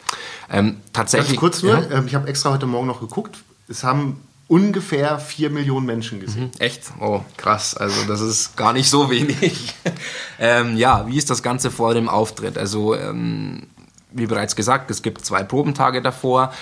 Ähm, 0.51 0.67
Ganz 0.67 0.93
tatsächlich. 0.93 1.39
kurz 1.39 1.63
nur, 1.63 1.75
Ja. 1.79 1.91
ähm, 1.99 2.07
ich 2.07 2.15
habe 2.15 2.29
extra 2.29 2.51
heute 2.51 2.67
Morgen 2.67 2.87
noch 2.87 3.01
geguckt. 3.01 3.39
Es 3.69 3.85
haben 3.85 4.23
ungefähr 4.47 5.19
vier 5.19 5.51
Millionen 5.51 5.85
Menschen 5.87 6.21
gesehen. 6.21 6.51
Echt? 6.59 6.85
Oh, 7.01 7.21
krass. 7.37 7.75
Also 7.77 8.05
das 8.07 8.21
ist 8.23 8.57
gar 8.57 8.73
nicht 8.73 8.89
so 8.89 9.11
wenig. 9.11 9.75
ähm, 10.39 10.77
ja, 10.77 11.07
wie 11.07 11.17
ist 11.19 11.29
das 11.29 11.43
Ganze 11.43 11.71
vor 11.71 11.93
dem 11.95 12.09
Auftritt? 12.09 12.57
Also 12.57 12.95
ähm, 12.95 13.65
wie 14.11 14.27
bereits 14.27 14.57
gesagt, 14.57 14.91
es 14.91 15.03
gibt 15.03 15.25
zwei 15.25 15.43
Probentage 15.43 16.03
davor. 16.03 16.53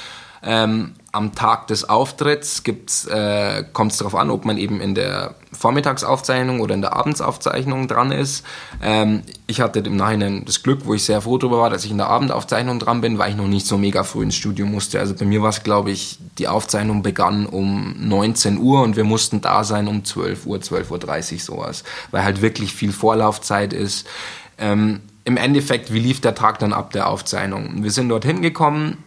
Ähm, 0.43 0.95
am 1.13 1.35
Tag 1.35 1.67
des 1.67 1.89
Auftritts 1.89 2.63
äh, 3.07 3.65
kommt 3.73 3.93
es 3.93 3.99
darauf 3.99 4.15
an, 4.15 4.31
ob 4.31 4.45
man 4.45 4.59
eben 4.59 4.81
in 4.81 4.95
der 4.95 5.35
Vormittagsaufzeichnung 5.51 6.61
oder 6.61 6.75
in 6.75 6.83
der 6.83 6.93
Abendsaufzeichnung 6.93 7.89
dran 7.89 8.13
ist. 8.13 8.45
Ähm, 8.83 9.23
ich 9.47 9.61
hatte 9.61 9.81
im 9.81 9.97
Nachhinein 9.97 10.45
das 10.45 10.63
Glück, 10.63 10.81
wo 10.85 10.95
ich 10.95 11.05
sehr 11.05 11.23
froh 11.23 11.39
darüber 11.39 11.59
war, 11.59 11.71
dass 11.71 11.85
ich 11.85 11.91
in 11.91 11.97
der 11.97 12.11
Abendaufzeichnung 12.11 12.79
dran 12.79 13.01
bin, 13.01 13.19
weil 13.19 13.31
ich 13.31 13.37
noch 13.37 13.49
nicht 13.49 13.67
so 13.67 13.79
mega 13.79 14.05
früh 14.05 14.23
ins 14.23 14.37
Studio 14.37 14.67
musste. 14.67 15.01
Also 15.01 15.15
bei 15.15 15.25
mir 15.25 15.43
war 15.43 15.49
es, 15.49 15.63
glaube 15.63 15.91
ich, 15.91 16.19
die 16.39 16.49
Aufzeichnung 16.49 17.03
begann 17.03 17.47
um 17.47 17.97
19 17.99 18.59
Uhr 18.59 18.83
und 18.83 18.95
wir 18.95 19.05
mussten 19.05 19.41
da 19.41 19.65
sein 19.65 19.89
um 19.89 20.05
12 20.05 20.47
Uhr, 20.47 20.59
12.30 20.59 21.33
Uhr 21.33 21.39
sowas, 21.41 21.83
weil 22.11 22.23
halt 22.23 22.43
wirklich 22.43 22.73
viel 22.73 22.93
Vorlaufzeit 22.93 23.73
ist. 23.73 24.07
Ähm, 24.59 25.01
Im 25.27 25.37
Endeffekt, 25.37 25.93
wie 25.93 25.99
lief 25.99 26.21
der 26.21 26.37
Tag 26.37 26.61
dann 26.61 26.73
ab 26.73 26.93
der 26.93 27.09
Aufzeichnung? 27.09 27.83
Wir 27.83 27.91
sind 27.91 28.09
dorthin 28.09 28.43
gekommen, 28.43 29.03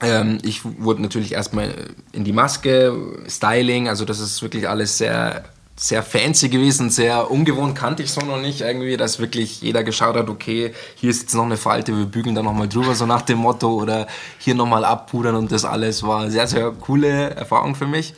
ähm, 0.00 0.38
ich 0.42 0.60
wurde 0.64 1.02
natürlich 1.02 1.32
erstmal 1.32 1.74
in 2.12 2.22
die 2.22 2.32
Maske, 2.32 2.94
Styling, 3.28 3.88
also 3.88 4.04
das 4.04 4.20
ist 4.20 4.40
wirklich 4.42 4.68
alles 4.68 4.96
sehr, 4.96 5.44
sehr 5.74 6.04
fancy 6.04 6.50
gewesen, 6.50 6.88
sehr 6.88 7.32
ungewohnt, 7.32 7.74
kannte 7.74 8.04
ich 8.04 8.12
so 8.12 8.20
noch 8.20 8.40
nicht 8.40 8.60
irgendwie, 8.60 8.96
dass 8.96 9.18
wirklich 9.18 9.60
jeder 9.60 9.82
geschaut 9.82 10.14
hat, 10.14 10.28
okay, 10.28 10.72
hier 10.94 11.10
ist 11.10 11.22
jetzt 11.22 11.34
noch 11.34 11.46
eine 11.46 11.56
Falte, 11.56 11.98
wir 11.98 12.06
bügeln 12.06 12.36
da 12.36 12.44
nochmal 12.44 12.68
drüber, 12.68 12.94
so 12.94 13.04
nach 13.04 13.22
dem 13.22 13.38
Motto, 13.38 13.74
oder 13.74 14.06
hier 14.38 14.54
nochmal 14.54 14.84
abpudern 14.84 15.34
und 15.34 15.50
das 15.50 15.64
alles 15.64 16.04
war 16.04 16.20
eine 16.20 16.30
sehr, 16.30 16.46
sehr 16.46 16.70
coole 16.70 17.30
Erfahrung 17.30 17.74
für 17.74 17.88
mich. 17.88 18.14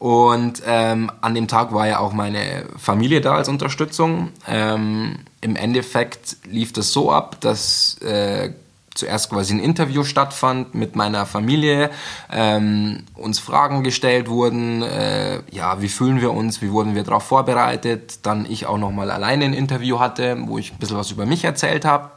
Und 0.00 0.64
ähm, 0.66 1.12
an 1.20 1.36
dem 1.36 1.46
Tag 1.46 1.72
war 1.72 1.86
ja 1.86 2.00
auch 2.00 2.12
meine 2.12 2.66
Familie 2.76 3.20
da 3.20 3.36
als 3.36 3.48
Unterstützung. 3.48 4.30
Ähm, 4.48 5.18
Im 5.42 5.56
Endeffekt 5.56 6.36
lief 6.44 6.72
das 6.72 6.92
so 6.92 7.10
ab, 7.12 7.40
dass 7.40 7.98
äh, 7.98 8.52
zuerst 8.94 9.30
quasi 9.30 9.54
ein 9.54 9.58
Interview 9.58 10.04
stattfand 10.04 10.74
mit 10.74 10.96
meiner 10.96 11.26
Familie, 11.26 11.90
ähm, 12.30 13.04
uns 13.14 13.38
Fragen 13.38 13.82
gestellt 13.82 14.28
wurden, 14.28 14.82
äh, 14.82 15.40
ja, 15.50 15.80
wie 15.82 15.88
fühlen 15.88 16.20
wir 16.20 16.32
uns, 16.32 16.62
wie 16.62 16.70
wurden 16.70 16.94
wir 16.94 17.02
darauf 17.02 17.24
vorbereitet, 17.24 18.20
dann 18.22 18.46
ich 18.46 18.66
auch 18.66 18.78
nochmal 18.78 19.10
alleine 19.10 19.44
ein 19.46 19.54
Interview 19.54 19.98
hatte, 19.98 20.36
wo 20.46 20.58
ich 20.58 20.72
ein 20.72 20.78
bisschen 20.78 20.96
was 20.96 21.10
über 21.10 21.26
mich 21.26 21.44
erzählt 21.44 21.84
habe. 21.84 22.10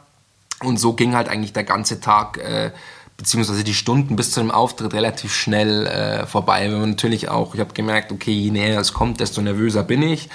Und 0.62 0.78
so 0.78 0.92
ging 0.92 1.14
halt 1.14 1.28
eigentlich 1.28 1.52
der 1.52 1.64
ganze 1.64 2.00
Tag, 2.00 2.38
äh, 2.38 2.70
beziehungsweise 3.16 3.64
die 3.64 3.74
Stunden 3.74 4.16
bis 4.16 4.32
zu 4.32 4.40
dem 4.40 4.50
Auftritt 4.50 4.92
relativ 4.94 5.34
schnell 5.34 5.86
äh, 5.86 6.26
vorbei, 6.26 6.68
man 6.68 6.90
natürlich 6.90 7.28
auch, 7.28 7.54
ich 7.54 7.60
habe 7.60 7.74
gemerkt, 7.74 8.12
okay, 8.12 8.32
je 8.32 8.50
näher 8.50 8.78
es 8.78 8.92
kommt, 8.92 9.20
desto 9.20 9.40
nervöser 9.40 9.82
bin 9.82 10.02
ich 10.02 10.28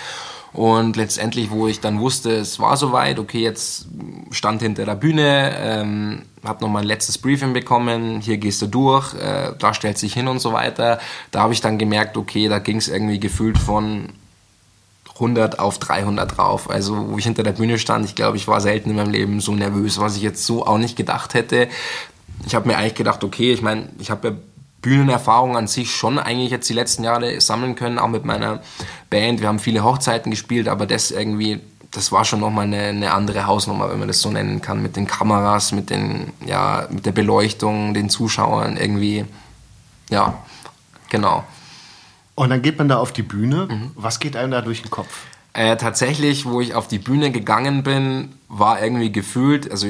und 0.54 0.98
letztendlich, 0.98 1.50
wo 1.50 1.68
ich 1.68 1.80
dann 1.80 2.00
wusste, 2.00 2.32
es 2.32 2.60
war 2.60 2.76
soweit, 2.76 3.20
okay, 3.20 3.40
jetzt 3.40 3.88
stand 4.32 4.62
hinter 4.62 4.86
der 4.86 4.96
Bühne, 4.96 5.56
ähm, 5.58 6.24
habe 6.44 6.62
nochmal 6.62 6.82
ein 6.82 6.88
letztes 6.88 7.18
Briefing 7.18 7.54
bekommen, 7.54 8.20
hier 8.20 8.38
gehst 8.38 8.62
du 8.62 8.68
durch, 8.68 9.14
äh, 9.14 9.54
da 9.58 9.74
stellst 9.74 10.04
dich 10.04 10.14
hin 10.14 10.28
und 10.28 10.40
so 10.40 10.52
weiter. 10.52 11.00
Da 11.32 11.42
habe 11.42 11.54
ich 11.54 11.62
dann 11.62 11.78
gemerkt, 11.78 12.18
okay, 12.18 12.50
da 12.50 12.60
ging 12.60 12.78
es 12.78 12.90
irgendwie 12.90 13.20
gefühlt 13.20 13.58
von 13.58 14.10
100 15.14 15.60
auf 15.60 15.78
300 15.80 16.38
drauf. 16.38 16.70
Also 16.70 17.12
wo 17.12 17.18
ich 17.18 17.24
hinter 17.24 17.44
der 17.44 17.54
Bühne 17.54 17.80
stand, 17.80 18.06
ich 18.06 18.16
glaube, 18.16 18.36
ich 18.36 18.48
war 18.48 18.60
selten 18.60 18.90
in 18.90 18.98
meinem 18.98 19.12
Leben 19.12 19.40
so 19.40 19.54
nervös, 19.54 20.00
was 20.00 20.18
ich 20.18 20.24
jetzt 20.24 20.46
so 20.46 20.66
auch 20.66 20.80
nicht 20.80 20.98
gedacht 20.98 21.34
hätte. 21.34 21.70
Ich 22.46 22.56
habe 22.56 22.68
mir 22.68 22.78
eigentlich 22.78 22.96
gedacht, 22.96 23.24
okay, 23.24 23.54
ich 23.54 23.62
meine, 23.62 23.90
ich 24.00 24.12
habe 24.12 24.28
ja 24.30 24.36
Bühnenerfahrung 24.82 25.56
an 25.56 25.68
sich 25.68 25.96
schon 25.96 26.18
eigentlich 26.18 26.52
jetzt 26.52 26.70
die 26.70 26.74
letzten 26.74 27.04
Jahre 27.04 27.40
sammeln 27.40 27.76
können, 27.76 28.00
auch 28.00 28.08
mit 28.08 28.26
meiner 28.26 28.62
Band. 29.10 29.42
Wir 29.42 29.48
haben 29.48 29.60
viele 29.60 29.84
Hochzeiten 29.84 30.32
gespielt, 30.32 30.68
aber 30.68 30.86
das 30.86 31.12
irgendwie, 31.12 31.60
das 31.92 32.12
war 32.12 32.26
schon 32.26 32.40
nochmal 32.40 32.66
eine, 32.66 32.82
eine 32.84 33.14
andere 33.14 33.46
Hausnummer, 33.46 33.92
wenn 33.92 34.00
man 34.00 34.08
das 34.08 34.22
so 34.22 34.32
nennen 34.32 34.62
kann, 34.62 34.82
mit 34.82 34.96
den 34.96 35.08
Kameras, 35.08 35.72
mit 35.72 35.90
den, 35.90 36.34
ja, 36.46 36.88
mit 36.90 37.06
der 37.06 37.12
Beleuchtung, 37.12 37.94
den 37.94 38.10
Zuschauern 38.10 38.78
irgendwie, 38.78 39.26
ja, 40.10 40.34
genau. 41.10 41.44
Und 42.34 42.50
dann 42.50 42.62
geht 42.62 42.78
man 42.78 42.90
da 42.90 42.98
auf 42.98 43.12
die 43.12 43.24
Bühne. 43.24 43.68
Mhm. 43.70 43.92
Was 43.96 44.20
geht 44.20 44.36
einem 44.36 44.52
da 44.52 44.62
durch 44.62 44.82
den 44.82 44.90
Kopf? 44.90 45.26
Äh, 45.54 45.76
tatsächlich, 45.76 46.46
wo 46.46 46.62
ich 46.62 46.74
auf 46.74 46.88
die 46.88 46.98
Bühne 46.98 47.32
gegangen 47.32 47.84
bin, 47.84 48.30
war 48.48 48.82
irgendwie 48.82 49.12
gefühlt, 49.12 49.70
also 49.70 49.88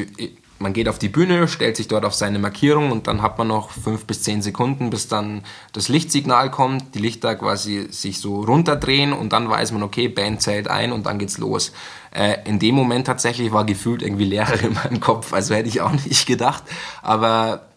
man 0.61 0.73
geht 0.73 0.87
auf 0.87 0.99
die 0.99 1.09
Bühne, 1.09 1.47
stellt 1.47 1.75
sich 1.75 1.87
dort 1.87 2.05
auf 2.05 2.13
seine 2.13 2.39
Markierung 2.39 2.91
und 2.91 3.07
dann 3.07 3.21
hat 3.21 3.37
man 3.37 3.47
noch 3.47 3.71
fünf 3.71 4.05
bis 4.05 4.23
zehn 4.23 4.41
Sekunden, 4.41 4.89
bis 4.89 5.07
dann 5.07 5.43
das 5.73 5.89
Lichtsignal 5.89 6.51
kommt, 6.51 6.95
die 6.95 6.99
Lichter 6.99 7.35
quasi 7.35 7.87
sich 7.89 8.19
so 8.19 8.41
runterdrehen 8.41 9.13
und 9.13 9.33
dann 9.33 9.49
weiß 9.49 9.71
man, 9.71 9.83
okay, 9.83 10.07
Band 10.07 10.41
zählt 10.41 10.67
ein 10.67 10.91
und 10.91 11.05
dann 11.05 11.19
geht's 11.19 11.37
los. 11.37 11.71
Äh, 12.11 12.37
in 12.45 12.59
dem 12.59 12.75
Moment 12.75 13.07
tatsächlich 13.07 13.51
war 13.51 13.65
gefühlt 13.65 14.01
irgendwie 14.01 14.25
Leere 14.25 14.55
in 14.65 14.73
meinem 14.73 14.99
Kopf, 14.99 15.33
also 15.33 15.53
hätte 15.53 15.69
ich 15.69 15.81
auch 15.81 15.91
nicht 15.91 16.25
gedacht, 16.25 16.63
aber 17.01 17.67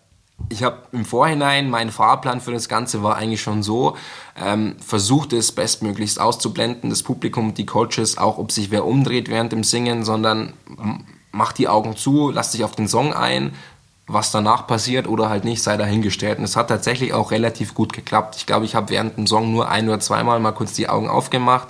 ich 0.48 0.62
habe 0.62 0.82
im 0.92 1.04
Vorhinein, 1.04 1.70
mein 1.70 1.90
Fahrplan 1.90 2.40
für 2.40 2.52
das 2.52 2.68
Ganze 2.68 3.02
war 3.02 3.16
eigentlich 3.16 3.40
schon 3.40 3.62
so, 3.62 3.96
ähm, 4.36 4.76
versucht 4.84 5.32
es 5.32 5.52
bestmöglichst 5.52 6.20
auszublenden, 6.20 6.90
das 6.90 7.02
Publikum, 7.02 7.54
die 7.54 7.66
Coaches, 7.66 8.18
auch 8.18 8.38
ob 8.38 8.52
sich 8.52 8.70
wer 8.70 8.84
umdreht 8.84 9.28
während 9.28 9.52
dem 9.52 9.64
Singen, 9.64 10.04
sondern 10.04 10.54
macht 11.34 11.58
die 11.58 11.68
Augen 11.68 11.96
zu, 11.96 12.30
lasst 12.30 12.54
dich 12.54 12.64
auf 12.64 12.74
den 12.74 12.88
Song 12.88 13.12
ein, 13.12 13.54
was 14.06 14.30
danach 14.30 14.66
passiert 14.66 15.08
oder 15.08 15.28
halt 15.28 15.44
nicht, 15.44 15.62
sei 15.62 15.76
dahingestellt. 15.76 16.38
Und 16.38 16.44
es 16.44 16.56
hat 16.56 16.68
tatsächlich 16.68 17.12
auch 17.12 17.30
relativ 17.30 17.74
gut 17.74 17.92
geklappt. 17.92 18.36
Ich 18.36 18.46
glaube, 18.46 18.64
ich 18.64 18.74
habe 18.74 18.90
während 18.90 19.16
dem 19.16 19.26
Song 19.26 19.52
nur 19.52 19.68
ein 19.68 19.88
oder 19.88 20.00
zweimal 20.00 20.40
mal 20.40 20.52
kurz 20.52 20.74
die 20.74 20.88
Augen 20.88 21.08
aufgemacht, 21.08 21.68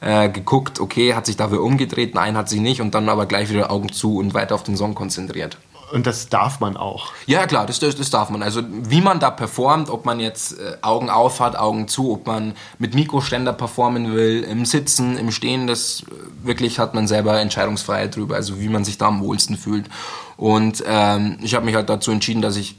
äh, 0.00 0.28
geguckt, 0.28 0.80
okay, 0.80 1.14
hat 1.14 1.26
sich 1.26 1.36
da 1.36 1.50
wer 1.50 1.62
umgedreht, 1.62 2.14
nein, 2.14 2.36
hat 2.36 2.48
sie 2.48 2.60
nicht 2.60 2.80
und 2.80 2.94
dann 2.94 3.08
aber 3.08 3.26
gleich 3.26 3.50
wieder 3.50 3.70
Augen 3.70 3.92
zu 3.92 4.18
und 4.18 4.34
weiter 4.34 4.54
auf 4.54 4.62
den 4.62 4.76
Song 4.76 4.94
konzentriert. 4.94 5.58
Und 5.92 6.06
das 6.06 6.30
darf 6.30 6.58
man 6.58 6.78
auch. 6.78 7.12
Ja, 7.26 7.46
klar, 7.46 7.66
das, 7.66 7.78
das, 7.78 7.94
das 7.94 8.08
darf 8.08 8.30
man. 8.30 8.42
Also 8.42 8.62
wie 8.66 9.02
man 9.02 9.20
da 9.20 9.30
performt, 9.30 9.90
ob 9.90 10.06
man 10.06 10.20
jetzt 10.20 10.58
äh, 10.58 10.78
Augen 10.80 11.10
auf 11.10 11.38
hat, 11.38 11.54
Augen 11.54 11.86
zu, 11.86 12.12
ob 12.12 12.26
man 12.26 12.54
mit 12.78 12.94
Mikroständer 12.94 13.52
performen 13.52 14.14
will, 14.14 14.42
im 14.42 14.64
Sitzen, 14.64 15.18
im 15.18 15.30
Stehen, 15.30 15.66
das 15.66 16.04
äh, 16.04 16.46
wirklich 16.46 16.78
hat 16.78 16.94
man 16.94 17.06
selber 17.06 17.38
Entscheidungsfreiheit 17.38 18.16
drüber, 18.16 18.36
also 18.36 18.58
wie 18.58 18.70
man 18.70 18.84
sich 18.84 18.96
da 18.96 19.08
am 19.08 19.20
wohlsten 19.20 19.58
fühlt. 19.58 19.90
Und 20.38 20.82
ähm, 20.86 21.36
ich 21.42 21.54
habe 21.54 21.66
mich 21.66 21.74
halt 21.74 21.90
dazu 21.90 22.10
entschieden, 22.10 22.40
dass 22.40 22.56
ich 22.56 22.76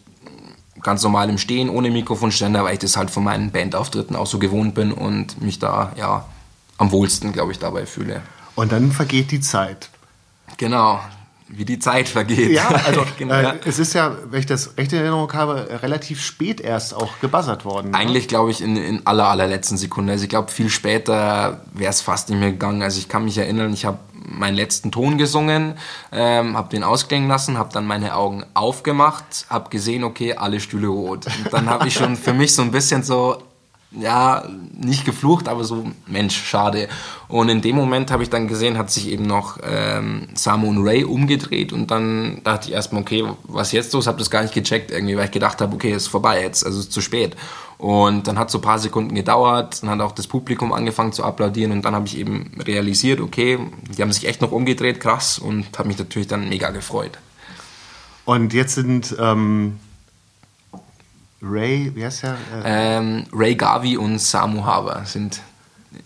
ganz 0.82 1.04
normal 1.04 1.30
im 1.30 1.38
Stehen, 1.38 1.70
ohne 1.70 1.92
Mikrofonständer, 1.92 2.64
weil 2.64 2.74
ich 2.74 2.80
das 2.80 2.98
halt 2.98 3.12
von 3.12 3.24
meinen 3.24 3.52
Bandauftritten 3.52 4.16
auch 4.16 4.28
so 4.28 4.40
gewohnt 4.40 4.74
bin 4.74 4.92
und 4.92 5.40
mich 5.40 5.60
da 5.60 5.92
ja 5.98 6.26
am 6.80 6.92
wohlsten, 6.92 7.32
glaube 7.32 7.52
ich, 7.52 7.60
dabei 7.60 7.86
fühle. 7.86 8.22
Und 8.56 8.72
dann 8.72 8.92
vergeht 8.92 9.30
die 9.30 9.40
Zeit. 9.40 9.90
Genau, 10.58 11.00
wie 11.58 11.66
die 11.66 11.80
Zeit 11.80 12.10
vergeht. 12.10 12.52
Ja, 12.52 12.68
also 12.86 13.06
genau, 13.18 13.36
äh, 13.36 13.60
es 13.66 13.80
ist 13.80 13.94
ja, 13.94 14.16
wenn 14.30 14.40
ich 14.40 14.46
das 14.46 14.78
recht 14.78 14.92
in 14.94 15.00
Erinnerung 15.00 15.32
habe, 15.34 15.80
relativ 15.82 16.22
spät 16.22 16.62
erst 16.62 16.94
auch 16.94 17.20
gebuzzert 17.20 17.66
worden. 17.66 17.92
Ne? 17.92 17.98
Eigentlich 17.98 18.28
glaube 18.28 18.52
ich 18.52 18.62
in, 18.62 18.76
in 18.76 19.06
aller, 19.06 19.28
allerletzten 19.28 19.78
Sekunde. 19.78 20.14
Also 20.14 20.24
ich 20.24 20.30
glaube 20.30 20.52
viel 20.52 20.70
später 20.70 21.62
wäre 21.74 21.90
es 21.90 22.02
fast 22.02 22.30
nicht 22.30 22.40
mehr 22.40 22.52
gegangen. 22.52 22.82
Also 22.82 23.00
ich 23.00 23.10
kann 23.10 23.26
mich 23.26 23.38
erinnern, 23.38 23.74
ich 23.74 23.86
habe 23.86 24.00
meinen 24.26 24.56
letzten 24.56 24.92
Ton 24.92 25.18
gesungen, 25.18 25.76
ähm, 26.12 26.58
habe 26.58 26.70
den 26.70 26.84
ausklingen 26.84 27.28
lassen, 27.28 27.58
habe 27.58 27.70
dann 27.74 27.86
meine 27.86 28.16
Augen 28.16 28.46
aufgemacht, 28.54 29.46
habe 29.50 29.70
gesehen, 29.70 30.04
okay, 30.04 30.36
alle 30.36 30.60
Stühle 30.60 30.88
rot. 30.88 31.28
Und 31.44 31.54
dann 31.54 31.70
habe 31.70 31.88
ich 31.88 31.94
schon 31.94 32.16
für 32.18 32.34
mich 32.34 32.56
so 32.56 32.62
ein 32.62 32.72
bisschen 32.72 33.04
so, 33.04 33.42
ja, 34.00 34.48
nicht 34.74 35.06
geflucht, 35.06 35.48
aber 35.48 35.64
so, 35.64 35.86
Mensch, 36.08 36.36
schade. 36.36 36.88
Und 37.28 37.50
in 37.50 37.62
dem 37.62 37.76
Moment 37.76 38.12
habe 38.12 38.24
ich 38.24 38.30
dann 38.30 38.48
gesehen, 38.48 38.78
hat 38.78 38.92
sich 38.92 39.10
eben 39.10 39.26
noch 39.26 39.60
ähm, 39.64 40.28
Samu 40.34 40.70
und 40.70 40.84
Ray 40.84 41.04
umgedreht 41.04 41.74
und 41.74 41.92
dann 41.92 42.42
dachte 42.44 42.70
ich 42.70 42.74
erstmal, 42.74 43.02
okay, 43.02 43.24
was 43.44 43.72
jetzt 43.72 43.94
los? 43.94 44.08
Habe 44.08 44.20
das 44.20 44.30
gar 44.30 44.42
nicht 44.42 44.54
gecheckt 44.54 44.92
irgendwie, 44.92 45.16
weil 45.18 45.26
ich 45.26 45.32
gedacht 45.32 45.62
habe, 45.62 45.76
okay, 45.76 45.92
ist 45.92 46.08
vorbei 46.08 46.42
jetzt, 46.42 46.66
also 46.66 46.80
ist 46.80 46.92
zu 46.92 47.02
spät. 47.02 47.36
Und 47.78 48.28
dann 48.28 48.40
hat 48.40 48.50
so 48.50 48.60
ein 48.60 48.62
paar 48.62 48.80
Sekunden 48.80 49.14
gedauert, 49.14 49.84
dann 49.84 49.90
hat 49.90 50.00
auch 50.00 50.14
das 50.14 50.28
Publikum 50.28 50.74
angefangen 50.74 51.12
zu 51.12 51.24
applaudieren 51.24 51.72
und 51.72 51.84
dann 51.84 51.96
habe 51.96 52.08
ich 52.08 52.18
eben 52.18 52.52
realisiert, 52.66 53.20
okay, 53.20 53.60
die 53.96 54.02
haben 54.02 54.12
sich 54.12 54.28
echt 54.28 54.42
noch 54.42 54.52
umgedreht, 54.52 55.00
krass 55.00 55.38
und 55.38 55.78
habe 55.78 55.88
mich 55.88 55.98
natürlich 55.98 56.28
dann 56.28 56.50
mega 56.50 56.72
gefreut. 56.72 57.18
Und 58.26 58.54
jetzt 58.54 58.76
sind 58.76 59.16
ähm, 59.20 59.80
Ray, 61.44 61.92
wie 61.94 62.06
heißt? 62.06 62.24
Äh, 62.24 62.36
ähm, 62.64 63.26
Ray 63.34 63.56
Garvey 63.56 63.98
und 63.98 64.20
Samu 64.20 64.64
Haber 64.66 65.04
sind 65.06 65.42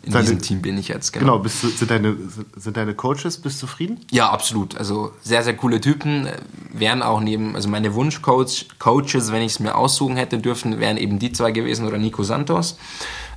in 0.03 0.11
deine, 0.11 0.23
diesem 0.23 0.41
Team 0.41 0.61
bin 0.61 0.77
ich 0.77 0.87
jetzt. 0.87 1.13
Genau, 1.13 1.25
genau 1.25 1.39
bist 1.39 1.63
du, 1.63 1.67
sind, 1.69 1.91
deine, 1.91 2.15
sind 2.55 2.77
deine 2.77 2.93
Coaches, 2.93 3.37
bist 3.37 3.61
du 3.61 3.67
zufrieden? 3.67 3.99
Ja, 4.11 4.29
absolut. 4.29 4.77
Also 4.77 5.11
sehr, 5.21 5.43
sehr 5.43 5.55
coole 5.55 5.81
Typen. 5.81 6.27
Wären 6.71 7.01
auch 7.01 7.19
neben, 7.19 7.55
also 7.55 7.69
meine 7.69 7.93
Wunschcoaches, 7.93 9.31
wenn 9.31 9.41
ich 9.41 9.53
es 9.53 9.59
mir 9.59 9.75
aussuchen 9.75 10.17
hätte 10.17 10.39
dürfen, 10.39 10.79
wären 10.79 10.97
eben 10.97 11.19
die 11.19 11.31
zwei 11.31 11.51
gewesen 11.51 11.87
oder 11.87 11.97
Nico 11.97 12.23
Santos. 12.23 12.77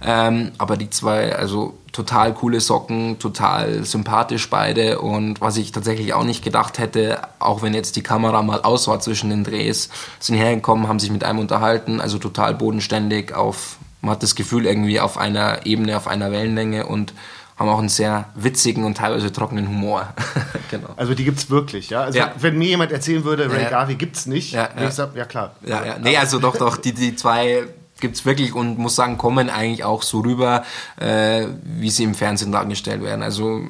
Ähm, 0.03 0.53
aber 0.59 0.77
die 0.77 0.89
zwei, 0.89 1.35
also 1.37 1.75
total 1.93 2.33
coole 2.35 2.61
Socken, 2.61 3.19
total 3.19 3.85
sympathisch 3.85 4.49
beide 4.49 5.01
und 5.01 5.41
was 5.41 5.57
ich 5.57 5.73
tatsächlich 5.73 6.15
auch 6.15 6.25
nicht 6.25 6.43
gedacht 6.43 6.79
hätte, 6.79 7.21
auch 7.39 7.63
wenn 7.63 7.75
jetzt 7.75 7.97
die 7.97 8.03
Kamera 8.03 8.43
mal 8.43 8.63
aus 8.63 8.89
war 8.89 9.01
zwischen 9.01 9.29
den 9.29 9.45
Drehs, 9.45 9.91
sind 10.19 10.37
hergekommen, 10.37 10.89
haben 10.89 11.01
sich 11.01 11.11
mit 11.11 11.25
einem 11.25 11.41
unterhalten, 11.41 12.01
also 12.01 12.19
total 12.19 12.55
bodenständig 12.55 13.35
auf, 13.35 13.77
man 14.01 14.13
hat 14.13 14.23
das 14.23 14.35
Gefühl 14.35 14.67
irgendwie 14.67 15.01
auf 15.01 15.19
einer 15.19 15.67
Ebene, 15.67 15.97
auf 15.97 16.07
einer 16.07 16.33
Wellenlänge 16.33 16.87
und 16.87 17.13
haben 17.59 17.69
auch 17.69 17.79
einen 17.79 17.91
sehr 17.91 18.31
witzigen 18.35 18.85
und 18.85 18.97
teilweise 18.97 19.31
trockenen 19.31 19.69
Humor. 19.69 20.15
genau. 20.71 20.89
Also 20.97 21.13
die 21.13 21.25
gibt 21.25 21.39
es 21.39 21.51
wirklich, 21.51 21.91
ja? 21.91 22.03
Also 22.03 22.19
ja. 22.19 22.33
wenn 22.39 22.57
mir 22.57 22.69
jemand 22.69 22.91
erzählen 22.91 23.23
würde, 23.25 23.51
Ray 23.51 23.65
ja. 23.65 23.69
Garvey 23.69 23.99
es 24.11 24.25
nicht, 24.25 24.53
ja, 24.53 24.71
ja. 24.75 24.89
ich 24.89 24.95
sagen, 24.95 25.13
ja 25.15 25.27
klar. 25.27 25.55
Ja, 25.67 25.85
ja. 25.85 25.99
Nee, 25.99 26.17
also 26.17 26.39
doch, 26.39 26.57
doch, 26.57 26.79
die, 26.79 26.95
die 26.95 27.15
zwei 27.17 27.65
gibt 28.01 28.17
es 28.17 28.25
wirklich 28.25 28.55
und 28.55 28.79
muss 28.79 28.97
sagen, 28.97 29.19
kommen 29.19 29.51
eigentlich 29.51 29.85
auch 29.85 30.03
so 30.03 30.21
rüber, 30.21 30.65
äh, 30.99 31.49
wie 31.63 31.91
sie 31.91 32.05
im 32.05 32.15
Fernsehen 32.15 32.51
dargestellt 32.51 33.03
werden. 33.03 33.23
Also 33.23 33.61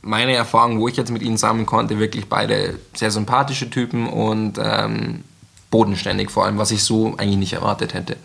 meine 0.00 0.34
Erfahrung, 0.34 0.80
wo 0.80 0.86
ich 0.86 0.96
jetzt 0.96 1.10
mit 1.10 1.22
ihnen 1.22 1.36
sammeln 1.36 1.66
konnte, 1.66 1.98
wirklich 1.98 2.28
beide 2.28 2.78
sehr 2.94 3.10
sympathische 3.10 3.68
Typen 3.68 4.08
und 4.08 4.58
ähm, 4.62 5.24
bodenständig 5.70 6.30
vor 6.30 6.46
allem, 6.46 6.58
was 6.58 6.70
ich 6.70 6.84
so 6.84 7.14
eigentlich 7.18 7.36
nicht 7.36 7.52
erwartet 7.52 7.94
hätte. 7.94 8.16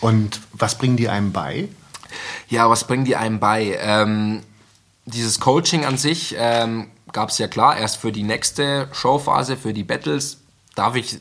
Und 0.00 0.40
was 0.52 0.76
bringen 0.78 0.96
die 0.96 1.08
einem 1.08 1.32
bei? 1.32 1.68
Ja, 2.48 2.68
was 2.70 2.86
bringen 2.86 3.04
die 3.04 3.16
einem 3.16 3.40
bei? 3.40 3.78
Ähm, 3.80 4.42
dieses 5.06 5.40
Coaching 5.40 5.84
an 5.84 5.98
sich 5.98 6.34
ähm, 6.38 6.88
gab 7.12 7.30
es 7.30 7.38
ja 7.38 7.48
klar 7.48 7.76
erst 7.76 7.96
für 7.96 8.12
die 8.12 8.22
nächste 8.22 8.88
Showphase, 8.92 9.56
für 9.56 9.72
die 9.72 9.84
Battles. 9.84 10.38
Darf 10.74 10.96
ich 10.96 11.18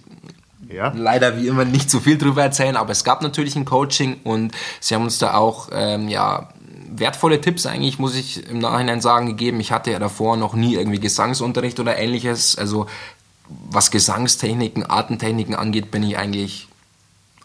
ja. 0.69 0.91
leider 0.95 1.37
wie 1.37 1.47
immer 1.47 1.65
nicht 1.65 1.89
so 1.89 1.99
viel 1.99 2.17
drüber 2.17 2.43
erzählen, 2.43 2.75
aber 2.75 2.91
es 2.91 3.03
gab 3.03 3.21
natürlich 3.21 3.55
ein 3.55 3.65
Coaching 3.65 4.21
und 4.23 4.53
sie 4.79 4.95
haben 4.95 5.03
uns 5.03 5.17
da 5.19 5.35
auch 5.35 5.69
ähm, 5.71 6.09
ja, 6.09 6.49
wertvolle 6.89 7.41
Tipps 7.41 7.65
eigentlich, 7.65 7.99
muss 7.99 8.15
ich 8.15 8.47
im 8.49 8.59
Nachhinein 8.59 9.01
sagen, 9.01 9.27
gegeben. 9.27 9.59
Ich 9.59 9.71
hatte 9.71 9.91
ja 9.91 9.99
davor 9.99 10.37
noch 10.37 10.53
nie 10.53 10.75
irgendwie 10.75 10.99
Gesangsunterricht 10.99 11.79
oder 11.79 11.97
ähnliches. 11.97 12.57
Also 12.57 12.87
was 13.47 13.91
Gesangstechniken, 13.91 14.85
Artentechniken 14.85 15.55
angeht, 15.55 15.91
bin 15.91 16.03
ich 16.03 16.17
eigentlich 16.17 16.67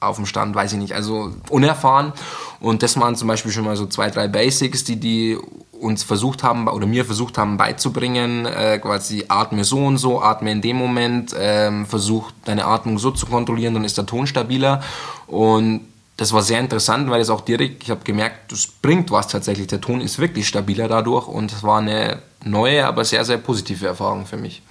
auf 0.00 0.16
dem 0.16 0.26
Stand, 0.26 0.54
weiß 0.54 0.72
ich 0.72 0.78
nicht, 0.78 0.94
also 0.94 1.32
unerfahren. 1.50 2.12
Und 2.60 2.82
das 2.82 2.98
waren 2.98 3.16
zum 3.16 3.28
Beispiel 3.28 3.52
schon 3.52 3.64
mal 3.64 3.76
so 3.76 3.86
zwei, 3.86 4.10
drei 4.10 4.28
Basics, 4.28 4.84
die 4.84 4.96
die 4.96 5.38
uns 5.72 6.02
versucht 6.02 6.42
haben 6.42 6.66
oder 6.68 6.86
mir 6.86 7.04
versucht 7.04 7.38
haben 7.38 7.56
beizubringen, 7.56 8.46
äh, 8.46 8.78
quasi 8.78 9.24
atme 9.28 9.64
so 9.64 9.78
und 9.78 9.98
so, 9.98 10.20
atme 10.20 10.50
in 10.50 10.60
dem 10.60 10.76
Moment, 10.76 11.34
ähm, 11.38 11.86
versuch 11.86 12.32
deine 12.44 12.64
Atmung 12.64 12.98
so 12.98 13.10
zu 13.10 13.26
kontrollieren, 13.26 13.74
dann 13.74 13.84
ist 13.84 13.96
der 13.96 14.06
Ton 14.06 14.26
stabiler. 14.26 14.82
Und 15.26 15.86
das 16.16 16.32
war 16.32 16.42
sehr 16.42 16.58
interessant, 16.58 17.08
weil 17.10 17.20
es 17.20 17.30
auch 17.30 17.42
direkt, 17.42 17.84
ich 17.84 17.90
habe 17.90 18.02
gemerkt, 18.02 18.50
das 18.50 18.66
bringt 18.66 19.12
was 19.12 19.28
tatsächlich. 19.28 19.68
Der 19.68 19.80
Ton 19.80 20.00
ist 20.00 20.18
wirklich 20.18 20.48
stabiler 20.48 20.88
dadurch 20.88 21.28
und 21.28 21.52
es 21.52 21.62
war 21.62 21.78
eine 21.78 22.22
neue, 22.44 22.84
aber 22.86 23.04
sehr, 23.04 23.24
sehr 23.24 23.38
positive 23.38 23.86
Erfahrung 23.86 24.26
für 24.26 24.36
mich. 24.36 24.62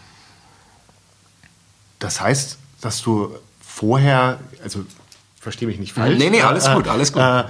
Das 1.99 2.19
heißt, 2.19 2.57
dass 2.81 3.01
du 3.01 3.31
vorher, 3.61 4.39
also 4.61 4.83
verstehe 5.47 5.69
mich 5.69 5.79
nicht 5.79 5.93
falsch. 5.93 6.17
Nee, 6.17 6.29
nee, 6.29 6.41
alles 6.41 6.67
äh, 6.67 6.75
gut, 6.75 6.89
alles 6.89 7.13
gut. 7.13 7.21
Äh, 7.21 7.45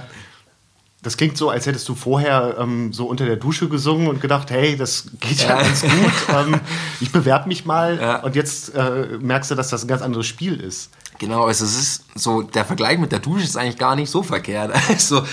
das 1.02 1.16
klingt 1.16 1.36
so, 1.36 1.50
als 1.50 1.66
hättest 1.66 1.88
du 1.88 1.96
vorher 1.96 2.54
ähm, 2.60 2.92
so 2.92 3.06
unter 3.06 3.26
der 3.26 3.34
Dusche 3.34 3.68
gesungen 3.68 4.06
und 4.06 4.20
gedacht, 4.20 4.52
hey, 4.52 4.76
das 4.76 5.06
geht 5.18 5.38
ja, 5.42 5.56
ja 5.56 5.62
ganz 5.62 5.82
gut. 5.82 6.12
ähm, 6.28 6.60
ich 7.00 7.10
bewerbe 7.10 7.48
mich 7.48 7.64
mal 7.64 7.98
ja. 8.00 8.20
und 8.20 8.36
jetzt 8.36 8.72
äh, 8.72 9.18
merkst 9.20 9.50
du, 9.50 9.56
dass 9.56 9.70
das 9.70 9.82
ein 9.82 9.88
ganz 9.88 10.00
anderes 10.00 10.26
Spiel 10.26 10.60
ist. 10.60 10.90
Genau, 11.18 11.46
also 11.46 11.64
es 11.64 11.76
ist 11.76 12.04
so, 12.14 12.42
der 12.42 12.64
Vergleich 12.64 12.98
mit 12.98 13.10
der 13.10 13.18
Dusche 13.18 13.42
ist 13.42 13.56
eigentlich 13.56 13.78
gar 13.78 13.96
nicht 13.96 14.10
so 14.10 14.22
verkehrt. 14.22 14.72
Also 14.88 15.24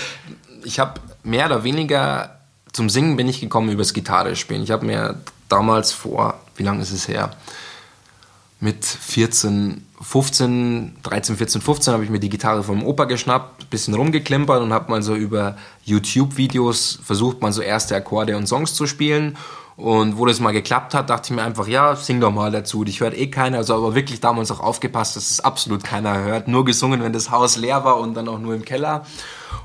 ich 0.64 0.80
habe 0.80 1.00
mehr 1.22 1.46
oder 1.46 1.62
weniger 1.62 2.40
zum 2.72 2.90
Singen 2.90 3.16
bin 3.16 3.28
ich 3.28 3.40
gekommen 3.40 3.68
übers 3.68 3.92
Gitarre 3.92 4.34
spielen. 4.34 4.64
Ich 4.64 4.72
habe 4.72 4.84
mir 4.84 5.20
damals 5.48 5.92
vor, 5.92 6.40
wie 6.56 6.64
lange 6.64 6.82
ist 6.82 6.90
es 6.90 7.06
her? 7.06 7.30
Mit 8.58 8.84
14, 8.84 9.84
15, 10.00 10.96
13, 11.02 11.36
14, 11.36 11.60
15 11.60 11.92
habe 11.92 12.04
ich 12.04 12.10
mir 12.10 12.20
die 12.20 12.30
Gitarre 12.30 12.62
vom 12.62 12.84
Opa 12.84 13.04
geschnappt, 13.04 13.68
bisschen 13.68 13.94
rumgeklimpert 13.94 14.62
und 14.62 14.72
habe 14.72 14.90
mal 14.90 15.02
so 15.02 15.14
über 15.14 15.56
YouTube-Videos 15.84 17.00
versucht, 17.04 17.42
mal 17.42 17.52
so 17.52 17.60
erste 17.60 17.94
Akkorde 17.94 18.36
und 18.36 18.46
Songs 18.46 18.74
zu 18.74 18.86
spielen. 18.86 19.36
Und 19.76 20.16
wo 20.16 20.24
das 20.24 20.40
mal 20.40 20.52
geklappt 20.52 20.94
hat, 20.94 21.10
dachte 21.10 21.30
ich 21.30 21.36
mir 21.36 21.42
einfach, 21.42 21.68
ja, 21.68 21.96
sing 21.96 22.18
doch 22.18 22.32
mal 22.32 22.50
dazu. 22.50 22.82
Ich 22.86 23.00
hört 23.00 23.16
eh 23.16 23.26
keiner, 23.26 23.58
also 23.58 23.74
aber 23.74 23.94
wirklich 23.94 24.20
damals 24.20 24.50
auch 24.50 24.60
aufgepasst, 24.60 25.16
dass 25.16 25.30
es 25.30 25.40
absolut 25.40 25.84
keiner 25.84 26.18
hört. 26.18 26.48
Nur 26.48 26.64
gesungen, 26.64 27.02
wenn 27.02 27.12
das 27.12 27.30
Haus 27.30 27.58
leer 27.58 27.84
war 27.84 27.98
und 28.00 28.14
dann 28.14 28.26
auch 28.26 28.38
nur 28.38 28.54
im 28.54 28.64
Keller. 28.64 29.04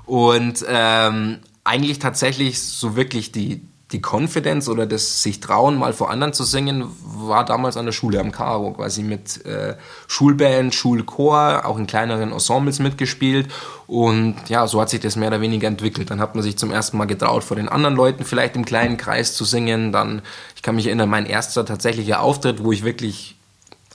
Und 0.06 0.65
ähm, 0.67 1.39
eigentlich 1.63 1.99
tatsächlich 1.99 2.62
so 2.62 2.97
wirklich 2.97 3.32
die, 3.32 3.62
die 3.91 4.01
Confidence 4.01 4.69
oder 4.69 4.86
das 4.86 5.21
sich 5.21 5.39
trauen, 5.39 5.77
mal 5.77 5.93
vor 5.93 6.10
anderen 6.10 6.34
zu 6.34 6.43
singen, 6.43 6.86
war 7.04 7.45
damals 7.45 7.77
an 7.77 7.86
der 7.86 7.91
Schule 7.91 8.19
am 8.19 8.32
Karo, 8.32 8.71
quasi 8.73 9.04
mit 9.04 9.45
äh, 9.45 9.75
Schulband, 10.08 10.73
Schulchor, 10.73 11.65
auch 11.65 11.77
in 11.77 11.88
kleineren 11.88 12.32
Ensembles 12.32 12.80
mitgespielt. 12.80 13.51
Und 13.88 14.36
ja, 14.47 14.67
so 14.67 14.80
hat 14.80 14.89
sich 14.89 15.01
das 15.01 15.15
mehr 15.15 15.27
oder 15.27 15.41
weniger 15.41 15.67
entwickelt. 15.67 16.10
Dann 16.10 16.21
hat 16.21 16.36
man 16.36 16.43
sich 16.43 16.58
zum 16.58 16.71
ersten 16.71 16.97
Mal 16.97 17.06
getraut, 17.06 17.43
vor 17.43 17.58
den 17.58 17.69
anderen 17.69 17.95
Leuten 17.95 18.23
vielleicht 18.23 18.56
im 18.56 18.65
kleinen 18.65 18.97
Kreis 18.97 19.36
zu 19.36 19.43
singen. 19.43 19.91
Dann, 19.91 20.21
ich 20.56 20.62
kann 20.62 20.75
mich 20.75 20.88
erinnern, 20.88 21.10
mein 21.10 21.25
erster 21.25 21.65
tatsächlicher 21.65 22.21
Auftritt, 22.21 22.63
wo 22.63 22.71
ich 22.71 22.84
wirklich 22.84 23.36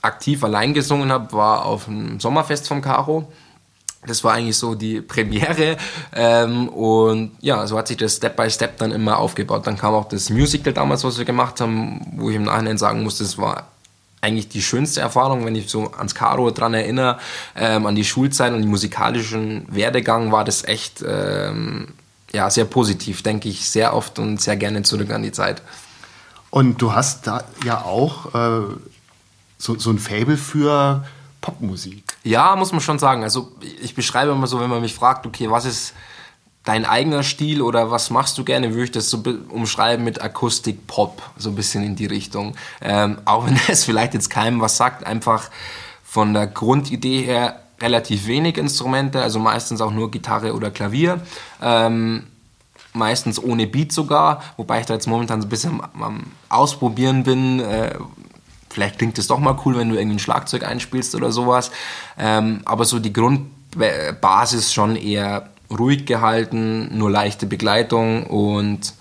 aktiv 0.01 0.43
allein 0.43 0.73
gesungen 0.73 1.11
habe, 1.11 1.33
war 1.33 1.65
auf 1.65 1.85
dem 1.85 2.19
Sommerfest 2.19 2.67
vom 2.67 2.81
Karo. 2.81 3.31
Das 4.05 4.23
war 4.23 4.33
eigentlich 4.33 4.57
so 4.57 4.75
die 4.75 5.01
Premiere 5.01 5.77
ähm, 6.13 6.69
und 6.69 7.31
ja, 7.41 7.65
so 7.67 7.77
hat 7.77 7.87
sich 7.87 7.97
das 7.97 8.15
Step 8.17 8.35
by 8.35 8.49
Step 8.49 8.77
dann 8.77 8.91
immer 8.91 9.17
aufgebaut. 9.17 9.65
Dann 9.65 9.77
kam 9.77 9.93
auch 9.93 10.07
das 10.07 10.29
Musical 10.29 10.71
damals, 10.71 11.03
was 11.03 11.17
wir 11.17 11.25
gemacht 11.25 11.59
haben, 11.59 12.05
wo 12.15 12.29
ich 12.29 12.35
im 12.35 12.43
Nachhinein 12.43 12.77
sagen 12.77 13.03
muss, 13.03 13.17
das 13.17 13.37
war 13.37 13.67
eigentlich 14.21 14.49
die 14.49 14.61
schönste 14.61 15.01
Erfahrung, 15.01 15.45
wenn 15.45 15.55
ich 15.55 15.69
so 15.69 15.91
ans 15.93 16.15
Karo 16.15 16.51
dran 16.51 16.73
erinnere, 16.73 17.19
ähm, 17.55 17.85
an 17.85 17.95
die 17.95 18.05
Schulzeit 18.05 18.53
und 18.53 18.61
den 18.61 18.69
musikalischen 18.69 19.65
Werdegang, 19.69 20.31
war 20.31 20.43
das 20.43 20.63
echt 20.63 21.03
ähm, 21.07 21.89
ja, 22.33 22.49
sehr 22.49 22.65
positiv, 22.65 23.23
denke 23.23 23.49
ich 23.49 23.69
sehr 23.69 23.93
oft 23.93 24.19
und 24.19 24.41
sehr 24.41 24.57
gerne 24.57 24.83
zurück 24.83 25.11
an 25.11 25.23
die 25.23 25.31
Zeit. 25.31 25.61
Und 26.49 26.81
du 26.81 26.93
hast 26.93 27.27
da 27.27 27.43
ja 27.63 27.83
auch 27.83 28.33
äh, 28.33 28.73
so, 29.57 29.77
so 29.77 29.91
ein 29.91 29.99
Fable 29.99 30.37
für 30.37 31.05
Popmusik. 31.47 32.03
Ja, 32.23 32.57
muss 32.57 32.73
man 32.73 32.81
schon 32.81 32.99
sagen. 32.99 33.23
Also 33.23 33.53
ich 33.81 33.95
beschreibe 33.95 34.33
immer 34.33 34.47
so, 34.47 34.59
wenn 34.59 34.69
man 34.69 34.81
mich 34.81 34.93
fragt, 34.93 35.25
okay, 35.25 35.49
was 35.49 35.63
ist 35.63 35.93
dein 36.65 36.83
eigener 36.83 37.23
Stil 37.23 37.61
oder 37.61 37.89
was 37.89 38.09
machst 38.09 38.37
du 38.37 38.43
gerne, 38.43 38.71
würde 38.71 38.83
ich 38.83 38.91
das 38.91 39.09
so 39.09 39.23
umschreiben 39.47 40.03
mit 40.03 40.21
Akustik-Pop, 40.21 41.21
so 41.37 41.49
ein 41.49 41.55
bisschen 41.55 41.85
in 41.85 41.95
die 41.95 42.05
Richtung. 42.05 42.55
Ähm, 42.81 43.19
auch 43.23 43.45
wenn 43.45 43.57
es 43.69 43.85
vielleicht 43.85 44.13
jetzt 44.13 44.29
keinem 44.29 44.59
was 44.59 44.75
sagt, 44.75 45.05
einfach 45.07 45.49
von 46.03 46.33
der 46.33 46.47
Grundidee 46.47 47.21
her 47.21 47.61
relativ 47.79 48.27
wenig 48.27 48.57
Instrumente, 48.57 49.21
also 49.21 49.39
meistens 49.39 49.79
auch 49.79 49.91
nur 49.91 50.11
Gitarre 50.11 50.53
oder 50.53 50.69
Klavier. 50.69 51.21
Ähm, 51.61 52.23
meistens 52.91 53.41
ohne 53.41 53.67
Beat 53.67 53.93
sogar, 53.93 54.43
wobei 54.57 54.81
ich 54.81 54.85
da 54.85 54.95
jetzt 54.95 55.07
momentan 55.07 55.41
so 55.41 55.47
ein 55.47 55.49
bisschen 55.49 55.79
am, 55.79 56.03
am 56.03 56.23
Ausprobieren 56.49 57.23
bin, 57.23 57.61
äh, 57.61 57.95
vielleicht 58.77 58.99
klingt 58.99 59.17
es 59.17 59.25
doch 59.25 59.39
mal 59.39 59.57
cool, 59.65 59.75
wenn 59.75 59.89
du 59.89 59.95
irgendwie 59.95 60.17
ein 60.17 60.19
Schlagzeug 60.19 60.63
einspielst 60.63 61.15
oder 61.15 61.31
sowas. 61.31 61.71
Ähm, 62.15 62.61
aber 62.63 62.85
so 62.85 62.99
die 62.99 63.11
Grundbasis 63.11 64.71
schon 64.71 64.95
eher 64.95 65.49
ruhig 65.71 66.05
gehalten, 66.05 66.95
nur 66.95 67.09
leichte 67.09 67.47
Begleitung 67.47 68.27
und 68.27 68.93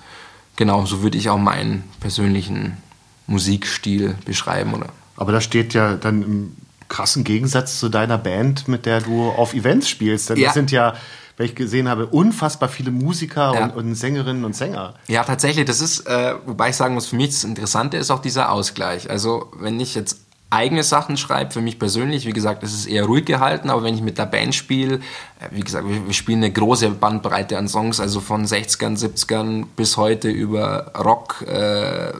genau, 0.56 0.86
so 0.86 1.02
würde 1.02 1.18
ich 1.18 1.28
auch 1.28 1.36
meinen 1.36 1.84
persönlichen 2.00 2.78
Musikstil 3.26 4.16
beschreiben, 4.24 4.72
oder? 4.72 4.86
Aber 5.18 5.32
das 5.32 5.44
steht 5.44 5.74
ja 5.74 5.96
dann 5.96 6.22
im 6.22 6.56
krassen 6.88 7.24
Gegensatz 7.24 7.78
zu 7.78 7.88
deiner 7.88 8.18
Band, 8.18 8.68
mit 8.68 8.86
der 8.86 9.00
du 9.00 9.30
auf 9.30 9.54
Events 9.54 9.88
spielst. 9.88 10.30
Denn 10.30 10.38
ja. 10.38 10.46
das 10.46 10.54
sind 10.54 10.70
ja 10.70 10.94
weil 11.36 11.46
ich 11.46 11.54
gesehen 11.54 11.88
habe, 11.88 12.06
unfassbar 12.06 12.68
viele 12.68 12.90
Musiker 12.90 13.52
ja. 13.54 13.64
und, 13.64 13.76
und, 13.76 13.94
Sängerinnen 13.94 14.44
und 14.44 14.56
Sänger. 14.56 14.94
Ja, 15.06 15.22
tatsächlich, 15.22 15.66
das 15.66 15.80
ist, 15.80 16.06
äh, 16.06 16.34
wobei 16.46 16.70
ich 16.70 16.76
sagen 16.76 16.94
muss, 16.94 17.06
für 17.06 17.16
mich 17.16 17.28
das 17.28 17.44
Interessante 17.44 17.96
ist 17.96 18.10
auch 18.10 18.20
dieser 18.20 18.50
Ausgleich. 18.50 19.10
Also 19.10 19.50
wenn 19.58 19.78
ich 19.78 19.94
jetzt 19.94 20.20
eigene 20.48 20.82
Sachen 20.82 21.16
schreibe, 21.16 21.50
für 21.50 21.60
mich 21.60 21.78
persönlich, 21.78 22.26
wie 22.26 22.32
gesagt, 22.32 22.62
es 22.62 22.72
ist 22.72 22.86
eher 22.86 23.04
ruhig 23.04 23.24
gehalten, 23.24 23.68
aber 23.68 23.82
wenn 23.82 23.94
ich 23.94 24.00
mit 24.00 24.16
der 24.16 24.26
Band 24.26 24.54
spiele, 24.54 24.96
äh, 25.40 25.48
wie 25.50 25.60
gesagt, 25.60 25.86
wir, 25.88 26.06
wir, 26.06 26.14
spielen 26.14 26.38
eine 26.38 26.52
große 26.52 26.88
Bandbreite 26.90 27.58
an 27.58 27.68
Songs, 27.68 28.00
also 28.00 28.20
von 28.20 28.46
60ern, 28.46 28.98
70ern 28.98 29.66
bis 29.76 29.96
heute 29.96 30.28
über 30.28 30.92
Rock, 30.96 31.42
äh, 31.42 32.12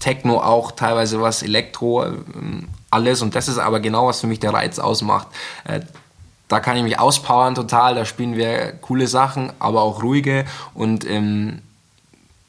Techno 0.00 0.40
auch, 0.40 0.72
teilweise 0.72 1.20
was, 1.20 1.42
Elektro, 1.42 2.04
äh, 2.04 2.12
alles 2.92 3.22
und 3.22 3.34
das 3.34 3.48
ist 3.48 3.58
aber 3.58 3.80
genau, 3.80 4.06
was 4.06 4.20
für 4.20 4.26
mich 4.26 4.40
der 4.40 4.52
Reiz 4.52 4.78
ausmacht. 4.78 5.28
Äh, 5.64 5.80
da 6.48 6.60
kann 6.60 6.76
ich 6.76 6.82
mich 6.82 6.98
auspowern 6.98 7.54
total, 7.54 7.94
da 7.94 8.04
spielen 8.04 8.36
wir 8.36 8.72
coole 8.72 9.06
Sachen, 9.06 9.52
aber 9.58 9.82
auch 9.82 10.02
ruhige 10.02 10.44
und 10.74 11.08
ähm, 11.08 11.62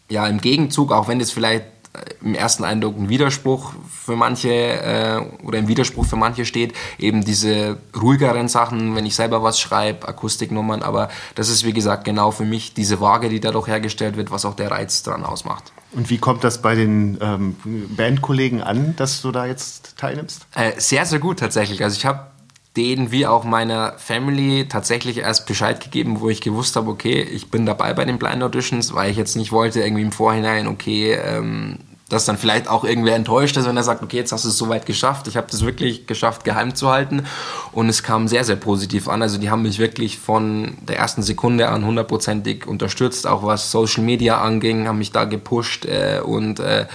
ja, 0.09 0.27
im 0.27 0.41
Gegenzug, 0.41 0.91
auch 0.91 1.07
wenn 1.07 1.19
das 1.19 1.31
vielleicht 1.31 1.63
äh, 1.93 1.99
im 2.21 2.35
ersten 2.35 2.65
Eindruck 2.65 2.97
ein 2.97 3.07
Widerspruch 3.07 3.73
für 3.89 4.17
manche 4.17 4.49
äh, 4.49 5.21
oder 5.43 5.59
im 5.59 5.69
Widerspruch 5.69 6.05
für 6.05 6.17
manche 6.17 6.45
steht, 6.45 6.73
eben 6.99 7.23
diese 7.23 7.77
ruhigeren 7.99 8.49
Sachen, 8.49 8.95
wenn 8.95 9.05
ich 9.05 9.15
selber 9.15 9.41
was 9.41 9.59
schreibe, 9.59 10.07
Akustiknummern, 10.07 10.83
aber 10.83 11.09
das 11.35 11.47
ist 11.47 11.63
wie 11.65 11.73
gesagt 11.73 12.03
genau 12.03 12.31
für 12.31 12.45
mich 12.45 12.73
diese 12.73 12.99
Waage, 12.99 13.29
die 13.29 13.39
dadurch 13.39 13.67
hergestellt 13.67 14.17
wird, 14.17 14.31
was 14.31 14.43
auch 14.43 14.55
der 14.55 14.71
Reiz 14.71 15.03
dran 15.03 15.23
ausmacht. 15.23 15.71
Und 15.93 16.09
wie 16.09 16.17
kommt 16.17 16.43
das 16.43 16.61
bei 16.61 16.75
den 16.75 17.17
ähm, 17.21 17.55
Bandkollegen 17.95 18.61
an, 18.61 18.95
dass 18.95 19.21
du 19.21 19.31
da 19.31 19.45
jetzt 19.45 19.97
teilnimmst? 19.97 20.47
Äh, 20.55 20.71
sehr, 20.77 21.05
sehr 21.05 21.19
gut 21.19 21.39
tatsächlich. 21.39 21.83
Also 21.83 21.97
ich 21.97 22.05
habe 22.05 22.27
denen 22.75 23.11
wie 23.11 23.27
auch 23.27 23.43
meiner 23.43 23.93
Family 23.97 24.67
tatsächlich 24.67 25.19
erst 25.19 25.45
Bescheid 25.45 25.79
gegeben, 25.79 26.19
wo 26.21 26.29
ich 26.29 26.41
gewusst 26.41 26.75
habe, 26.75 26.89
okay, 26.89 27.21
ich 27.21 27.51
bin 27.51 27.65
dabei 27.65 27.93
bei 27.93 28.05
den 28.05 28.17
Blind 28.17 28.41
Auditions, 28.41 28.93
weil 28.93 29.11
ich 29.11 29.17
jetzt 29.17 29.35
nicht 29.35 29.51
wollte 29.51 29.81
irgendwie 29.81 30.01
im 30.01 30.11
Vorhinein, 30.11 30.67
okay, 30.67 31.13
ähm, 31.13 31.77
dass 32.09 32.25
dann 32.25 32.37
vielleicht 32.37 32.67
auch 32.67 32.83
irgendwer 32.83 33.15
enttäuscht 33.15 33.57
ist, 33.57 33.65
wenn 33.65 33.77
er 33.77 33.83
sagt, 33.83 34.03
okay, 34.03 34.17
jetzt 34.17 34.31
hast 34.31 34.45
du 34.45 34.49
es 34.49 34.57
soweit 34.57 34.85
geschafft. 34.85 35.27
Ich 35.27 35.37
habe 35.37 35.47
das 35.49 35.65
wirklich 35.65 36.05
geschafft, 36.05 36.43
geheim 36.43 36.75
zu 36.75 36.89
halten. 36.89 37.25
Und 37.71 37.89
es 37.89 38.03
kam 38.03 38.27
sehr, 38.27 38.43
sehr 38.43 38.55
positiv 38.55 39.07
an. 39.07 39.21
Also 39.21 39.37
die 39.37 39.49
haben 39.49 39.63
mich 39.63 39.79
wirklich 39.79 40.19
von 40.19 40.77
der 40.81 40.97
ersten 40.97 41.23
Sekunde 41.23 41.69
an 41.69 41.85
hundertprozentig 41.85 42.67
unterstützt, 42.67 43.25
auch 43.25 43.43
was 43.43 43.71
Social 43.71 44.03
Media 44.03 44.41
anging, 44.41 44.87
haben 44.87 44.97
mich 44.97 45.11
da 45.11 45.23
gepusht 45.23 45.85
äh, 45.85 46.19
und 46.23 46.59
äh, 46.59 46.85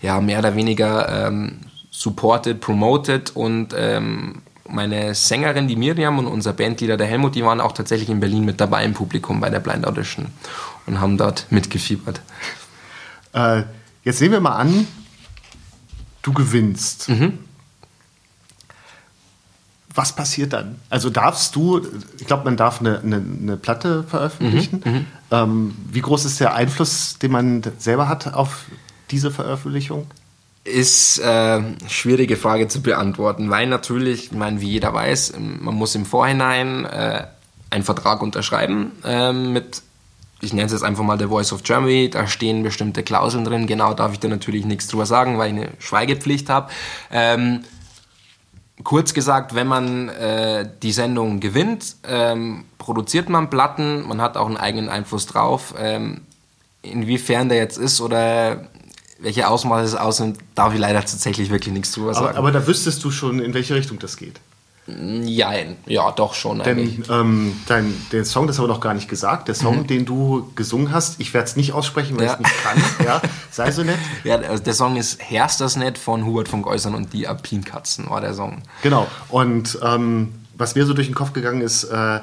ja, 0.00 0.20
mehr 0.20 0.38
oder 0.38 0.54
weniger 0.54 1.26
ähm, 1.26 1.60
supported, 1.90 2.60
promoted 2.60 3.34
und 3.34 3.74
ähm, 3.76 4.42
meine 4.68 5.14
Sängerin, 5.14 5.66
die 5.66 5.76
Miriam 5.76 6.18
und 6.18 6.26
unser 6.26 6.52
Bandleader, 6.52 6.96
der 6.96 7.06
Helmut, 7.06 7.34
die 7.34 7.44
waren 7.44 7.60
auch 7.60 7.72
tatsächlich 7.72 8.10
in 8.10 8.20
Berlin 8.20 8.44
mit 8.44 8.60
dabei 8.60 8.84
im 8.84 8.92
Publikum 8.92 9.40
bei 9.40 9.50
der 9.50 9.60
Blind 9.60 9.86
Audition 9.86 10.26
und 10.86 11.00
haben 11.00 11.16
dort 11.16 11.46
mitgefiebert. 11.50 12.20
Äh, 13.32 13.62
jetzt 14.08 14.22
nehmen 14.22 14.32
wir 14.32 14.40
mal 14.40 14.56
an, 14.56 14.86
du 16.22 16.32
gewinnst. 16.32 17.10
Mhm. 17.10 17.40
Was 19.94 20.14
passiert 20.14 20.54
dann? 20.54 20.76
Also 20.88 21.10
darfst 21.10 21.54
du, 21.56 21.86
ich 22.18 22.26
glaube, 22.26 22.44
man 22.44 22.56
darf 22.56 22.80
eine, 22.80 23.00
eine, 23.00 23.16
eine 23.16 23.56
Platte 23.58 24.04
veröffentlichen. 24.04 24.82
Mhm, 24.82 24.92
mhm. 24.92 25.06
ähm, 25.30 25.74
wie 25.92 26.00
groß 26.00 26.24
ist 26.24 26.40
der 26.40 26.54
Einfluss, 26.54 27.18
den 27.18 27.32
man 27.32 27.62
selber 27.78 28.08
hat 28.08 28.32
auf 28.32 28.64
diese 29.10 29.30
Veröffentlichung? 29.30 30.06
ist 30.64 31.18
äh, 31.20 31.62
schwierige 31.88 32.36
Frage 32.36 32.68
zu 32.68 32.82
beantworten, 32.82 33.48
weil 33.48 33.66
natürlich, 33.68 34.24
ich 34.24 34.32
meine, 34.32 34.60
wie 34.60 34.68
jeder 34.68 34.92
weiß, 34.92 35.32
man 35.38 35.74
muss 35.74 35.94
im 35.94 36.04
Vorhinein 36.04 36.84
äh, 36.84 37.26
einen 37.70 37.84
Vertrag 37.84 38.20
unterschreiben 38.20 38.92
äh, 39.02 39.32
mit, 39.32 39.80
ich 40.40 40.52
nenne 40.52 40.66
es 40.66 40.72
jetzt 40.72 40.84
einfach 40.84 41.04
mal 41.04 41.18
der 41.18 41.28
Voice 41.28 41.52
of 41.52 41.62
Germany, 41.62 42.10
da 42.10 42.26
stehen 42.26 42.62
bestimmte 42.62 43.02
Klauseln 43.02 43.44
drin, 43.44 43.66
genau 43.66 43.94
darf 43.94 44.12
ich 44.12 44.20
da 44.20 44.28
natürlich 44.28 44.64
nichts 44.64 44.86
drüber 44.86 45.06
sagen, 45.06 45.38
weil 45.38 45.52
ich 45.52 45.62
eine 45.62 45.70
Schweigepflicht 45.78 46.48
habe. 46.48 46.70
Ähm, 47.10 47.64
kurz 48.84 49.14
gesagt, 49.14 49.54
wenn 49.54 49.66
man 49.66 50.08
äh, 50.08 50.68
die 50.82 50.92
Sendung 50.92 51.40
gewinnt, 51.40 51.96
ähm, 52.06 52.64
produziert 52.78 53.28
man 53.28 53.50
Platten, 53.50 54.06
man 54.06 54.20
hat 54.20 54.36
auch 54.36 54.46
einen 54.46 54.56
eigenen 54.56 54.88
Einfluss 54.88 55.26
drauf. 55.26 55.74
Ähm, 55.78 56.22
inwiefern 56.82 57.48
der 57.48 57.58
jetzt 57.58 57.76
ist 57.76 58.00
oder 58.00 58.68
welche 59.18 59.48
Ausmaße 59.48 59.84
es 59.84 59.94
ausnimmt, 59.96 60.38
darf 60.54 60.72
ich 60.72 60.78
leider 60.78 61.00
tatsächlich 61.00 61.50
wirklich 61.50 61.74
nichts 61.74 61.92
drüber 61.92 62.14
sagen. 62.14 62.28
Aber, 62.28 62.38
aber 62.38 62.52
da 62.52 62.66
wüsstest 62.66 63.02
du 63.02 63.10
schon, 63.10 63.40
in 63.40 63.52
welche 63.52 63.74
Richtung 63.74 63.98
das 63.98 64.16
geht. 64.16 64.40
Ja, 64.88 65.52
ja, 65.86 66.10
doch 66.12 66.32
schon. 66.32 66.60
Denn 66.60 67.04
ähm, 67.10 67.60
dein, 67.66 67.94
der 68.10 68.24
Song, 68.24 68.46
das 68.46 68.58
habe 68.58 68.68
ich 68.68 68.74
noch 68.74 68.80
gar 68.80 68.94
nicht 68.94 69.08
gesagt, 69.08 69.48
der 69.48 69.54
Song, 69.54 69.80
mhm. 69.80 69.86
den 69.86 70.06
du 70.06 70.50
gesungen 70.54 70.92
hast, 70.92 71.20
ich 71.20 71.34
werde 71.34 71.46
es 71.46 71.56
nicht 71.56 71.72
aussprechen, 71.72 72.16
weil 72.18 72.26
ja. 72.26 72.32
ich 72.32 72.46
es 72.46 72.52
nicht 72.52 72.62
kann. 72.62 73.06
Ja, 73.06 73.22
sei 73.50 73.70
so 73.70 73.82
nett. 73.82 73.98
Ja, 74.24 74.38
der 74.38 74.74
Song 74.74 74.96
ist 74.96 75.20
Herst 75.20 75.60
das 75.60 75.76
nicht 75.76 75.98
von 75.98 76.24
Hubert 76.24 76.48
von 76.48 76.62
Geusern 76.62 76.94
und 76.94 77.12
die 77.12 77.28
Alpinkatzen 77.28 78.08
war 78.08 78.20
der 78.20 78.34
Song. 78.34 78.62
Genau. 78.82 79.06
Und 79.28 79.78
ähm, 79.82 80.34
was 80.56 80.74
mir 80.74 80.86
so 80.86 80.94
durch 80.94 81.06
den 81.06 81.14
Kopf 81.14 81.32
gegangen 81.32 81.60
ist, 81.60 81.84
äh, 81.84 82.20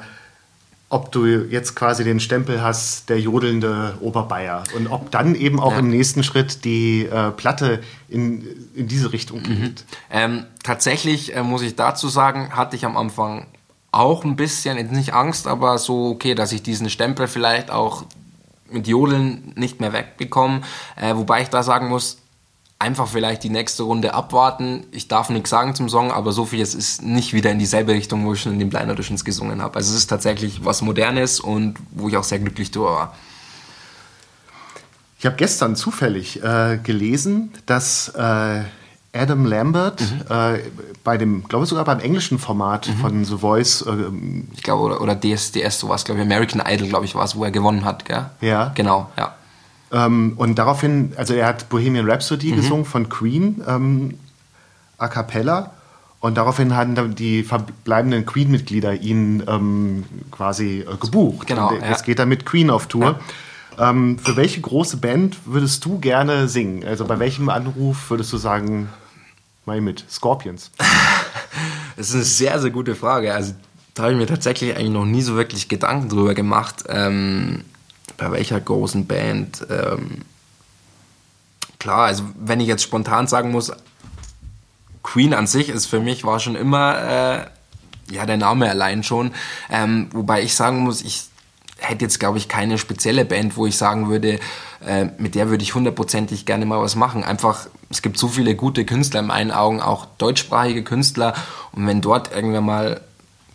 ob 0.88 1.10
du 1.10 1.26
jetzt 1.26 1.74
quasi 1.74 2.04
den 2.04 2.20
Stempel 2.20 2.62
hast, 2.62 3.08
der 3.08 3.20
jodelnde 3.20 3.98
Oberbayer. 4.00 4.62
Und 4.76 4.86
ob 4.86 5.10
dann 5.10 5.34
eben 5.34 5.58
auch 5.58 5.72
ja. 5.72 5.78
im 5.80 5.90
nächsten 5.90 6.22
Schritt 6.22 6.64
die 6.64 7.06
äh, 7.06 7.32
Platte 7.32 7.82
in, 8.08 8.46
in 8.74 8.86
diese 8.86 9.12
Richtung 9.12 9.42
geht. 9.42 9.58
Mhm. 9.58 9.74
Ähm, 10.10 10.46
tatsächlich 10.62 11.34
äh, 11.34 11.42
muss 11.42 11.62
ich 11.62 11.74
dazu 11.74 12.08
sagen, 12.08 12.50
hatte 12.52 12.76
ich 12.76 12.84
am 12.84 12.96
Anfang 12.96 13.46
auch 13.90 14.24
ein 14.24 14.36
bisschen, 14.36 14.76
nicht 14.92 15.12
Angst, 15.12 15.48
aber 15.48 15.78
so, 15.78 16.10
okay, 16.10 16.34
dass 16.34 16.52
ich 16.52 16.62
diesen 16.62 16.88
Stempel 16.88 17.26
vielleicht 17.26 17.70
auch 17.70 18.04
mit 18.70 18.86
Jodeln 18.86 19.52
nicht 19.56 19.80
mehr 19.80 19.92
wegbekomme. 19.92 20.60
Äh, 20.96 21.16
wobei 21.16 21.42
ich 21.42 21.48
da 21.48 21.62
sagen 21.62 21.88
muss, 21.88 22.18
einfach 22.78 23.08
vielleicht 23.08 23.42
die 23.42 23.48
nächste 23.48 23.84
Runde 23.84 24.12
abwarten. 24.14 24.84
Ich 24.90 25.08
darf 25.08 25.30
nichts 25.30 25.50
sagen 25.50 25.74
zum 25.74 25.88
Song, 25.88 26.10
aber 26.12 26.32
so 26.32 26.44
viel, 26.44 26.60
es 26.60 26.74
ist 26.74 27.02
nicht 27.02 27.32
wieder 27.32 27.50
in 27.50 27.58
dieselbe 27.58 27.92
Richtung, 27.92 28.26
wo 28.26 28.34
ich 28.34 28.42
schon 28.42 28.52
in 28.52 28.58
den 28.58 28.68
Blind 28.68 28.90
Auditions 28.90 29.24
gesungen 29.24 29.62
habe. 29.62 29.76
Also 29.76 29.92
es 29.92 29.98
ist 29.98 30.08
tatsächlich 30.08 30.64
was 30.64 30.82
Modernes 30.82 31.40
und 31.40 31.76
wo 31.90 32.08
ich 32.08 32.16
auch 32.16 32.24
sehr 32.24 32.38
glücklich 32.38 32.70
drüber 32.70 32.90
war. 32.90 33.14
Ich 35.18 35.24
habe 35.24 35.36
gestern 35.36 35.76
zufällig 35.76 36.42
äh, 36.42 36.78
gelesen, 36.82 37.50
dass 37.64 38.10
äh, 38.10 38.64
Adam 39.14 39.46
Lambert 39.46 40.02
mhm. 40.02 40.20
äh, 40.28 40.58
bei 41.02 41.16
dem, 41.16 41.44
glaube 41.44 41.64
ich 41.64 41.70
sogar 41.70 41.86
beim 41.86 42.00
englischen 42.00 42.38
Format 42.38 42.88
mhm. 42.88 42.96
von 42.98 43.24
The 43.24 43.38
Voice. 43.38 43.82
Äh, 43.82 43.92
ich 44.54 44.62
glaube, 44.62 44.82
oder, 44.82 45.00
oder 45.00 45.18
DSDS, 45.18 45.80
sowas, 45.80 46.04
glaube 46.04 46.20
ich, 46.20 46.26
American 46.26 46.62
Idol, 46.66 46.88
glaube 46.88 47.06
ich, 47.06 47.14
war 47.14 47.24
es, 47.24 47.34
wo 47.34 47.44
er 47.44 47.50
gewonnen 47.50 47.86
hat, 47.86 48.04
gell? 48.04 48.26
Ja. 48.42 48.72
Genau, 48.74 49.10
ja. 49.16 49.34
Ähm, 49.92 50.34
und 50.36 50.56
daraufhin, 50.56 51.12
also 51.16 51.34
er 51.34 51.46
hat 51.46 51.68
Bohemian 51.68 52.08
Rhapsody 52.08 52.52
mhm. 52.52 52.56
gesungen 52.56 52.84
von 52.84 53.08
Queen 53.08 53.62
ähm, 53.66 54.14
a 54.98 55.08
cappella. 55.08 55.72
Und 56.20 56.36
daraufhin 56.36 56.74
hatten 56.74 56.94
dann 56.94 57.14
die 57.14 57.44
verbleibenden 57.44 58.26
Queen-Mitglieder 58.26 58.94
ihn 58.94 59.42
ähm, 59.46 60.04
quasi 60.30 60.80
äh, 60.80 60.96
gebucht. 60.96 61.46
Genau. 61.46 61.68
Und 61.68 61.82
jetzt 61.82 62.04
geht 62.04 62.18
er 62.18 62.26
mit 62.26 62.46
Queen 62.46 62.70
auf 62.70 62.86
Tour. 62.86 63.20
Ja. 63.78 63.90
Ähm, 63.90 64.18
für 64.18 64.36
welche 64.36 64.60
große 64.60 64.96
Band 64.96 65.36
würdest 65.44 65.84
du 65.84 65.98
gerne 65.98 66.48
singen? 66.48 66.84
Also 66.84 67.04
bei 67.04 67.18
welchem 67.18 67.48
Anruf 67.48 68.10
würdest 68.10 68.32
du 68.32 68.38
sagen, 68.38 68.88
mal 69.66 69.80
mit? 69.80 70.04
Scorpions? 70.10 70.70
das 71.96 72.08
ist 72.08 72.14
eine 72.14 72.24
sehr, 72.24 72.58
sehr 72.58 72.70
gute 72.70 72.94
Frage. 72.94 73.34
Also 73.34 73.54
da 73.94 74.04
habe 74.04 74.12
ich 74.12 74.18
mir 74.18 74.26
tatsächlich 74.26 74.74
eigentlich 74.74 74.90
noch 74.90 75.04
nie 75.04 75.22
so 75.22 75.36
wirklich 75.36 75.68
Gedanken 75.68 76.08
drüber 76.08 76.34
gemacht. 76.34 76.84
Ähm, 76.88 77.64
bei 78.16 78.30
welcher 78.30 78.60
großen 78.60 79.06
Band? 79.06 79.66
Ähm, 79.70 80.22
klar, 81.78 82.06
also 82.06 82.24
wenn 82.38 82.60
ich 82.60 82.68
jetzt 82.68 82.82
spontan 82.82 83.26
sagen 83.26 83.50
muss, 83.50 83.72
Queen 85.02 85.34
an 85.34 85.46
sich 85.46 85.68
ist 85.68 85.86
für 85.86 86.00
mich 86.00 86.24
war 86.24 86.40
schon 86.40 86.56
immer 86.56 86.98
äh, 86.98 87.46
ja 88.10 88.26
der 88.26 88.36
Name 88.36 88.68
allein 88.68 89.02
schon. 89.02 89.32
Ähm, 89.70 90.08
wobei 90.12 90.42
ich 90.42 90.54
sagen 90.54 90.80
muss, 90.80 91.02
ich 91.02 91.24
hätte 91.78 92.04
jetzt 92.04 92.18
glaube 92.18 92.38
ich 92.38 92.48
keine 92.48 92.78
spezielle 92.78 93.24
Band, 93.24 93.56
wo 93.56 93.66
ich 93.66 93.76
sagen 93.76 94.08
würde, 94.08 94.40
äh, 94.84 95.06
mit 95.18 95.34
der 95.34 95.48
würde 95.48 95.62
ich 95.62 95.74
hundertprozentig 95.74 96.46
gerne 96.46 96.66
mal 96.66 96.80
was 96.80 96.96
machen. 96.96 97.24
Einfach, 97.24 97.66
es 97.90 98.02
gibt 98.02 98.18
so 98.18 98.28
viele 98.28 98.54
gute 98.56 98.84
Künstler 98.84 99.20
in 99.20 99.26
meinen 99.26 99.50
Augen, 99.50 99.80
auch 99.80 100.06
deutschsprachige 100.18 100.82
Künstler. 100.82 101.34
Und 101.72 101.86
wenn 101.86 102.00
dort 102.00 102.34
irgendwann 102.34 102.64
mal 102.64 103.00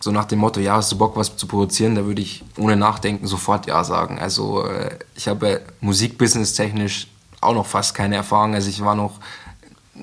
so 0.02 0.10
nach 0.10 0.24
dem 0.24 0.40
Motto, 0.40 0.58
ja, 0.58 0.74
hast 0.74 0.90
du 0.90 0.98
Bock, 0.98 1.14
was 1.14 1.36
zu 1.36 1.46
produzieren, 1.46 1.94
da 1.94 2.04
würde 2.04 2.20
ich 2.20 2.42
ohne 2.58 2.76
Nachdenken 2.76 3.28
sofort 3.28 3.68
Ja 3.68 3.84
sagen. 3.84 4.18
Also 4.18 4.66
äh, 4.66 4.98
ich 5.14 5.28
habe 5.28 5.60
Musikbusiness 5.80 6.54
technisch 6.54 7.06
auch 7.40 7.54
noch 7.54 7.66
fast 7.66 7.94
keine 7.94 8.16
Erfahrung. 8.16 8.54
Also 8.54 8.68
ich 8.68 8.84
war 8.84 8.96
noch, 8.96 9.20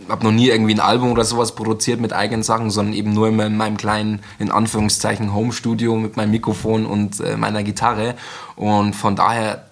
habe 0.07 0.23
noch 0.23 0.31
nie 0.31 0.47
irgendwie 0.47 0.73
ein 0.73 0.79
Album 0.79 1.11
oder 1.11 1.25
sowas 1.25 1.53
produziert 1.53 1.99
mit 1.99 2.13
eigenen 2.13 2.43
Sachen, 2.43 2.69
sondern 2.69 2.93
eben 2.93 3.11
nur 3.11 3.27
in 3.27 3.57
meinem 3.57 3.75
kleinen, 3.75 4.21
in 4.39 4.51
Anführungszeichen, 4.51 5.33
Home-Studio 5.33 5.97
mit 5.97 6.15
meinem 6.15 6.31
Mikrofon 6.31 6.85
und 6.85 7.19
äh, 7.19 7.35
meiner 7.35 7.63
Gitarre. 7.63 8.15
Und 8.55 8.95
von 8.95 9.17
daher, 9.17 9.65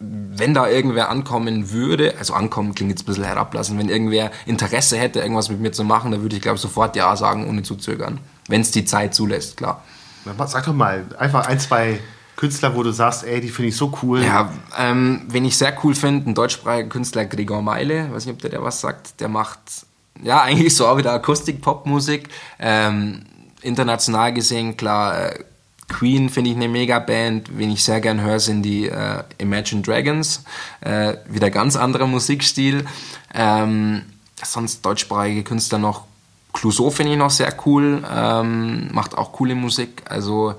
wenn 0.00 0.52
da 0.52 0.68
irgendwer 0.68 1.10
ankommen 1.10 1.70
würde, 1.70 2.16
also 2.18 2.34
ankommen 2.34 2.74
klingt 2.74 2.90
jetzt 2.90 3.02
ein 3.02 3.06
bisschen 3.06 3.22
herablassen, 3.22 3.78
wenn 3.78 3.88
irgendwer 3.88 4.32
Interesse 4.46 4.98
hätte, 4.98 5.20
irgendwas 5.20 5.48
mit 5.48 5.60
mir 5.60 5.70
zu 5.70 5.84
machen, 5.84 6.10
dann 6.10 6.22
würde 6.22 6.34
ich, 6.34 6.42
glaube 6.42 6.56
ich, 6.56 6.62
sofort 6.62 6.96
Ja 6.96 7.14
sagen, 7.14 7.48
ohne 7.48 7.62
zu 7.62 7.76
zögern. 7.76 8.18
Wenn 8.48 8.60
es 8.60 8.70
die 8.70 8.84
Zeit 8.84 9.14
zulässt, 9.14 9.56
klar. 9.56 9.82
Sag 10.46 10.64
doch 10.64 10.74
mal, 10.74 11.04
einfach 11.18 11.46
ein, 11.46 11.60
zwei 11.60 12.00
Künstler, 12.36 12.74
wo 12.74 12.82
du 12.82 12.92
sagst, 12.92 13.24
ey, 13.24 13.40
die 13.40 13.48
finde 13.48 13.68
ich 13.68 13.76
so 13.76 13.92
cool. 14.02 14.22
Ja, 14.22 14.52
ähm, 14.76 15.22
wen 15.28 15.44
ich 15.44 15.56
sehr 15.56 15.76
cool 15.82 15.94
finde, 15.94 16.30
ein 16.30 16.34
deutschsprachiger 16.34 16.88
Künstler, 16.88 17.24
Gregor 17.24 17.62
Meile, 17.62 18.12
weiß 18.12 18.26
nicht, 18.26 18.34
ob 18.34 18.42
der, 18.42 18.50
der 18.50 18.62
was 18.62 18.80
sagt, 18.80 19.20
der 19.20 19.28
macht, 19.28 19.58
ja, 20.22 20.42
eigentlich 20.42 20.74
so 20.74 20.86
auch 20.86 20.98
wieder 20.98 21.12
Akustik-Pop-Musik. 21.12 22.28
Ähm, 22.58 23.22
international 23.62 24.32
gesehen, 24.32 24.76
klar, 24.76 25.30
äh, 25.30 25.44
Queen 25.88 26.30
finde 26.30 26.50
ich 26.50 26.56
eine 26.56 26.68
mega 26.68 26.98
Band. 26.98 27.56
Wen 27.56 27.70
ich 27.70 27.84
sehr 27.84 28.00
gern 28.00 28.20
höre, 28.20 28.40
sind 28.40 28.62
die 28.62 28.88
äh, 28.88 29.22
Imagine 29.38 29.82
Dragons. 29.82 30.44
Äh, 30.80 31.14
wieder 31.28 31.50
ganz 31.50 31.76
anderer 31.76 32.06
Musikstil. 32.06 32.84
Ähm, 33.32 34.02
sonst 34.42 34.84
deutschsprachige 34.84 35.44
Künstler 35.44 35.78
noch 35.78 36.04
Clouseau 36.56 36.90
finde 36.90 37.12
ich 37.12 37.18
noch 37.18 37.30
sehr 37.30 37.54
cool, 37.66 38.02
ähm, 38.10 38.88
macht 38.92 39.18
auch 39.18 39.32
coole 39.32 39.54
Musik. 39.54 40.02
Also 40.08 40.54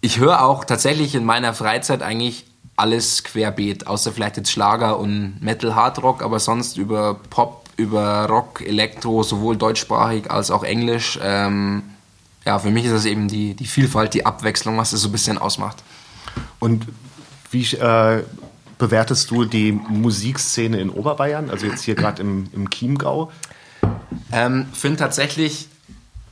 ich 0.00 0.18
höre 0.18 0.44
auch 0.44 0.64
tatsächlich 0.64 1.14
in 1.14 1.24
meiner 1.24 1.54
Freizeit 1.54 2.02
eigentlich 2.02 2.44
alles 2.74 3.22
querbeet, 3.22 3.86
außer 3.86 4.10
vielleicht 4.10 4.36
jetzt 4.36 4.50
Schlager 4.50 4.98
und 4.98 5.40
Metal 5.40 5.76
Hardrock, 5.76 6.24
aber 6.24 6.40
sonst 6.40 6.76
über 6.76 7.14
Pop, 7.30 7.68
über 7.76 8.26
Rock, 8.26 8.60
Elektro, 8.60 9.22
sowohl 9.22 9.56
deutschsprachig 9.56 10.28
als 10.28 10.50
auch 10.50 10.64
Englisch. 10.64 11.20
Ähm, 11.22 11.84
ja, 12.44 12.58
für 12.58 12.70
mich 12.70 12.84
ist 12.84 12.94
das 12.94 13.04
eben 13.04 13.28
die, 13.28 13.54
die 13.54 13.66
Vielfalt, 13.66 14.12
die 14.12 14.26
Abwechslung, 14.26 14.76
was 14.76 14.92
es 14.92 15.02
so 15.02 15.08
ein 15.08 15.12
bisschen 15.12 15.38
ausmacht. 15.38 15.84
Und 16.58 16.84
wie 17.52 17.62
äh, 17.76 18.24
bewertest 18.78 19.30
du 19.30 19.44
die 19.44 19.70
Musikszene 19.70 20.80
in 20.80 20.90
Oberbayern, 20.90 21.48
also 21.48 21.66
jetzt 21.66 21.82
hier 21.82 21.94
gerade 21.94 22.22
im, 22.22 22.48
im 22.52 22.68
Chiemgau? 22.70 23.30
Ähm, 24.32 24.66
finde 24.72 24.98
tatsächlich, 24.98 25.68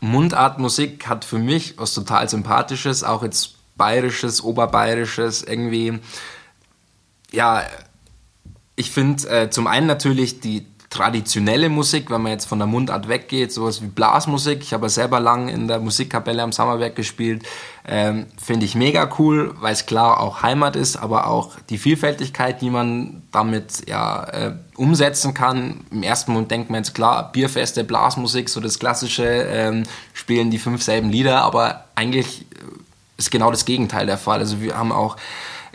Mundartmusik 0.01 1.07
hat 1.07 1.25
für 1.25 1.39
mich 1.39 1.79
was 1.79 1.95
total 1.95 2.29
Sympathisches, 2.29 3.03
auch 3.03 3.23
jetzt 3.23 3.55
bayerisches, 3.77 4.43
oberbayerisches, 4.43 5.43
irgendwie. 5.43 5.99
Ja, 7.33 7.63
ich 8.77 8.91
finde 8.91 9.29
äh, 9.29 9.51
zum 9.51 9.67
einen 9.67 9.87
natürlich 9.87 10.41
die 10.41 10.67
traditionelle 10.97 11.69
Musik, 11.69 12.11
wenn 12.11 12.23
man 12.23 12.33
jetzt 12.33 12.47
von 12.47 12.59
der 12.59 12.67
Mundart 12.67 13.09
weggeht, 13.09 13.53
sowas 13.53 13.83
wie 13.83 13.87
Blasmusik. 13.87 14.63
Ich 14.63 14.73
habe 14.73 14.89
selber 14.89 15.21
lang 15.21 15.49
in 15.49 15.69
der 15.69 15.79
Musikkapelle 15.79 16.43
am 16.43 16.53
Sommerberg 16.53 16.97
gespielt. 16.97 17.45
Ähm, 17.87 18.27
Finde 18.43 18.65
ich 18.65 18.75
mega 18.75 19.09
cool, 19.19 19.55
weil 19.61 19.75
es 19.75 19.85
klar 19.85 20.21
auch 20.21 20.43
Heimat 20.43 20.75
ist, 20.75 20.97
aber 20.97 21.27
auch 21.27 21.53
die 21.69 21.77
Vielfältigkeit, 21.77 22.63
die 22.63 22.71
man 22.71 23.23
damit 23.31 23.87
ja 23.87 24.25
äh, 24.25 24.53
umsetzen 24.77 25.35
kann. 25.35 25.85
Im 25.91 26.03
ersten 26.03 26.33
Moment 26.33 26.51
denkt 26.51 26.71
man 26.71 26.79
jetzt 26.79 26.95
klar, 26.95 27.31
Bierfeste, 27.31 27.85
Blasmusik, 27.85 28.49
so 28.49 28.61
das 28.61 28.79
klassische, 28.79 29.25
ähm, 29.25 29.83
spielen 30.15 30.51
die 30.51 30.59
fünf 30.59 30.83
selben 30.83 31.11
Lieder, 31.11 31.43
aber 31.43 31.85
eigentlich 31.95 32.47
ist 33.19 33.31
genau 33.31 33.51
das 33.51 33.65
Gegenteil 33.67 34.07
der 34.07 34.19
Fall. 34.19 34.39
Also 34.39 34.61
wir 34.61 34.77
haben 34.77 34.93
auch 34.93 35.17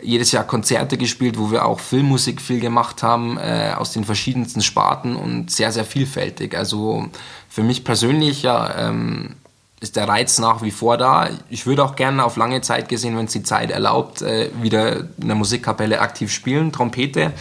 jedes 0.02 0.32
Jahr 0.32 0.44
Konzerte 0.44 0.98
gespielt, 0.98 1.38
wo 1.38 1.50
wir 1.50 1.64
auch 1.64 1.80
Filmmusik 1.80 2.40
viel 2.40 2.60
gemacht 2.60 3.02
haben, 3.02 3.38
äh, 3.38 3.72
aus 3.76 3.92
den 3.92 4.04
verschiedensten 4.04 4.62
Sparten 4.62 5.16
und 5.16 5.50
sehr, 5.50 5.72
sehr 5.72 5.84
vielfältig. 5.84 6.56
Also 6.56 7.08
für 7.48 7.62
mich 7.62 7.84
persönlich 7.84 8.42
ja, 8.42 8.88
ähm, 8.88 9.36
ist 9.82 9.96
der 9.96 10.08
Reiz 10.08 10.38
nach 10.38 10.62
wie 10.62 10.70
vor 10.70 10.96
da. 10.96 11.28
Ich 11.50 11.66
würde 11.66 11.84
auch 11.84 11.96
gerne 11.96 12.24
auf 12.24 12.36
lange 12.36 12.60
Zeit 12.60 12.88
gesehen, 12.88 13.16
wenn 13.16 13.26
es 13.26 13.32
die 13.32 13.42
Zeit 13.42 13.70
erlaubt, 13.70 14.22
äh, 14.22 14.50
wieder 14.60 15.00
in 15.20 15.26
der 15.26 15.34
Musikkapelle 15.34 16.00
aktiv 16.00 16.32
spielen. 16.32 16.72
Trompete 16.72 17.32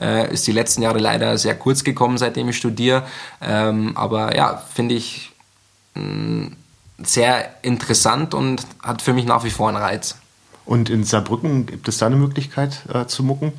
äh, 0.00 0.32
ist 0.32 0.46
die 0.46 0.52
letzten 0.52 0.82
Jahre 0.82 0.98
leider 0.98 1.38
sehr 1.38 1.54
kurz 1.54 1.84
gekommen, 1.84 2.18
seitdem 2.18 2.48
ich 2.50 2.58
studiere. 2.58 3.04
Ähm, 3.40 3.96
aber 3.96 4.36
ja, 4.36 4.62
finde 4.74 4.94
ich 4.94 5.32
mh, 5.94 6.02
mm, 6.02 6.56
sehr 6.98 7.50
interessant 7.62 8.34
und 8.34 8.66
hat 8.82 9.02
für 9.02 9.12
mich 9.12 9.24
nach 9.24 9.44
wie 9.44 9.50
vor 9.50 9.68
einen 9.68 9.76
Reiz. 9.78 10.16
Und 10.66 10.90
in 10.90 11.04
Saarbrücken 11.04 11.66
gibt 11.66 11.88
es 11.88 11.98
da 11.98 12.06
eine 12.06 12.16
Möglichkeit 12.16 12.82
äh, 12.92 13.06
zu 13.06 13.22
mucken? 13.22 13.52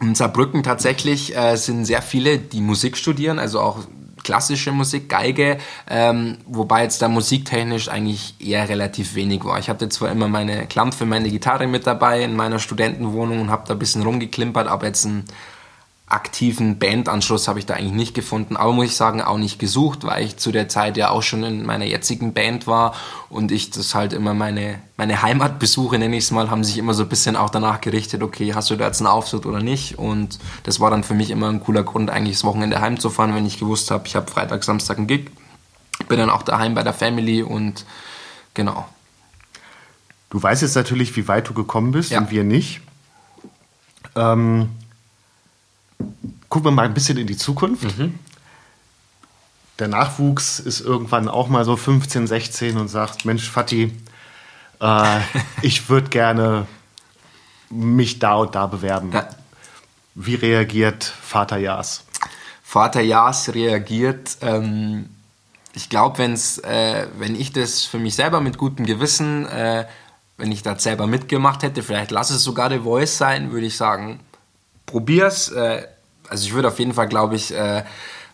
In 0.00 0.14
Saarbrücken 0.14 0.62
tatsächlich 0.62 1.36
äh, 1.36 1.56
sind 1.56 1.86
sehr 1.86 2.02
viele, 2.02 2.38
die 2.38 2.60
Musik 2.60 2.96
studieren, 2.96 3.38
also 3.38 3.60
auch 3.60 3.78
klassische 4.22 4.72
Musik, 4.72 5.08
Geige, 5.08 5.58
ähm, 5.88 6.38
wobei 6.46 6.82
jetzt 6.82 7.02
da 7.02 7.08
musiktechnisch 7.08 7.88
eigentlich 7.88 8.34
eher 8.38 8.68
relativ 8.68 9.14
wenig 9.14 9.44
war. 9.44 9.58
Ich 9.58 9.68
hatte 9.68 9.88
zwar 9.88 10.10
immer 10.10 10.28
meine 10.28 10.66
Klampfe, 10.66 11.06
meine 11.06 11.30
Gitarre 11.30 11.66
mit 11.66 11.86
dabei 11.86 12.22
in 12.22 12.36
meiner 12.36 12.58
Studentenwohnung 12.58 13.40
und 13.40 13.50
habe 13.50 13.64
da 13.66 13.74
ein 13.74 13.78
bisschen 13.78 14.02
rumgeklimpert, 14.02 14.68
aber 14.68 14.86
jetzt 14.86 15.04
ein 15.04 15.24
aktiven 16.12 16.78
Bandanschluss 16.78 17.48
habe 17.48 17.58
ich 17.58 17.66
da 17.66 17.74
eigentlich 17.74 17.92
nicht 17.92 18.14
gefunden, 18.14 18.56
aber 18.56 18.72
muss 18.72 18.86
ich 18.86 18.96
sagen, 18.96 19.22
auch 19.22 19.38
nicht 19.38 19.58
gesucht, 19.58 20.04
weil 20.04 20.24
ich 20.24 20.36
zu 20.36 20.52
der 20.52 20.68
Zeit 20.68 20.96
ja 20.96 21.10
auch 21.10 21.22
schon 21.22 21.42
in 21.42 21.64
meiner 21.64 21.84
jetzigen 21.84 22.32
Band 22.34 22.66
war 22.66 22.94
und 23.30 23.50
ich 23.50 23.70
das 23.70 23.94
halt 23.94 24.12
immer 24.12 24.34
meine, 24.34 24.78
meine 24.96 25.22
Heimatbesuche, 25.22 25.98
nenne 25.98 26.16
ich 26.16 26.24
es 26.24 26.30
mal, 26.30 26.50
haben 26.50 26.64
sich 26.64 26.78
immer 26.78 26.94
so 26.94 27.02
ein 27.04 27.08
bisschen 27.08 27.34
auch 27.36 27.50
danach 27.50 27.80
gerichtet, 27.80 28.22
okay, 28.22 28.54
hast 28.54 28.70
du 28.70 28.76
da 28.76 28.86
jetzt 28.86 29.00
einen 29.00 29.06
Auftritt 29.08 29.46
oder 29.46 29.60
nicht 29.60 29.98
und 29.98 30.38
das 30.64 30.80
war 30.80 30.90
dann 30.90 31.02
für 31.04 31.14
mich 31.14 31.30
immer 31.30 31.48
ein 31.48 31.60
cooler 31.60 31.82
Grund, 31.82 32.10
eigentlich 32.10 32.36
das 32.36 32.44
Wochenende 32.44 32.80
heimzufahren, 32.80 33.34
wenn 33.34 33.46
ich 33.46 33.58
gewusst 33.58 33.90
habe, 33.90 34.06
ich 34.06 34.14
habe 34.14 34.30
Freitag, 34.30 34.64
Samstag 34.64 34.98
einen 34.98 35.06
Gig, 35.06 35.30
bin 36.08 36.18
dann 36.18 36.30
auch 36.30 36.42
daheim 36.42 36.74
bei 36.74 36.82
der 36.82 36.94
Family 36.94 37.42
und 37.42 37.84
genau. 38.54 38.86
Du 40.30 40.42
weißt 40.42 40.62
jetzt 40.62 40.76
natürlich, 40.76 41.14
wie 41.16 41.28
weit 41.28 41.48
du 41.48 41.54
gekommen 41.54 41.92
bist 41.92 42.10
Ja. 42.10 42.18
und 42.20 42.30
wir 42.30 42.44
nicht. 42.44 42.80
Ähm, 44.16 44.68
gucken 46.48 46.66
wir 46.66 46.70
mal 46.70 46.84
ein 46.84 46.94
bisschen 46.94 47.18
in 47.18 47.26
die 47.26 47.36
Zukunft. 47.36 47.86
Der 49.78 49.88
Nachwuchs 49.88 50.60
ist 50.60 50.80
irgendwann 50.80 51.28
auch 51.28 51.48
mal 51.48 51.64
so 51.64 51.76
15, 51.76 52.26
16 52.26 52.76
und 52.76 52.88
sagt, 52.88 53.24
Mensch, 53.24 53.48
Fatih, 53.48 53.92
äh, 54.80 55.20
ich 55.62 55.88
würde 55.88 56.10
gerne 56.10 56.66
mich 57.70 58.18
da 58.18 58.34
und 58.34 58.54
da 58.54 58.66
bewerben. 58.66 59.12
Ja. 59.12 59.28
Wie 60.14 60.34
reagiert 60.34 61.04
Vater 61.04 61.56
Jas? 61.56 62.04
Vater 62.62 63.00
Jas 63.00 63.54
reagiert. 63.54 64.36
Ähm, 64.42 65.08
ich 65.74 65.88
glaube, 65.88 66.18
wenn's, 66.18 66.58
äh, 66.58 67.06
wenn 67.18 67.34
ich 67.34 67.52
das 67.52 67.84
für 67.84 67.98
mich 67.98 68.14
selber 68.14 68.40
mit 68.40 68.58
gutem 68.58 68.84
Gewissen, 68.84 69.46
äh, 69.46 69.86
wenn 70.36 70.52
ich 70.52 70.62
das 70.62 70.82
selber 70.82 71.06
mitgemacht 71.06 71.62
hätte, 71.62 71.82
vielleicht 71.82 72.10
lass 72.10 72.30
es 72.30 72.42
sogar 72.42 72.70
The 72.70 72.80
Voice 72.80 73.16
sein, 73.16 73.52
würde 73.52 73.66
ich 73.66 73.76
sagen, 73.76 74.20
probier's. 74.86 75.48
Äh, 75.48 75.86
also 76.32 76.46
ich 76.46 76.54
würde 76.54 76.68
auf 76.68 76.78
jeden 76.78 76.94
Fall, 76.94 77.08
glaube 77.08 77.36
ich, 77.36 77.54
äh, 77.54 77.84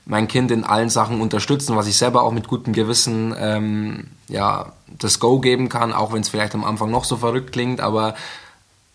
mein 0.07 0.29
Kind 0.29 0.51
in 0.51 0.65
allen 0.65 0.89
Sachen 0.89 1.21
unterstützen, 1.21 1.77
was 1.77 1.89
ich 1.89 1.99
selber 1.99 2.23
auch 2.23 2.33
mit 2.33 2.49
gutem 2.49 2.73
Gewissen 2.73 3.35
ähm, 3.39 4.07
ja, 4.29 4.73
das 4.87 5.19
Go 5.19 5.41
geben 5.41 5.69
kann, 5.69 5.93
auch 5.93 6.13
wenn 6.13 6.23
es 6.23 6.29
vielleicht 6.29 6.55
am 6.55 6.65
Anfang 6.65 6.91
noch 6.91 7.05
so 7.05 7.17
verrückt 7.17 7.53
klingt, 7.53 7.81
aber 7.81 8.15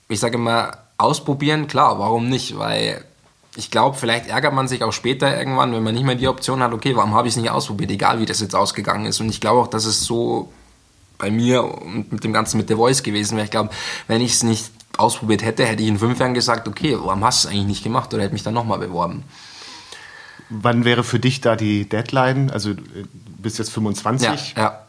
ich 0.07 0.19
sage 0.19 0.35
immer, 0.35 0.77
ausprobieren, 0.97 1.67
klar, 1.67 1.99
warum 1.99 2.29
nicht? 2.29 2.57
Weil 2.57 3.03
ich 3.55 3.69
glaube, 3.69 3.97
vielleicht 3.97 4.27
ärgert 4.27 4.53
man 4.53 4.67
sich 4.67 4.83
auch 4.83 4.93
später 4.93 5.37
irgendwann, 5.37 5.73
wenn 5.73 5.83
man 5.83 5.93
nicht 5.93 6.05
mehr 6.05 6.15
die 6.15 6.27
Option 6.27 6.63
hat, 6.63 6.73
okay, 6.73 6.95
warum 6.95 7.13
habe 7.13 7.27
ich 7.27 7.33
es 7.35 7.41
nicht 7.41 7.51
ausprobiert, 7.51 7.91
egal 7.91 8.19
wie 8.19 8.25
das 8.25 8.39
jetzt 8.39 8.55
ausgegangen 8.55 9.05
ist. 9.05 9.19
Und 9.19 9.29
ich 9.29 9.41
glaube 9.41 9.61
auch, 9.61 9.67
dass 9.67 9.85
es 9.85 10.05
so 10.05 10.49
bei 11.17 11.31
mir 11.31 11.63
und 11.63 12.11
mit 12.11 12.23
dem 12.23 12.33
Ganzen 12.33 12.57
mit 12.57 12.67
The 12.67 12.75
Voice 12.75 13.03
gewesen 13.03 13.35
wäre. 13.35 13.45
Ich 13.45 13.51
glaube, 13.51 13.69
wenn 14.07 14.21
ich 14.21 14.33
es 14.33 14.43
nicht 14.43 14.71
ausprobiert 14.97 15.43
hätte, 15.43 15.65
hätte 15.65 15.83
ich 15.83 15.89
in 15.89 15.99
fünf 15.99 16.19
Jahren 16.19 16.33
gesagt, 16.33 16.67
okay, 16.67 16.97
warum 16.99 17.23
hast 17.23 17.43
du 17.43 17.47
es 17.47 17.53
eigentlich 17.53 17.67
nicht 17.67 17.83
gemacht 17.83 18.13
oder 18.13 18.23
hätte 18.23 18.33
mich 18.33 18.43
dann 18.43 18.53
nochmal 18.53 18.79
beworben. 18.79 19.23
Wann 20.49 20.85
wäre 20.85 21.03
für 21.03 21.19
dich 21.19 21.41
da 21.41 21.55
die 21.55 21.87
Deadline? 21.87 22.51
Also 22.51 22.71
äh, 22.71 22.75
du 22.75 23.07
bist 23.37 23.57
jetzt 23.57 23.71
25. 23.71 24.55
Ja, 24.55 24.85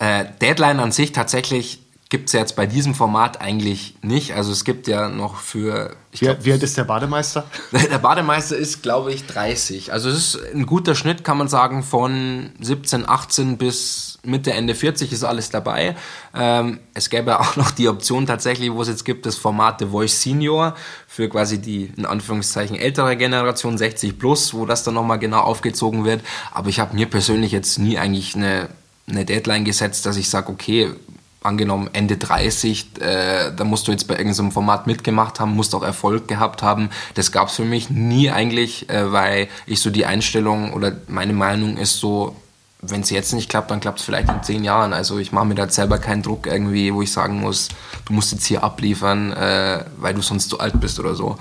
ja. 0.00 0.20
Äh, 0.20 0.26
Deadline 0.40 0.80
an 0.80 0.92
sich 0.92 1.12
tatsächlich 1.12 1.80
gibt 2.10 2.28
es 2.28 2.32
jetzt 2.32 2.56
bei 2.56 2.66
diesem 2.66 2.94
Format 2.94 3.40
eigentlich 3.40 3.96
nicht. 4.00 4.34
Also 4.34 4.50
es 4.50 4.64
gibt 4.64 4.88
ja 4.88 5.10
noch 5.10 5.36
für... 5.36 5.94
Ich 6.10 6.22
Wie, 6.22 6.24
glaub, 6.24 6.44
wie 6.44 6.52
alt 6.52 6.62
ist 6.62 6.78
der 6.78 6.84
Bademeister? 6.84 7.44
Der 7.72 7.98
Bademeister 7.98 8.56
ist, 8.56 8.82
glaube 8.82 9.12
ich, 9.12 9.26
30. 9.26 9.92
Also 9.92 10.08
es 10.08 10.34
ist 10.34 10.54
ein 10.54 10.64
guter 10.64 10.94
Schnitt, 10.94 11.22
kann 11.22 11.36
man 11.36 11.48
sagen, 11.48 11.82
von 11.82 12.50
17, 12.60 13.06
18 13.06 13.58
bis 13.58 14.18
Mitte, 14.24 14.52
Ende 14.52 14.74
40 14.74 15.12
ist 15.12 15.22
alles 15.22 15.50
dabei. 15.50 15.96
Ähm, 16.34 16.80
es 16.94 17.10
gäbe 17.10 17.40
auch 17.40 17.56
noch 17.56 17.70
die 17.70 17.88
Option 17.88 18.26
tatsächlich, 18.26 18.72
wo 18.72 18.80
es 18.80 18.88
jetzt 18.88 19.04
gibt, 19.04 19.26
das 19.26 19.36
Format 19.36 19.80
The 19.80 19.86
Voice 19.86 20.22
Senior 20.22 20.74
für 21.06 21.28
quasi 21.28 21.58
die, 21.58 21.92
in 21.94 22.06
Anführungszeichen, 22.06 22.76
ältere 22.76 23.18
Generation, 23.18 23.76
60 23.76 24.18
plus, 24.18 24.54
wo 24.54 24.64
das 24.64 24.82
dann 24.82 24.94
nochmal 24.94 25.18
genau 25.18 25.40
aufgezogen 25.40 26.06
wird. 26.06 26.22
Aber 26.52 26.70
ich 26.70 26.80
habe 26.80 26.94
mir 26.94 27.06
persönlich 27.06 27.52
jetzt 27.52 27.78
nie 27.78 27.98
eigentlich 27.98 28.34
eine, 28.34 28.70
eine 29.06 29.26
Deadline 29.26 29.66
gesetzt, 29.66 30.06
dass 30.06 30.16
ich 30.16 30.30
sage, 30.30 30.50
okay, 30.50 30.94
angenommen 31.42 31.88
Ende 31.92 32.16
30, 32.16 33.00
äh, 33.00 33.52
da 33.54 33.64
musst 33.64 33.86
du 33.86 33.92
jetzt 33.92 34.08
bei 34.08 34.16
irgendeinem 34.16 34.52
Format 34.52 34.86
mitgemacht 34.86 35.40
haben, 35.40 35.54
musst 35.54 35.74
auch 35.74 35.82
Erfolg 35.82 36.28
gehabt 36.28 36.62
haben. 36.62 36.90
Das 37.14 37.32
gab 37.32 37.48
es 37.48 37.54
für 37.54 37.64
mich 37.64 37.90
nie 37.90 38.30
eigentlich, 38.30 38.88
äh, 38.90 39.12
weil 39.12 39.48
ich 39.66 39.80
so 39.80 39.90
die 39.90 40.04
Einstellung 40.06 40.72
oder 40.72 40.92
meine 41.06 41.32
Meinung 41.32 41.76
ist 41.76 41.98
so, 41.98 42.34
wenn 42.80 43.00
es 43.00 43.10
jetzt 43.10 43.32
nicht 43.32 43.48
klappt, 43.48 43.70
dann 43.70 43.80
klappt 43.80 43.98
es 43.98 44.04
vielleicht 44.04 44.28
in 44.28 44.42
zehn 44.42 44.64
Jahren. 44.64 44.92
Also 44.92 45.18
ich 45.18 45.32
mache 45.32 45.46
mir 45.46 45.54
da 45.54 45.68
selber 45.68 45.98
keinen 45.98 46.22
Druck 46.22 46.46
irgendwie, 46.46 46.92
wo 46.92 47.02
ich 47.02 47.12
sagen 47.12 47.40
muss, 47.40 47.68
du 48.06 48.12
musst 48.12 48.32
jetzt 48.32 48.46
hier 48.46 48.62
abliefern, 48.62 49.32
äh, 49.32 49.84
weil 49.96 50.14
du 50.14 50.22
sonst 50.22 50.48
zu 50.48 50.60
alt 50.60 50.80
bist 50.80 50.98
oder 51.00 51.14
so. 51.14 51.38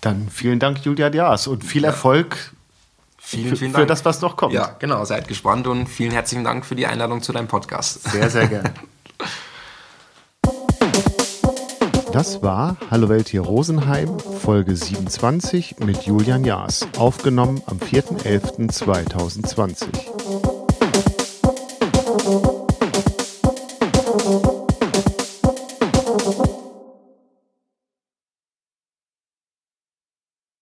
Dann 0.00 0.28
vielen 0.30 0.58
Dank, 0.58 0.84
Julia 0.84 1.10
Dias, 1.10 1.46
und 1.46 1.64
viel 1.64 1.84
Erfolg 1.84 2.52
Vielen, 3.36 3.50
für, 3.50 3.56
vielen 3.56 3.70
für 3.72 3.78
Dank. 3.78 3.88
das, 3.88 4.04
was 4.04 4.20
noch 4.20 4.36
kommt. 4.36 4.52
Ja, 4.52 4.76
genau, 4.78 5.04
seid 5.04 5.28
gespannt 5.28 5.66
und 5.66 5.86
vielen 5.86 6.12
herzlichen 6.12 6.44
Dank 6.44 6.64
für 6.64 6.74
die 6.74 6.86
Einladung 6.86 7.22
zu 7.22 7.32
deinem 7.32 7.48
Podcast. 7.48 8.02
Sehr, 8.10 8.30
sehr 8.30 8.46
gerne. 8.48 8.72
Das 12.12 12.42
war 12.42 12.76
Hallo 12.90 13.10
Welt 13.10 13.28
hier 13.28 13.42
Rosenheim, 13.42 14.18
Folge 14.18 14.74
27 14.74 15.80
mit 15.80 16.04
Julian 16.04 16.46
Jaas, 16.46 16.88
aufgenommen 16.96 17.60
am 17.66 17.76
4.11.2020. 17.76 19.84